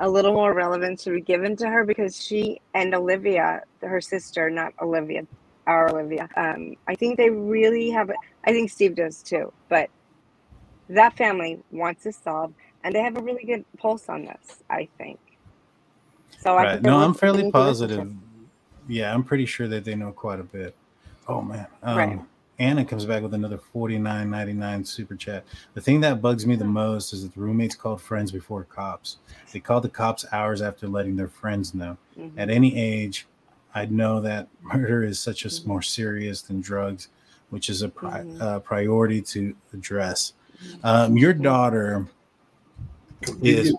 [0.00, 4.48] a little more relevance should be given to her because she and Olivia, her sister,
[4.50, 5.26] not Olivia,
[5.66, 6.28] our Olivia.
[6.36, 8.10] Um, I think they really have.
[8.44, 9.90] I think Steve does too, but
[10.88, 14.62] that family wants this solved, and they have a really good pulse on this.
[14.70, 15.20] I think.
[16.38, 17.52] So I think No, I'm fairly to to.
[17.52, 18.12] positive.
[18.88, 20.74] Yeah, I'm pretty sure that they know quite a bit.
[21.28, 21.66] Oh man.
[21.82, 22.20] Um, Right.
[22.60, 25.44] Anna comes back with another 49.99 super chat.
[25.72, 26.74] The thing that bugs me the Hmm.
[26.74, 29.16] most is that the roommates called friends before cops.
[29.50, 31.96] They called the cops hours after letting their friends know.
[32.18, 32.32] Mhm.
[32.36, 33.26] At any age,
[33.74, 35.68] I'd know that murder is such a Mm-hmm.
[35.68, 37.08] more serious than drugs,
[37.48, 38.40] which is a pri- Mhm.
[38.42, 40.34] uh, priority to address.
[40.84, 41.42] Um, your Mm-hmm.
[41.42, 42.06] daughter
[43.42, 43.74] is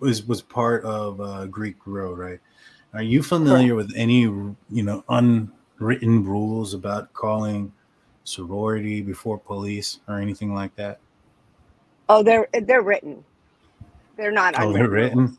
[0.00, 2.40] was was part of uh, Greek Road, right?
[2.94, 7.72] Are you familiar with any you know unwritten rules about calling
[8.26, 11.00] sorority before police or anything like that?
[12.08, 13.24] Oh, they're they're written.
[14.16, 14.54] They're not.
[14.58, 15.38] Oh, they're written.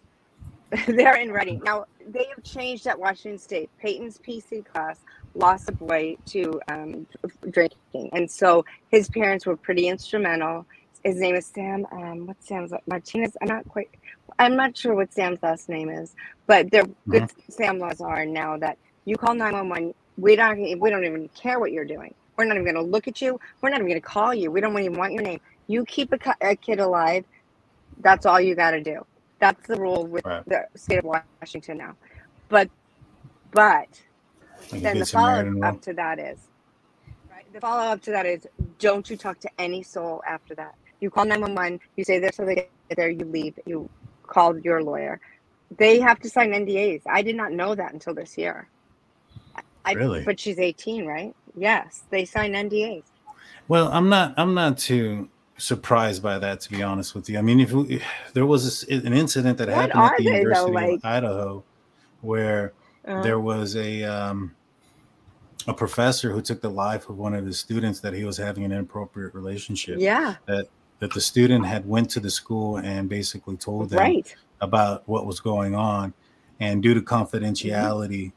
[0.87, 1.85] they're in writing now.
[2.07, 3.69] They have changed at Washington State.
[3.79, 4.99] Peyton's PC class
[5.33, 7.07] lost a boy to um,
[7.49, 10.65] drinking, and so his parents were pretty instrumental.
[11.03, 11.85] His name is Sam.
[11.91, 13.37] Um, what's Sam's Martinez?
[13.41, 13.89] I'm not quite.
[14.39, 16.15] I'm not sure what Sam's last name is,
[16.47, 17.31] but they're good.
[17.49, 19.93] Sam laws are now that you call 911.
[20.17, 20.79] We don't.
[20.79, 22.13] We don't even care what you're doing.
[22.37, 23.39] We're not even going to look at you.
[23.61, 24.51] We're not even going to call you.
[24.51, 25.39] We don't even want your name.
[25.67, 27.25] You keep a, a kid alive.
[27.97, 29.01] That's all you got to do.
[29.41, 30.43] That's the rule with Right.
[30.47, 31.05] the state of
[31.41, 31.95] Washington now.
[32.49, 32.69] But,
[33.51, 33.87] but
[34.71, 36.39] Like then the follow up to that is,
[37.31, 37.45] right?
[37.53, 38.47] The follow up to that is,
[38.79, 40.73] don't you talk to any soul after that.
[41.01, 43.89] You call 911, you say this, so they get there, you leave, you
[44.27, 45.19] called your lawyer.
[45.77, 47.03] They have to sign NDAs.
[47.09, 48.69] I did not know that until this year.
[49.85, 50.25] I, Really?
[50.25, 51.33] But she's 18, right?
[51.57, 53.03] Yes, they sign NDAs.
[53.67, 54.33] Well, I'm not.
[54.37, 57.37] I'm not too surprised by that, to be honest with you.
[57.39, 58.01] I mean, if, we,
[58.33, 60.37] there was this, an incident that What happened at the they, though?
[60.37, 61.63] University Like- of Idaho,
[62.21, 62.73] where
[63.07, 64.53] Uh, there was a um,
[65.67, 68.63] a professor who took the life of one of his students that he was having
[68.65, 69.97] an inappropriate relationship.
[69.99, 70.35] Yeah.
[70.45, 70.67] That
[70.99, 74.35] that the student had went to the school and basically told them Right.
[74.61, 76.13] about what was going on,
[76.59, 77.15] and due to Mm-hmm.
[77.15, 78.31] confidentiality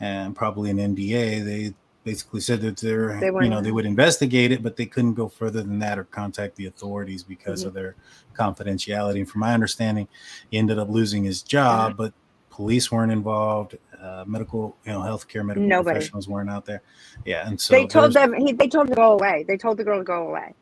[0.00, 1.74] and probably an NDA, they
[2.04, 5.28] basically said that they're They you know they would investigate it, but they couldn't go
[5.28, 7.68] further than that or contact the authorities because Mhm.
[7.68, 7.94] of their
[8.34, 9.16] confidentiality.
[9.20, 10.06] And from my understanding,
[10.50, 11.96] he ended up losing his job, Mhm.
[11.96, 12.12] but
[12.50, 15.94] police weren't involved, uh, medical you know healthcare medical Nobody.
[15.96, 16.82] professionals weren't out there.
[17.24, 19.44] Yeah, and so they told them, he, they told them to go away.
[19.48, 20.54] They told the girl to go away.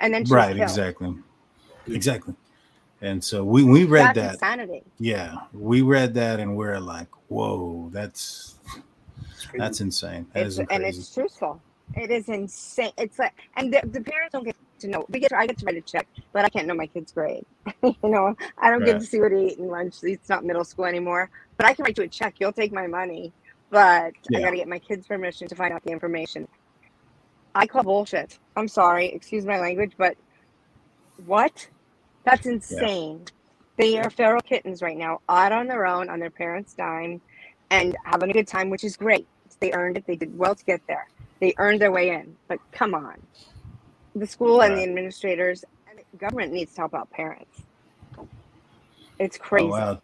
[0.00, 1.14] And then she right exactly
[1.86, 2.34] exactly
[3.00, 4.82] and so we we read That's that insanity.
[4.98, 8.51] yeah we read that and we're like whoa that's
[9.58, 11.60] that's insane That It's, and it's truthful.
[11.94, 12.92] It is insane.
[12.96, 15.04] It's like, and the, the parents don't get to know.
[15.08, 17.44] We get, I get to write a check, but I can't know my kid's grade.
[17.82, 19.96] you know, I don't get to see what he ate in lunch.
[20.02, 21.30] It's not middle school anymore.
[21.56, 22.36] But I can write you a check.
[22.38, 23.32] You'll take my money,
[23.70, 26.48] but I got to get my kid's permission to find out the information.
[27.54, 28.38] I call bullshit.
[28.56, 30.16] I'm sorry, excuse my language, but
[31.26, 31.68] what?
[32.24, 33.24] That's insane.
[33.76, 37.20] They are feral kittens right now, out on their own, on their parents' dime,
[37.70, 39.26] and having a good time, which is great.
[39.62, 40.04] They earned it.
[40.08, 41.08] They did well to get there.
[41.38, 42.36] They earned their way in.
[42.48, 43.14] But come on,
[44.16, 47.62] the school and the administrators and the government needs to help out parents.
[49.20, 49.68] It's crazy.
[49.68, 50.02] Oh, wow.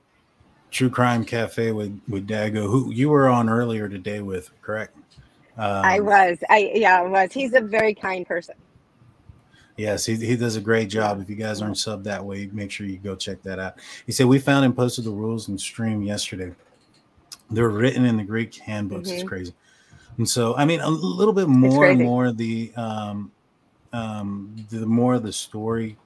[0.71, 4.97] True Crime Cafe with with Dago, who you were on earlier today with, correct?
[5.57, 6.39] Um, I was.
[6.49, 7.33] I yeah, I was.
[7.33, 8.55] He's a very kind person.
[9.77, 11.21] Yes, he, he does a great job.
[11.21, 13.75] If you guys aren't subbed that way, make sure you go check that out.
[14.07, 16.53] He said we found and posted the rules and stream yesterday.
[17.51, 19.11] They're written in the Greek handbooks.
[19.11, 19.29] It's Mhm.
[19.29, 19.55] crazy.
[20.19, 23.33] And so, I mean, a little bit more and more the um,
[23.93, 25.97] um, the more the story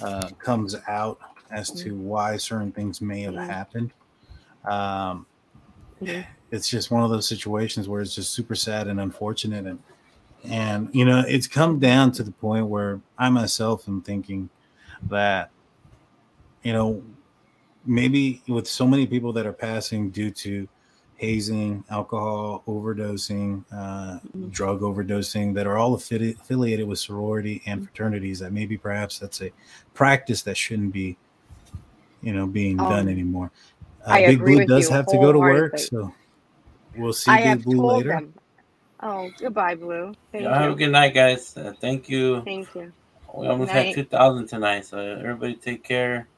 [0.00, 1.18] uh, comes out
[1.50, 3.48] as to why certain things may have Mhm.
[3.48, 3.92] happened.
[4.64, 5.26] Um,
[6.00, 6.26] Mhm.
[6.50, 9.82] it's just one of those situations where it's just super sad and unfortunate and
[10.44, 14.48] and you know it's come down to the point where i myself am thinking
[15.08, 15.50] that
[16.62, 17.02] you know
[17.84, 20.66] maybe with so many people that are passing due to
[21.20, 24.18] hazing alcohol overdosing uh,
[24.48, 29.42] drug overdosing that are all affili- affiliated with sorority and fraternities that maybe perhaps that's
[29.42, 29.50] a
[29.92, 31.18] practice that shouldn't be
[32.22, 33.50] you know being done Um, anymore
[34.06, 36.10] uh, I big agree blue with does you have to go to work so
[36.96, 38.34] we'll see I big have blue told later them.
[39.02, 40.12] Oh, goodbye, Blue.
[40.30, 41.56] Thank Y'all have a good night, guys.
[41.56, 42.42] Uh, thank you.
[42.42, 42.92] Thank you.
[43.34, 46.28] We almost had 2,000 tonight, so everybody take care.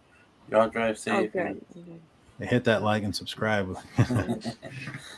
[0.49, 1.33] Y'all drive Oh, safe.
[1.33, 1.61] good.
[2.47, 3.77] Hit that like and subscribe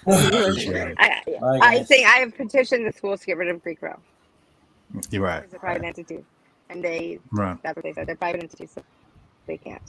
[0.06, 0.98] Appreciate.
[0.98, 1.22] I,
[1.60, 3.98] I think I have petitioned the schools to get rid of Greek Row.
[5.10, 6.24] you're right It's a private entity,
[6.70, 7.58] and they Right.
[7.62, 8.06] that's what they said.
[8.08, 8.82] They're private entities, so
[9.46, 9.82] they can't.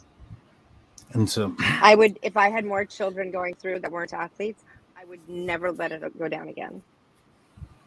[1.14, 4.64] and so I would, if I had more children going through that weren't athletes,
[4.98, 6.84] I would never let it go down again.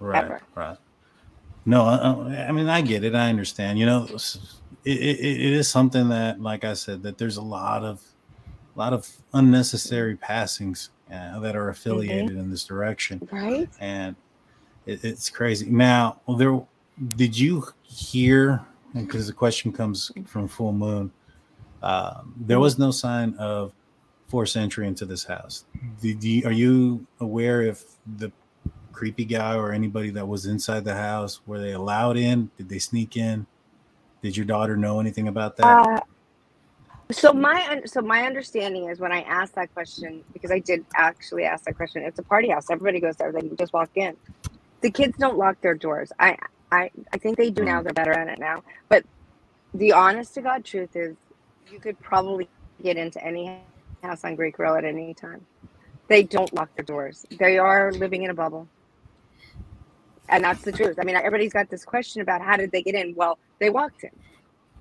[0.00, 0.40] Right, Ever.
[0.56, 0.78] right.
[1.66, 3.14] No, I, I I mean I get it.
[3.14, 3.78] I understand.
[3.78, 4.06] You know,
[4.84, 8.02] it, it, it is something that, like I said, that there's a lot of,
[8.78, 13.68] a lot of unnecessary passings uh, that are affiliated in this direction, Right?
[13.80, 14.14] and
[14.86, 15.68] it, it's crazy.
[15.68, 16.64] Now, there,
[17.16, 18.64] did you hear?
[18.94, 21.10] Because the question comes from Full Moon.
[21.82, 23.72] Um, there was no sign of
[24.28, 25.64] forced entry into this house.
[26.00, 27.84] Did you, are you aware if
[28.18, 28.30] the
[28.92, 32.50] creepy guy or anybody that was inside the house were they allowed in?
[32.56, 33.46] Did they sneak in?
[34.22, 35.66] Did your daughter know anything about that?
[35.86, 36.00] Uh,
[37.10, 41.44] so my so my understanding is when I asked that question because I did actually
[41.44, 42.02] ask that question.
[42.02, 42.66] It's a party house.
[42.70, 43.32] Everybody goes there.
[43.32, 44.16] They can just walk in.
[44.82, 46.12] The kids don't lock their doors.
[46.18, 46.36] I
[46.70, 47.82] I I think they do now.
[47.82, 48.62] They're better at it now.
[48.88, 49.04] But
[49.74, 51.16] the honest to God truth is,
[51.70, 52.48] you could probably
[52.82, 53.58] get into any
[54.02, 55.44] house on Greek Row at any time.
[56.08, 57.26] They don't lock their doors.
[57.38, 58.66] They are living in a bubble.
[60.30, 60.98] And that's the truth.
[61.00, 63.14] I mean, everybody's got this question about how did they get in?
[63.14, 64.10] Well, they walked in.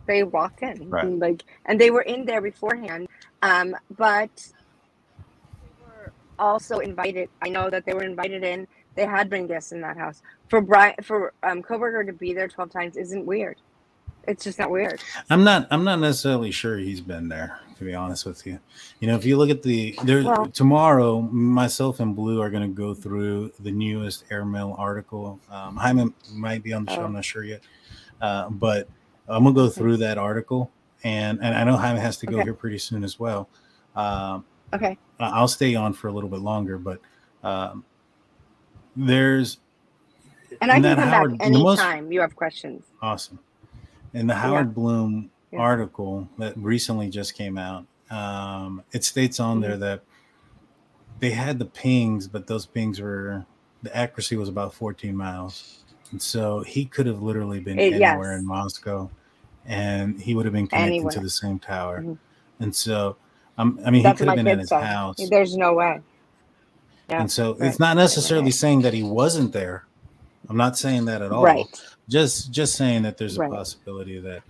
[0.07, 1.03] They walked in, Right.
[1.03, 3.07] and like, and they were in there beforehand.
[3.41, 4.29] Um, but
[5.61, 7.29] they were also invited.
[7.41, 8.67] I know that they were invited in.
[8.95, 10.23] They had been guests in that house.
[10.47, 13.57] For Bryan, for um, Kohberger to be there twelve times isn't weird.
[14.27, 15.01] It's just not weird.
[15.29, 15.67] I'm not.
[15.71, 17.59] I'm not necessarily sure he's been there.
[17.77, 18.59] To be honest with you,
[18.99, 22.63] you know, if you look at the there Well- tomorrow, myself and Blue are going
[22.63, 25.39] to go through the newest airmail article.
[25.51, 27.01] Um, Hyman might be on the show.
[27.01, 27.05] Oh.
[27.05, 27.61] I'm not sure yet,
[28.19, 28.89] uh, but
[29.27, 30.71] I'm gonna go through that article,
[31.03, 32.43] and and I know Hyman has to go Okay.
[32.45, 33.49] here pretty soon as well.
[33.95, 34.97] Um, Okay.
[35.19, 36.99] I'll stay on for a little bit longer, but
[37.43, 37.85] um,
[38.95, 39.59] there's
[40.61, 42.85] And I can come Howard- back the most- anytime you have questions.
[43.01, 43.39] Awesome.
[44.13, 45.59] In the Howard Blum Yeah.
[45.59, 49.79] article that recently just came out, um, it states on there Mm-hmm.
[49.81, 50.03] that
[51.19, 53.45] they had the pings, but those pings were
[53.83, 55.83] the accuracy was about 14 miles.
[56.11, 58.39] And so he could have literally been It- anywhere yes.
[58.39, 59.09] in Moscow
[59.65, 61.11] and he would have been connected Anywhere.
[61.11, 62.01] to the same tower.
[62.01, 62.17] Mhm.
[62.61, 63.17] And so,
[63.57, 64.83] um, I mean, he could have been in his said.
[64.83, 65.17] house.
[65.29, 65.99] There's no way.
[67.09, 67.21] Yeah.
[67.21, 68.53] And so right, it's not necessarily right.
[68.53, 69.83] saying that he wasn't there.
[70.49, 71.43] I'm not saying that at all.
[71.43, 71.65] Right.
[72.07, 73.51] Just just saying that there's a Right.
[73.51, 74.43] possibility that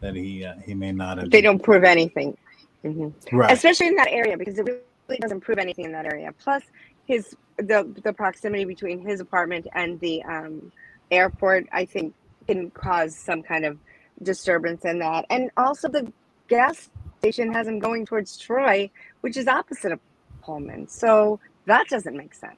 [0.00, 1.30] that he uh, he may not have.
[1.30, 2.36] They don't prove anything.
[2.82, 3.52] hmm Right.
[3.52, 6.32] Especially in that area because it really doesn't prove anything in that area.
[6.42, 6.62] Plus,
[7.06, 10.72] his the the proximity between his apartment and the um,
[11.12, 12.14] airport, I think,
[12.48, 13.78] can cause some kind of
[14.22, 15.26] disturbance in that.
[15.30, 16.12] And also, the
[16.48, 16.88] gas
[17.20, 18.90] station has him going towards Troy,
[19.20, 20.00] which is opposite of
[20.42, 20.88] Pullman.
[20.88, 22.56] So that doesn't make sense.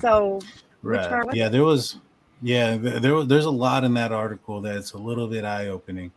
[0.00, 0.40] So
[0.82, 1.24] Right.
[1.32, 1.98] Yeah, there was.
[2.42, 6.10] Yeah, there was- there's a lot in that article that's a little bit eye opening,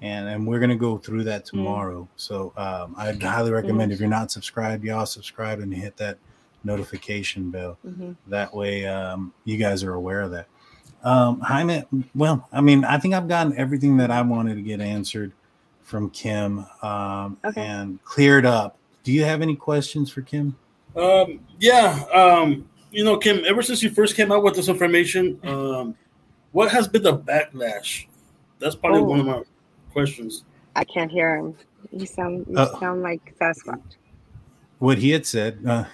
[0.00, 1.46] and and we're gonna go through that Mm.
[1.50, 2.08] tomorrow.
[2.14, 6.18] So um, I'd highly recommend if you're not subscribed, y'all subscribe and hit that
[6.62, 7.78] notification bell.
[7.84, 8.14] Mhm.
[8.28, 10.46] That way, um, you guys are aware of that.
[11.02, 11.84] Um, Jaime,
[12.14, 15.32] well, I mean, I think I've gotten everything that I wanted to get answered
[15.82, 17.60] from Kim um, Okay.
[17.60, 18.76] and cleared up.
[19.02, 20.56] Do you have any questions for Kim?
[20.96, 23.42] Um, yeah, um, you know, Kim.
[23.46, 25.96] Ever since you first came out with this information, um,
[26.52, 28.06] what has been the backlash?
[28.60, 29.04] That's probably Oh.
[29.04, 29.42] one of my
[29.92, 30.44] questions.
[30.76, 31.54] I can't hear him.
[31.90, 33.80] You sound you Uh, sound like Sasquatch.
[34.82, 35.84] What he had said, uh,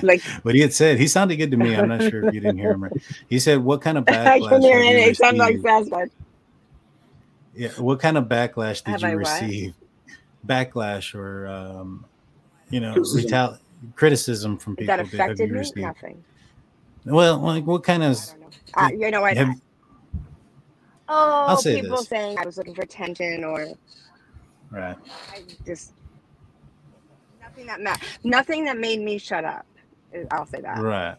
[0.00, 1.74] Like what he had said, he sounded good to me.
[1.74, 2.84] I'm not sure if you didn't hear him.
[2.84, 2.92] Right.
[3.28, 5.16] He said, "What kind of I backlash?" can hear it.
[5.16, 6.10] sounds like received?" Sasquatch.
[7.56, 9.18] Yeah, what kind of backlash did Have you I what?
[9.42, 9.74] receive?
[10.46, 12.04] Backlash or um,
[12.70, 13.58] you know, Criticism.
[13.96, 15.58] criticism from That people have affected me?
[15.58, 15.76] received?
[15.78, 16.22] Nothing.
[17.06, 18.16] Well, like what kind of?
[18.74, 19.36] Uh, you know what?
[19.36, 19.60] have-
[21.08, 22.06] Oh, say people this.
[22.08, 23.66] saying I was looking for attention or
[24.70, 24.96] right.
[25.32, 25.92] I just
[27.64, 29.66] nothing that ma- nothing that made me shut up.
[30.32, 30.78] I'll say that.
[30.82, 31.16] Right.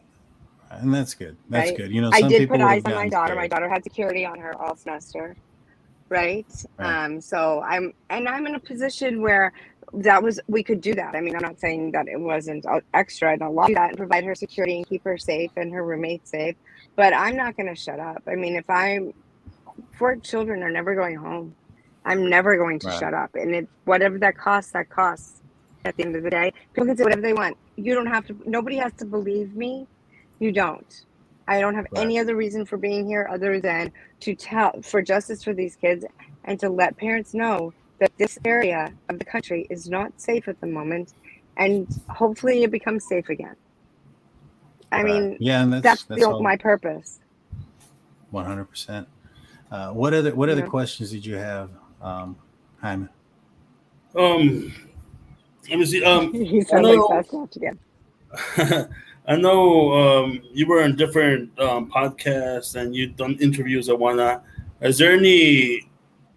[0.72, 1.38] And that's good.
[1.50, 1.78] That's right?
[1.78, 1.92] good.
[1.92, 3.36] You know, I did put eyes on my daughter.
[3.36, 5.36] My daughter had security on her all semester,
[6.10, 6.48] right?
[6.80, 7.06] Right.
[7.06, 9.54] Um, so I'm and I'm in a position where
[9.94, 11.16] that was we could do that.
[11.16, 13.90] I mean, I'm not saying that it wasn't uh, extra and a lot of that
[13.90, 16.56] and provide her security and keep her safe and her roommate safe,
[16.98, 18.24] but I'm not going to shut up.
[18.28, 19.12] I mean, if I'm
[19.98, 21.56] four children are never going home.
[22.06, 23.00] I'm never going to Right.
[23.00, 25.39] shut up, and it whatever that costs, that costs.
[25.86, 27.58] At the end of the day, people can say whatever they want.
[27.78, 28.38] You don't have to.
[28.46, 29.88] Nobody has to believe me.
[30.40, 30.94] You don't.
[31.48, 32.04] I don't have Right.
[32.04, 33.92] any other reason for being here other than
[34.22, 36.06] to tell for justice for these kids
[36.44, 40.60] and to let parents know that this area of the country is not safe at
[40.62, 41.14] the moment,
[41.58, 43.56] and hopefully it becomes safe again.
[44.92, 45.06] I Right.
[45.06, 46.44] mean, Yeah, and that's- that's, that's the, all.
[46.44, 47.20] my purpose.
[48.32, 49.08] One hundred percent.
[49.72, 50.68] Uh, What other What other Yeah.
[50.68, 52.38] questions did you have, um,
[52.82, 53.08] Jaime?
[54.16, 54.72] Um,
[55.70, 56.04] let me see.
[56.04, 57.80] Um, You I sound like know, Sasquatch again.
[59.28, 64.44] I know um, you were in different um, podcasts and you've done interviews and whatnot.
[64.82, 65.88] Is there any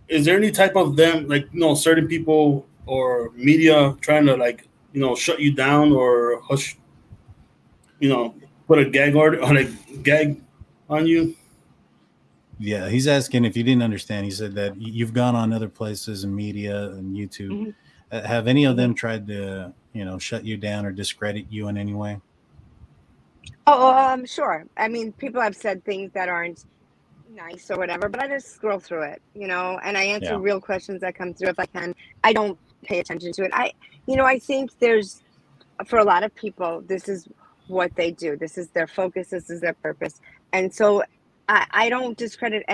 [0.09, 4.37] is there any type of them like you know certain people or media trying to
[4.37, 6.77] like you know shut you down or hush
[8.01, 8.35] you know
[8.67, 9.65] put a gag order on a
[10.03, 10.41] gag
[10.91, 11.35] on you?
[12.59, 14.25] Yeah, he's asking if you didn't understand.
[14.25, 17.51] He said that you've gone on other places and media and YouTube.
[17.51, 17.75] Mhm.
[18.13, 21.69] Uh, have any of them tried to, you know, shut you down or discredit you
[21.69, 22.21] in any way?
[23.67, 24.67] Oh, um, sure.
[24.77, 26.65] I mean, people have said things that aren't
[27.35, 30.39] nice or whatever, but I just scroll through it, you know, and I answer Yeah.
[30.39, 31.95] real questions that come through if I can.
[32.23, 33.51] I don't pay attention to it.
[33.55, 33.73] I,
[34.07, 35.23] you know, I think there's,
[35.87, 37.29] for a lot of people, this is
[37.69, 38.37] what they do.
[38.37, 39.31] This is their focus.
[39.31, 40.21] This is their purpose.
[40.53, 41.03] And so
[41.49, 42.65] I, I don't discredit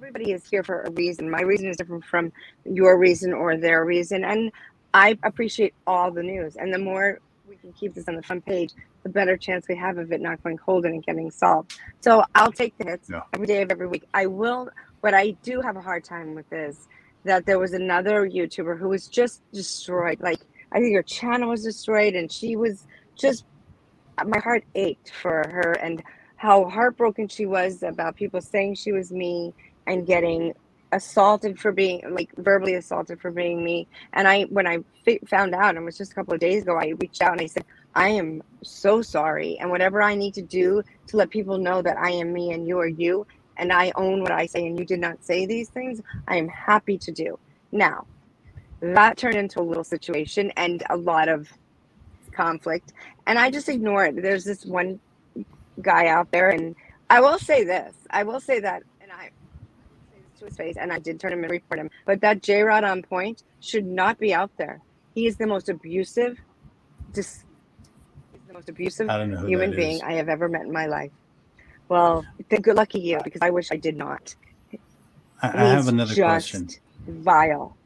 [0.00, 1.30] everybody is here for a reason.
[1.30, 2.32] My reason is different from
[2.64, 4.24] your reason or their reason.
[4.24, 4.50] And
[4.94, 6.56] I appreciate all the news.
[6.56, 8.72] And the more we can keep this on the front page,
[9.02, 11.78] the better chance we have of it not going cold and getting solved.
[12.00, 13.20] So I'll take the hits Yeah.
[13.34, 14.04] every day of every week.
[14.14, 14.70] I will.
[15.02, 16.88] What I do have a hard time with is
[17.24, 20.18] that there was another YouTuber who was just destroyed.
[20.20, 20.40] Like
[20.72, 22.86] I think her channel was destroyed, and she was
[23.16, 23.44] just.
[24.26, 26.02] My heart ached for her and
[26.36, 29.54] how heartbroken she was about people saying she was me
[29.86, 30.54] and getting
[30.92, 33.86] assaulted for being like verbally assaulted for being me.
[34.12, 34.78] And I, when I
[35.26, 37.40] found out, and it was just a couple of days ago, I reached out and
[37.40, 39.58] I said, I am so sorry.
[39.58, 42.66] And whatever I need to do to let people know that I am me and
[42.66, 43.26] you are you,
[43.56, 46.48] and I own what I say, and you did not say these things, I am
[46.48, 47.38] happy to do.
[47.72, 48.06] Now,
[48.80, 51.48] that turned into a little situation and a lot of
[52.32, 52.92] conflict.
[53.26, 54.20] And I just ignore it.
[54.22, 54.98] There's this one
[55.82, 56.74] guy out there, and
[57.10, 60.76] I will say this I will say that, and I say this to his face,
[60.76, 63.86] and I did turn him and report him, but that J Rod on point should
[63.86, 64.80] not be out there.
[65.14, 66.38] He is the most abusive,
[67.12, 67.44] dis-
[68.32, 70.02] he's the most abusive I don't know who human being is.
[70.02, 71.12] I have ever met in my life.
[71.88, 74.34] Well, good luck to you, because I wish I did not.
[75.42, 76.68] I, I have another just question.
[77.06, 77.76] Vile.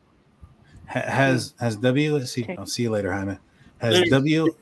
[0.89, 2.45] Ha- Has has WSC?
[2.45, 2.57] Okay.
[2.57, 3.39] I'll see you later, Jaime.
[3.79, 4.55] Has W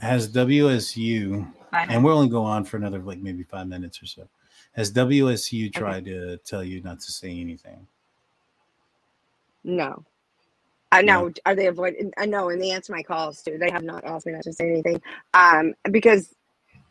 [0.00, 1.50] has WSU?
[1.72, 4.28] And we'll only go on for another like maybe five minutes or so.
[4.74, 7.86] Has WSU tried to tell you not to say anything?
[9.62, 10.04] No.
[10.90, 11.32] I know.
[11.46, 12.12] Are they avoiding?
[12.18, 13.58] I know, and they answer my calls too.
[13.58, 15.00] They have not asked me not to say anything.
[15.32, 16.34] Um, because,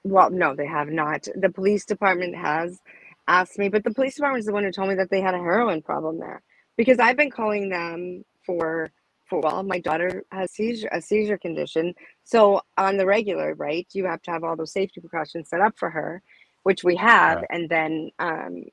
[0.04, 1.28] well, no, they have not.
[1.36, 2.80] The police department has
[3.28, 5.36] asked me, but the police department is the one who told me that they had
[5.36, 6.42] a heroin problem there.
[6.76, 8.92] Because I've been calling them for,
[9.30, 11.94] for well, my daughter has seizure, a seizure condition.
[12.24, 15.78] So on the regular, right, you have to have all those safety precautions set up
[15.78, 16.22] for her,
[16.64, 17.48] which we have, Right.
[17.50, 18.66] and then, um,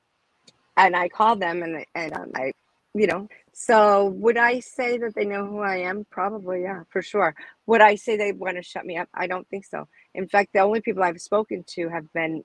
[0.77, 2.53] and I called them and and um, I,
[2.93, 6.05] you know, so would I say that they know who I am?
[6.11, 7.35] Probably, yeah, for sure.
[7.67, 9.09] Would I say they want to shut me up?
[9.13, 9.87] I don't think so.
[10.15, 12.43] In fact, the only people I've spoken to have been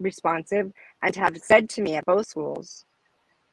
[0.00, 0.72] responsive
[1.02, 2.84] and have said to me at both schools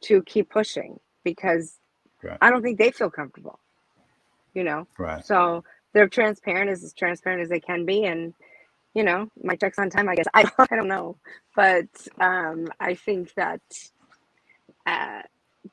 [0.03, 1.79] to keep pushing because
[2.23, 2.37] Right.
[2.41, 3.59] I don't think they feel comfortable.
[4.53, 5.25] You know, Right.
[5.25, 8.33] so they're transparent as, as transparent as they can be, and
[8.95, 10.09] you know, my check's on time.
[10.09, 11.17] I guess I don't, I don't know,
[11.55, 11.87] but
[12.19, 13.61] um, I think that
[14.87, 15.21] uh,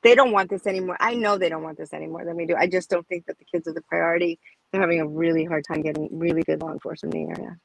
[0.03, 0.97] they don't want this anymore.
[0.99, 2.55] I know they don't want this anymore than we do.
[2.55, 4.39] I just don't think that the kids are the priority.
[4.71, 7.57] They're having a really hard time getting really good law enforcement in the area.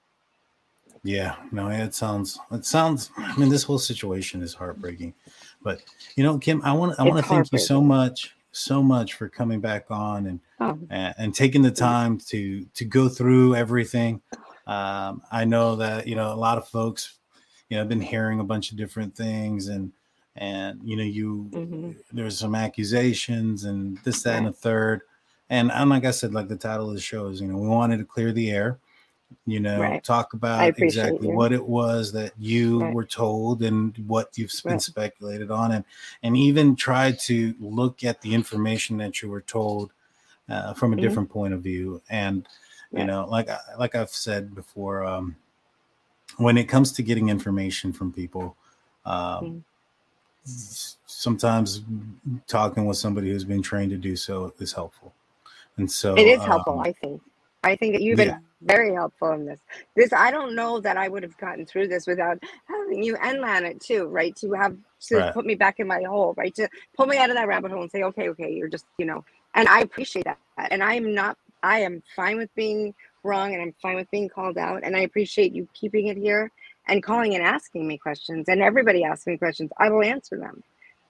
[1.05, 5.15] Yeah, no, it sounds it sounds I mean this whole situation is heartbreaking.
[5.63, 5.83] But
[6.17, 9.29] you know, Kim, I want I want to thank you so much so much for
[9.29, 10.77] coming back on and Oh.
[10.91, 14.21] and, and taking the time to to go through everything.
[14.69, 17.19] Um, I know that you know a lot of folks,
[17.69, 19.93] you know, have been hearing a bunch of different things and
[20.37, 21.93] and you know you Mm-hmm.
[22.13, 25.03] there's some accusations and this that and the third
[25.51, 27.67] and and like I said, like the title of the show is you know we
[27.69, 28.79] wanted to clear the air,
[29.47, 30.05] you know, Right.
[30.05, 31.33] talk about exactly you.
[31.33, 32.95] what it was that you Right.
[32.95, 34.83] were told and what you've been Right.
[34.83, 35.85] speculated on and
[36.23, 39.93] and even try to look at the information that you were told
[40.51, 41.01] uh, from a Mhm.
[41.01, 42.47] different point of view and
[42.95, 43.07] you Right.
[43.07, 45.37] know like I- like I've said before um
[46.39, 48.57] when it comes to getting information from people
[49.07, 49.65] um Mhm.
[51.07, 51.83] sometimes
[52.47, 55.15] talking with somebody who's been trained to do so is helpful
[55.79, 57.23] and so it is helpful, um, I think.
[57.65, 58.39] I think that you've been yeah.
[58.63, 59.61] very helpful in this.
[59.97, 63.41] This I don't know that I would have gotten through this without having you and
[63.41, 64.37] Lana too, right?
[64.37, 64.77] To have
[65.09, 65.35] to Right.
[65.35, 66.55] put me back in my hole, right?
[66.57, 69.07] To pull me out of that rabbit hole and say, okay, okay, you're just, you
[69.07, 69.25] know,
[69.55, 70.39] and I appreciate that.
[70.71, 72.95] And I'm not I am fine with being
[73.25, 74.81] wrong and I'm fine with being called out.
[74.85, 76.51] And I appreciate you keeping it here
[76.87, 79.71] and calling and asking me questions and everybody asking me questions.
[79.79, 80.63] I will answer them.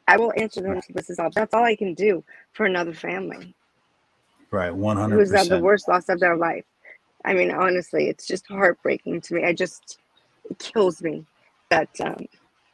[0.06, 1.30] I will answer them until this is all.
[1.30, 3.54] That's all I can do for another family
[4.50, 6.64] right 100 who's had the worst loss of their life.
[7.24, 9.44] I mean, honestly, it's just heartbreaking to me.
[9.44, 9.98] I just
[10.48, 11.24] it kills me
[11.70, 12.26] that um,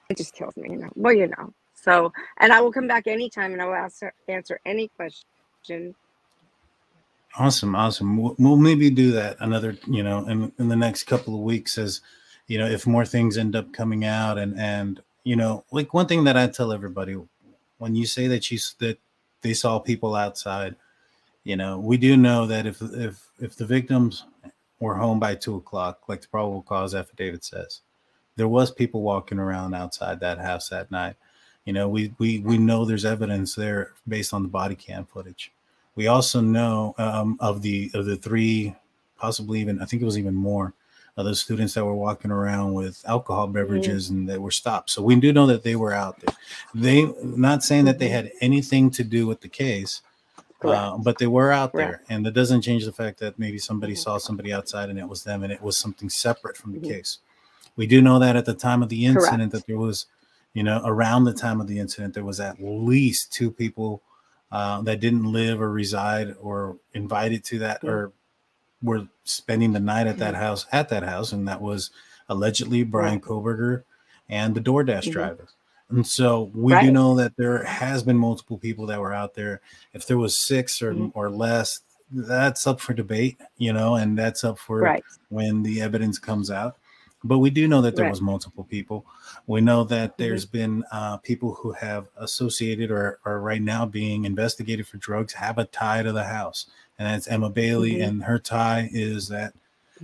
[0.08, 0.70] it just kills me.
[0.70, 1.52] You know, well, you know.
[1.74, 5.94] So, and I will come back anytime, and I will answer answer any question.
[7.36, 8.16] Awesome, awesome.
[8.38, 12.00] We'll, maybe do that another, you know, in in the next couple of weeks as,
[12.46, 16.06] you know, if more things end up coming out and and you know, like one
[16.06, 17.16] thing that I tell everybody
[17.78, 18.98] when you say that you that
[19.42, 20.76] they saw people outside,
[21.44, 24.26] you know, we do know that if if if the victims
[24.80, 27.80] were home by two o'clock, like the probable cause affidavit says,
[28.36, 31.16] there was people walking around outside that house that night.
[31.64, 35.53] You know, we we we know there's evidence there based on the body cam footage.
[35.96, 38.74] We also know um, of the of the three,
[39.16, 40.74] possibly even I think it was even more
[41.16, 44.90] of those students that were walking around with alcohol beverages and that were stopped.
[44.90, 46.34] So we do know that they were out there.
[46.74, 50.02] They not saying that they had anything to do with the case,
[50.64, 52.06] uh, but they were out there, Correct.
[52.08, 55.22] and that doesn't change the fact that maybe somebody saw somebody outside and it was
[55.22, 56.88] them, and it was something separate from the Mhm.
[56.88, 57.18] case.
[57.76, 59.52] We do know that at the time of the incident Correct.
[59.52, 60.06] that there was,
[60.52, 64.02] you know, around the time of the incident there was at least two people
[64.54, 68.12] uh, that didn't live or reside or invited to that or
[68.82, 70.38] were spending the night at that Mhm.
[70.38, 71.90] house at that house, and that was
[72.28, 73.82] allegedly Bryan Kohberger
[74.28, 75.12] and the DoorDash Mhm.
[75.12, 75.48] driver.
[75.90, 79.60] And so we do know that there has been multiple people that were out there.
[79.92, 81.10] If there was six or Mhm.
[81.14, 85.04] or less, that's up for debate, you know, and that's up for Right.
[85.30, 86.76] when the evidence comes out.
[87.26, 88.10] But we do know that there Right.
[88.10, 89.06] was multiple people.
[89.46, 94.26] We know that there's been uh, people who have associated or are right now being
[94.26, 96.66] investigated for drugs have a tie to the house,
[96.98, 98.06] and that's Emma Bailey, Mhm.
[98.08, 99.54] and her tie is that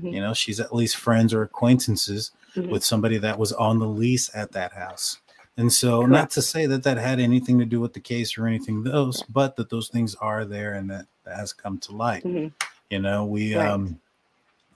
[0.01, 0.15] Mhm.
[0.15, 2.71] you know she's at least friends or acquaintances Mhm.
[2.71, 5.19] with somebody that was on the lease at that house.
[5.59, 6.11] And so, Correct.
[6.11, 9.23] not to say that that had anything to do with the case or anything those,
[9.25, 12.25] but that those things are there and that, that has come to light.
[12.25, 12.53] Mhm.
[12.89, 13.69] You know, we, Right.
[13.69, 14.01] um,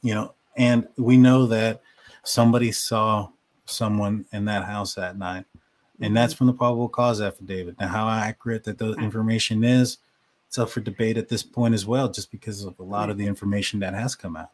[0.03, 1.81] you know, and we know that
[2.25, 3.29] somebody saw
[3.67, 5.45] someone in that house that night,
[6.01, 7.79] and that's from the probable cause affidavit.
[7.79, 9.05] Now, how accurate that the Mm-hmm.
[9.05, 9.99] Information is,
[10.49, 13.19] it's up for debate at this point as well, just because of a lot of
[13.19, 14.51] the information that has come out.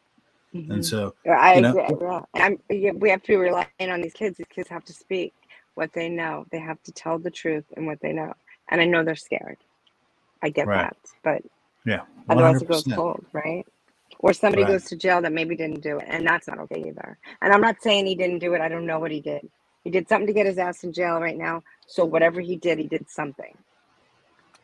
[0.53, 0.85] And Mhm.
[0.85, 2.07] so, I you know, agree.
[2.07, 2.21] Yeah.
[2.35, 2.59] I'm,
[2.99, 4.37] we have to be relying on these kids.
[4.37, 5.33] These kids have to speak
[5.75, 6.45] what they know.
[6.51, 8.33] They have to tell the truth and what they know.
[8.69, 9.57] And I know they're scared.
[10.41, 10.83] I get Right.
[10.83, 11.43] that, but
[11.85, 13.65] yeah, otherwise it goes cold, right?
[14.21, 14.65] Or somebody Right.
[14.65, 17.19] goes to jail that maybe didn't do it, and that's not okay either.
[17.41, 18.61] And I'm not saying he didn't do it.
[18.61, 19.49] I don't know what he did.
[19.85, 21.63] He did something to get his ass in jail right now.
[21.87, 23.57] So whatever he did, he did something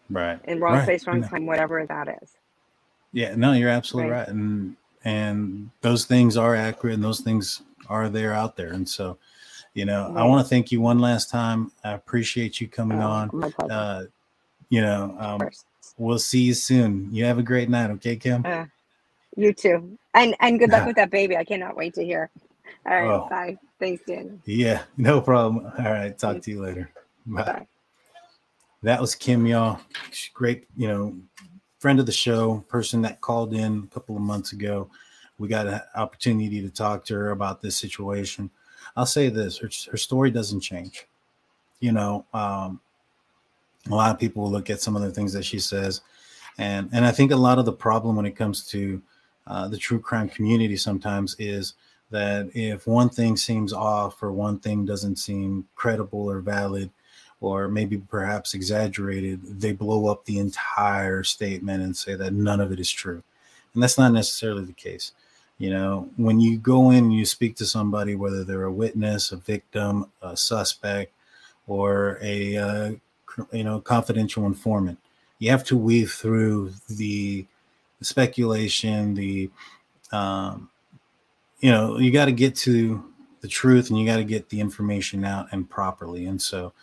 [0.09, 0.39] Right.
[0.45, 0.83] in wrong right.
[0.83, 1.29] place, wrong No.
[1.29, 2.31] time, whatever that is.
[3.13, 4.11] Yeah, no, you're absolutely Right.
[4.11, 4.27] right.
[4.27, 8.73] And and those things are accurate and those things are there out there.
[8.73, 9.17] And so,
[9.73, 11.71] you know, I want to thank you one last time.
[11.83, 13.33] I appreciate you coming Oh, on.
[13.69, 14.05] Uh,
[14.69, 15.51] you know, um,
[15.97, 17.09] we'll see you soon.
[17.11, 18.45] You have a great night, okay, Kim?
[18.45, 18.65] Uh,
[19.37, 19.97] you too.
[20.15, 21.37] And and good luck with that baby.
[21.37, 22.31] I cannot wait to hear.
[22.87, 23.27] All right, Oh.
[23.29, 23.57] bye.
[23.79, 24.41] Thanks, Dan.
[24.45, 25.65] Yeah, no problem.
[25.79, 26.91] All right, talk to you later.
[27.27, 27.67] Bye.
[28.83, 29.79] That was Kim, y'all.
[30.11, 31.17] She's great, you know,
[31.79, 34.89] friend of the show, person that called in a couple of months ago.
[35.39, 38.49] We got an opportunity to talk to her about this situation.
[38.95, 41.07] I'll say this: her, her story doesn't change.
[41.81, 42.81] You know, um,
[43.91, 46.01] a lot of people will look at some of the things that she says,
[46.57, 49.01] and and I think a lot of the problem when it comes to
[49.47, 51.73] uh, the true crime community sometimes is
[52.09, 56.89] that if one thing seems off or one thing doesn't seem credible or valid
[57.39, 62.71] or maybe perhaps exaggerated, they blow up the entire statement and say that none of
[62.71, 63.21] it is true.
[63.73, 65.11] And that's not necessarily the case.
[65.59, 69.31] You know, when you go in and you speak to somebody, whether they're a witness,
[69.31, 71.13] a victim, a suspect,
[71.67, 72.91] or a uh,
[73.51, 74.99] you know confidential informant,
[75.39, 77.45] you have to weave through the
[78.01, 79.49] speculation, the
[80.11, 80.69] um,
[81.59, 83.03] you know, you got to get to
[83.41, 86.25] the truth and you got to get the information out and properly.
[86.25, 86.73] And so,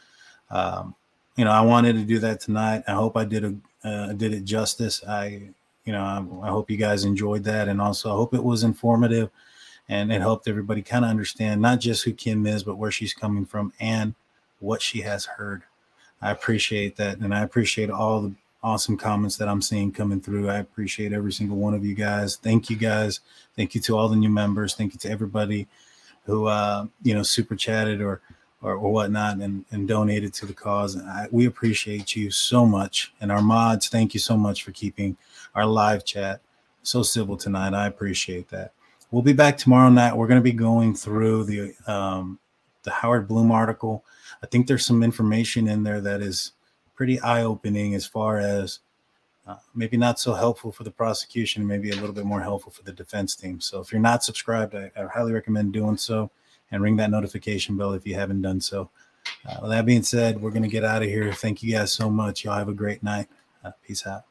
[0.50, 0.94] um,
[1.36, 2.84] you know, I wanted to do that tonight.
[2.86, 3.54] I hope I did a
[3.88, 5.02] uh, did it justice.
[5.06, 5.50] I
[5.84, 7.68] you know, I, I, hope you guys enjoyed that.
[7.68, 9.30] And also, I hope it was informative
[9.88, 13.12] and it helped everybody kind of understand not just who Kim is, but where she's
[13.12, 14.14] coming from and
[14.60, 15.62] what she has heard.
[16.22, 17.18] I appreciate that.
[17.18, 18.34] And I appreciate all the
[18.64, 20.48] awesome comments that I'm seeing coming through.
[20.48, 22.36] I appreciate every single one of you guys.
[22.36, 23.20] Thank you guys.
[23.54, 24.74] Thank you to all the new members.
[24.74, 25.68] Thank you to everybody
[26.24, 28.22] who, uh, you know, super chatted or,
[28.62, 30.96] or, or whatnot and, and donated to the cause.
[30.96, 33.12] I, we appreciate you so much.
[33.20, 35.18] And our mods, thank you so much for keeping
[35.54, 36.40] our live chat
[36.82, 37.74] so civil tonight.
[37.74, 38.72] I appreciate that.
[39.10, 40.16] We'll be back tomorrow night.
[40.16, 42.38] We're going to be going through the um,
[42.82, 44.04] the Howard Blum article.
[44.42, 46.52] I think there's some information in there that is
[46.94, 48.80] pretty eye opening as far as
[49.46, 52.82] uh, maybe not so helpful for the prosecution, maybe a little bit more helpful for
[52.82, 53.60] the defense team.
[53.60, 56.30] So if you're not subscribed, I, I highly recommend doing so
[56.70, 58.90] and ring that notification bell if you haven't done so.
[59.46, 61.32] Uh, with that being said, we're going to get out of here.
[61.32, 62.44] Thank you guys so much.
[62.44, 63.28] Y'all have a great night.
[63.62, 64.24] Uh, peace out.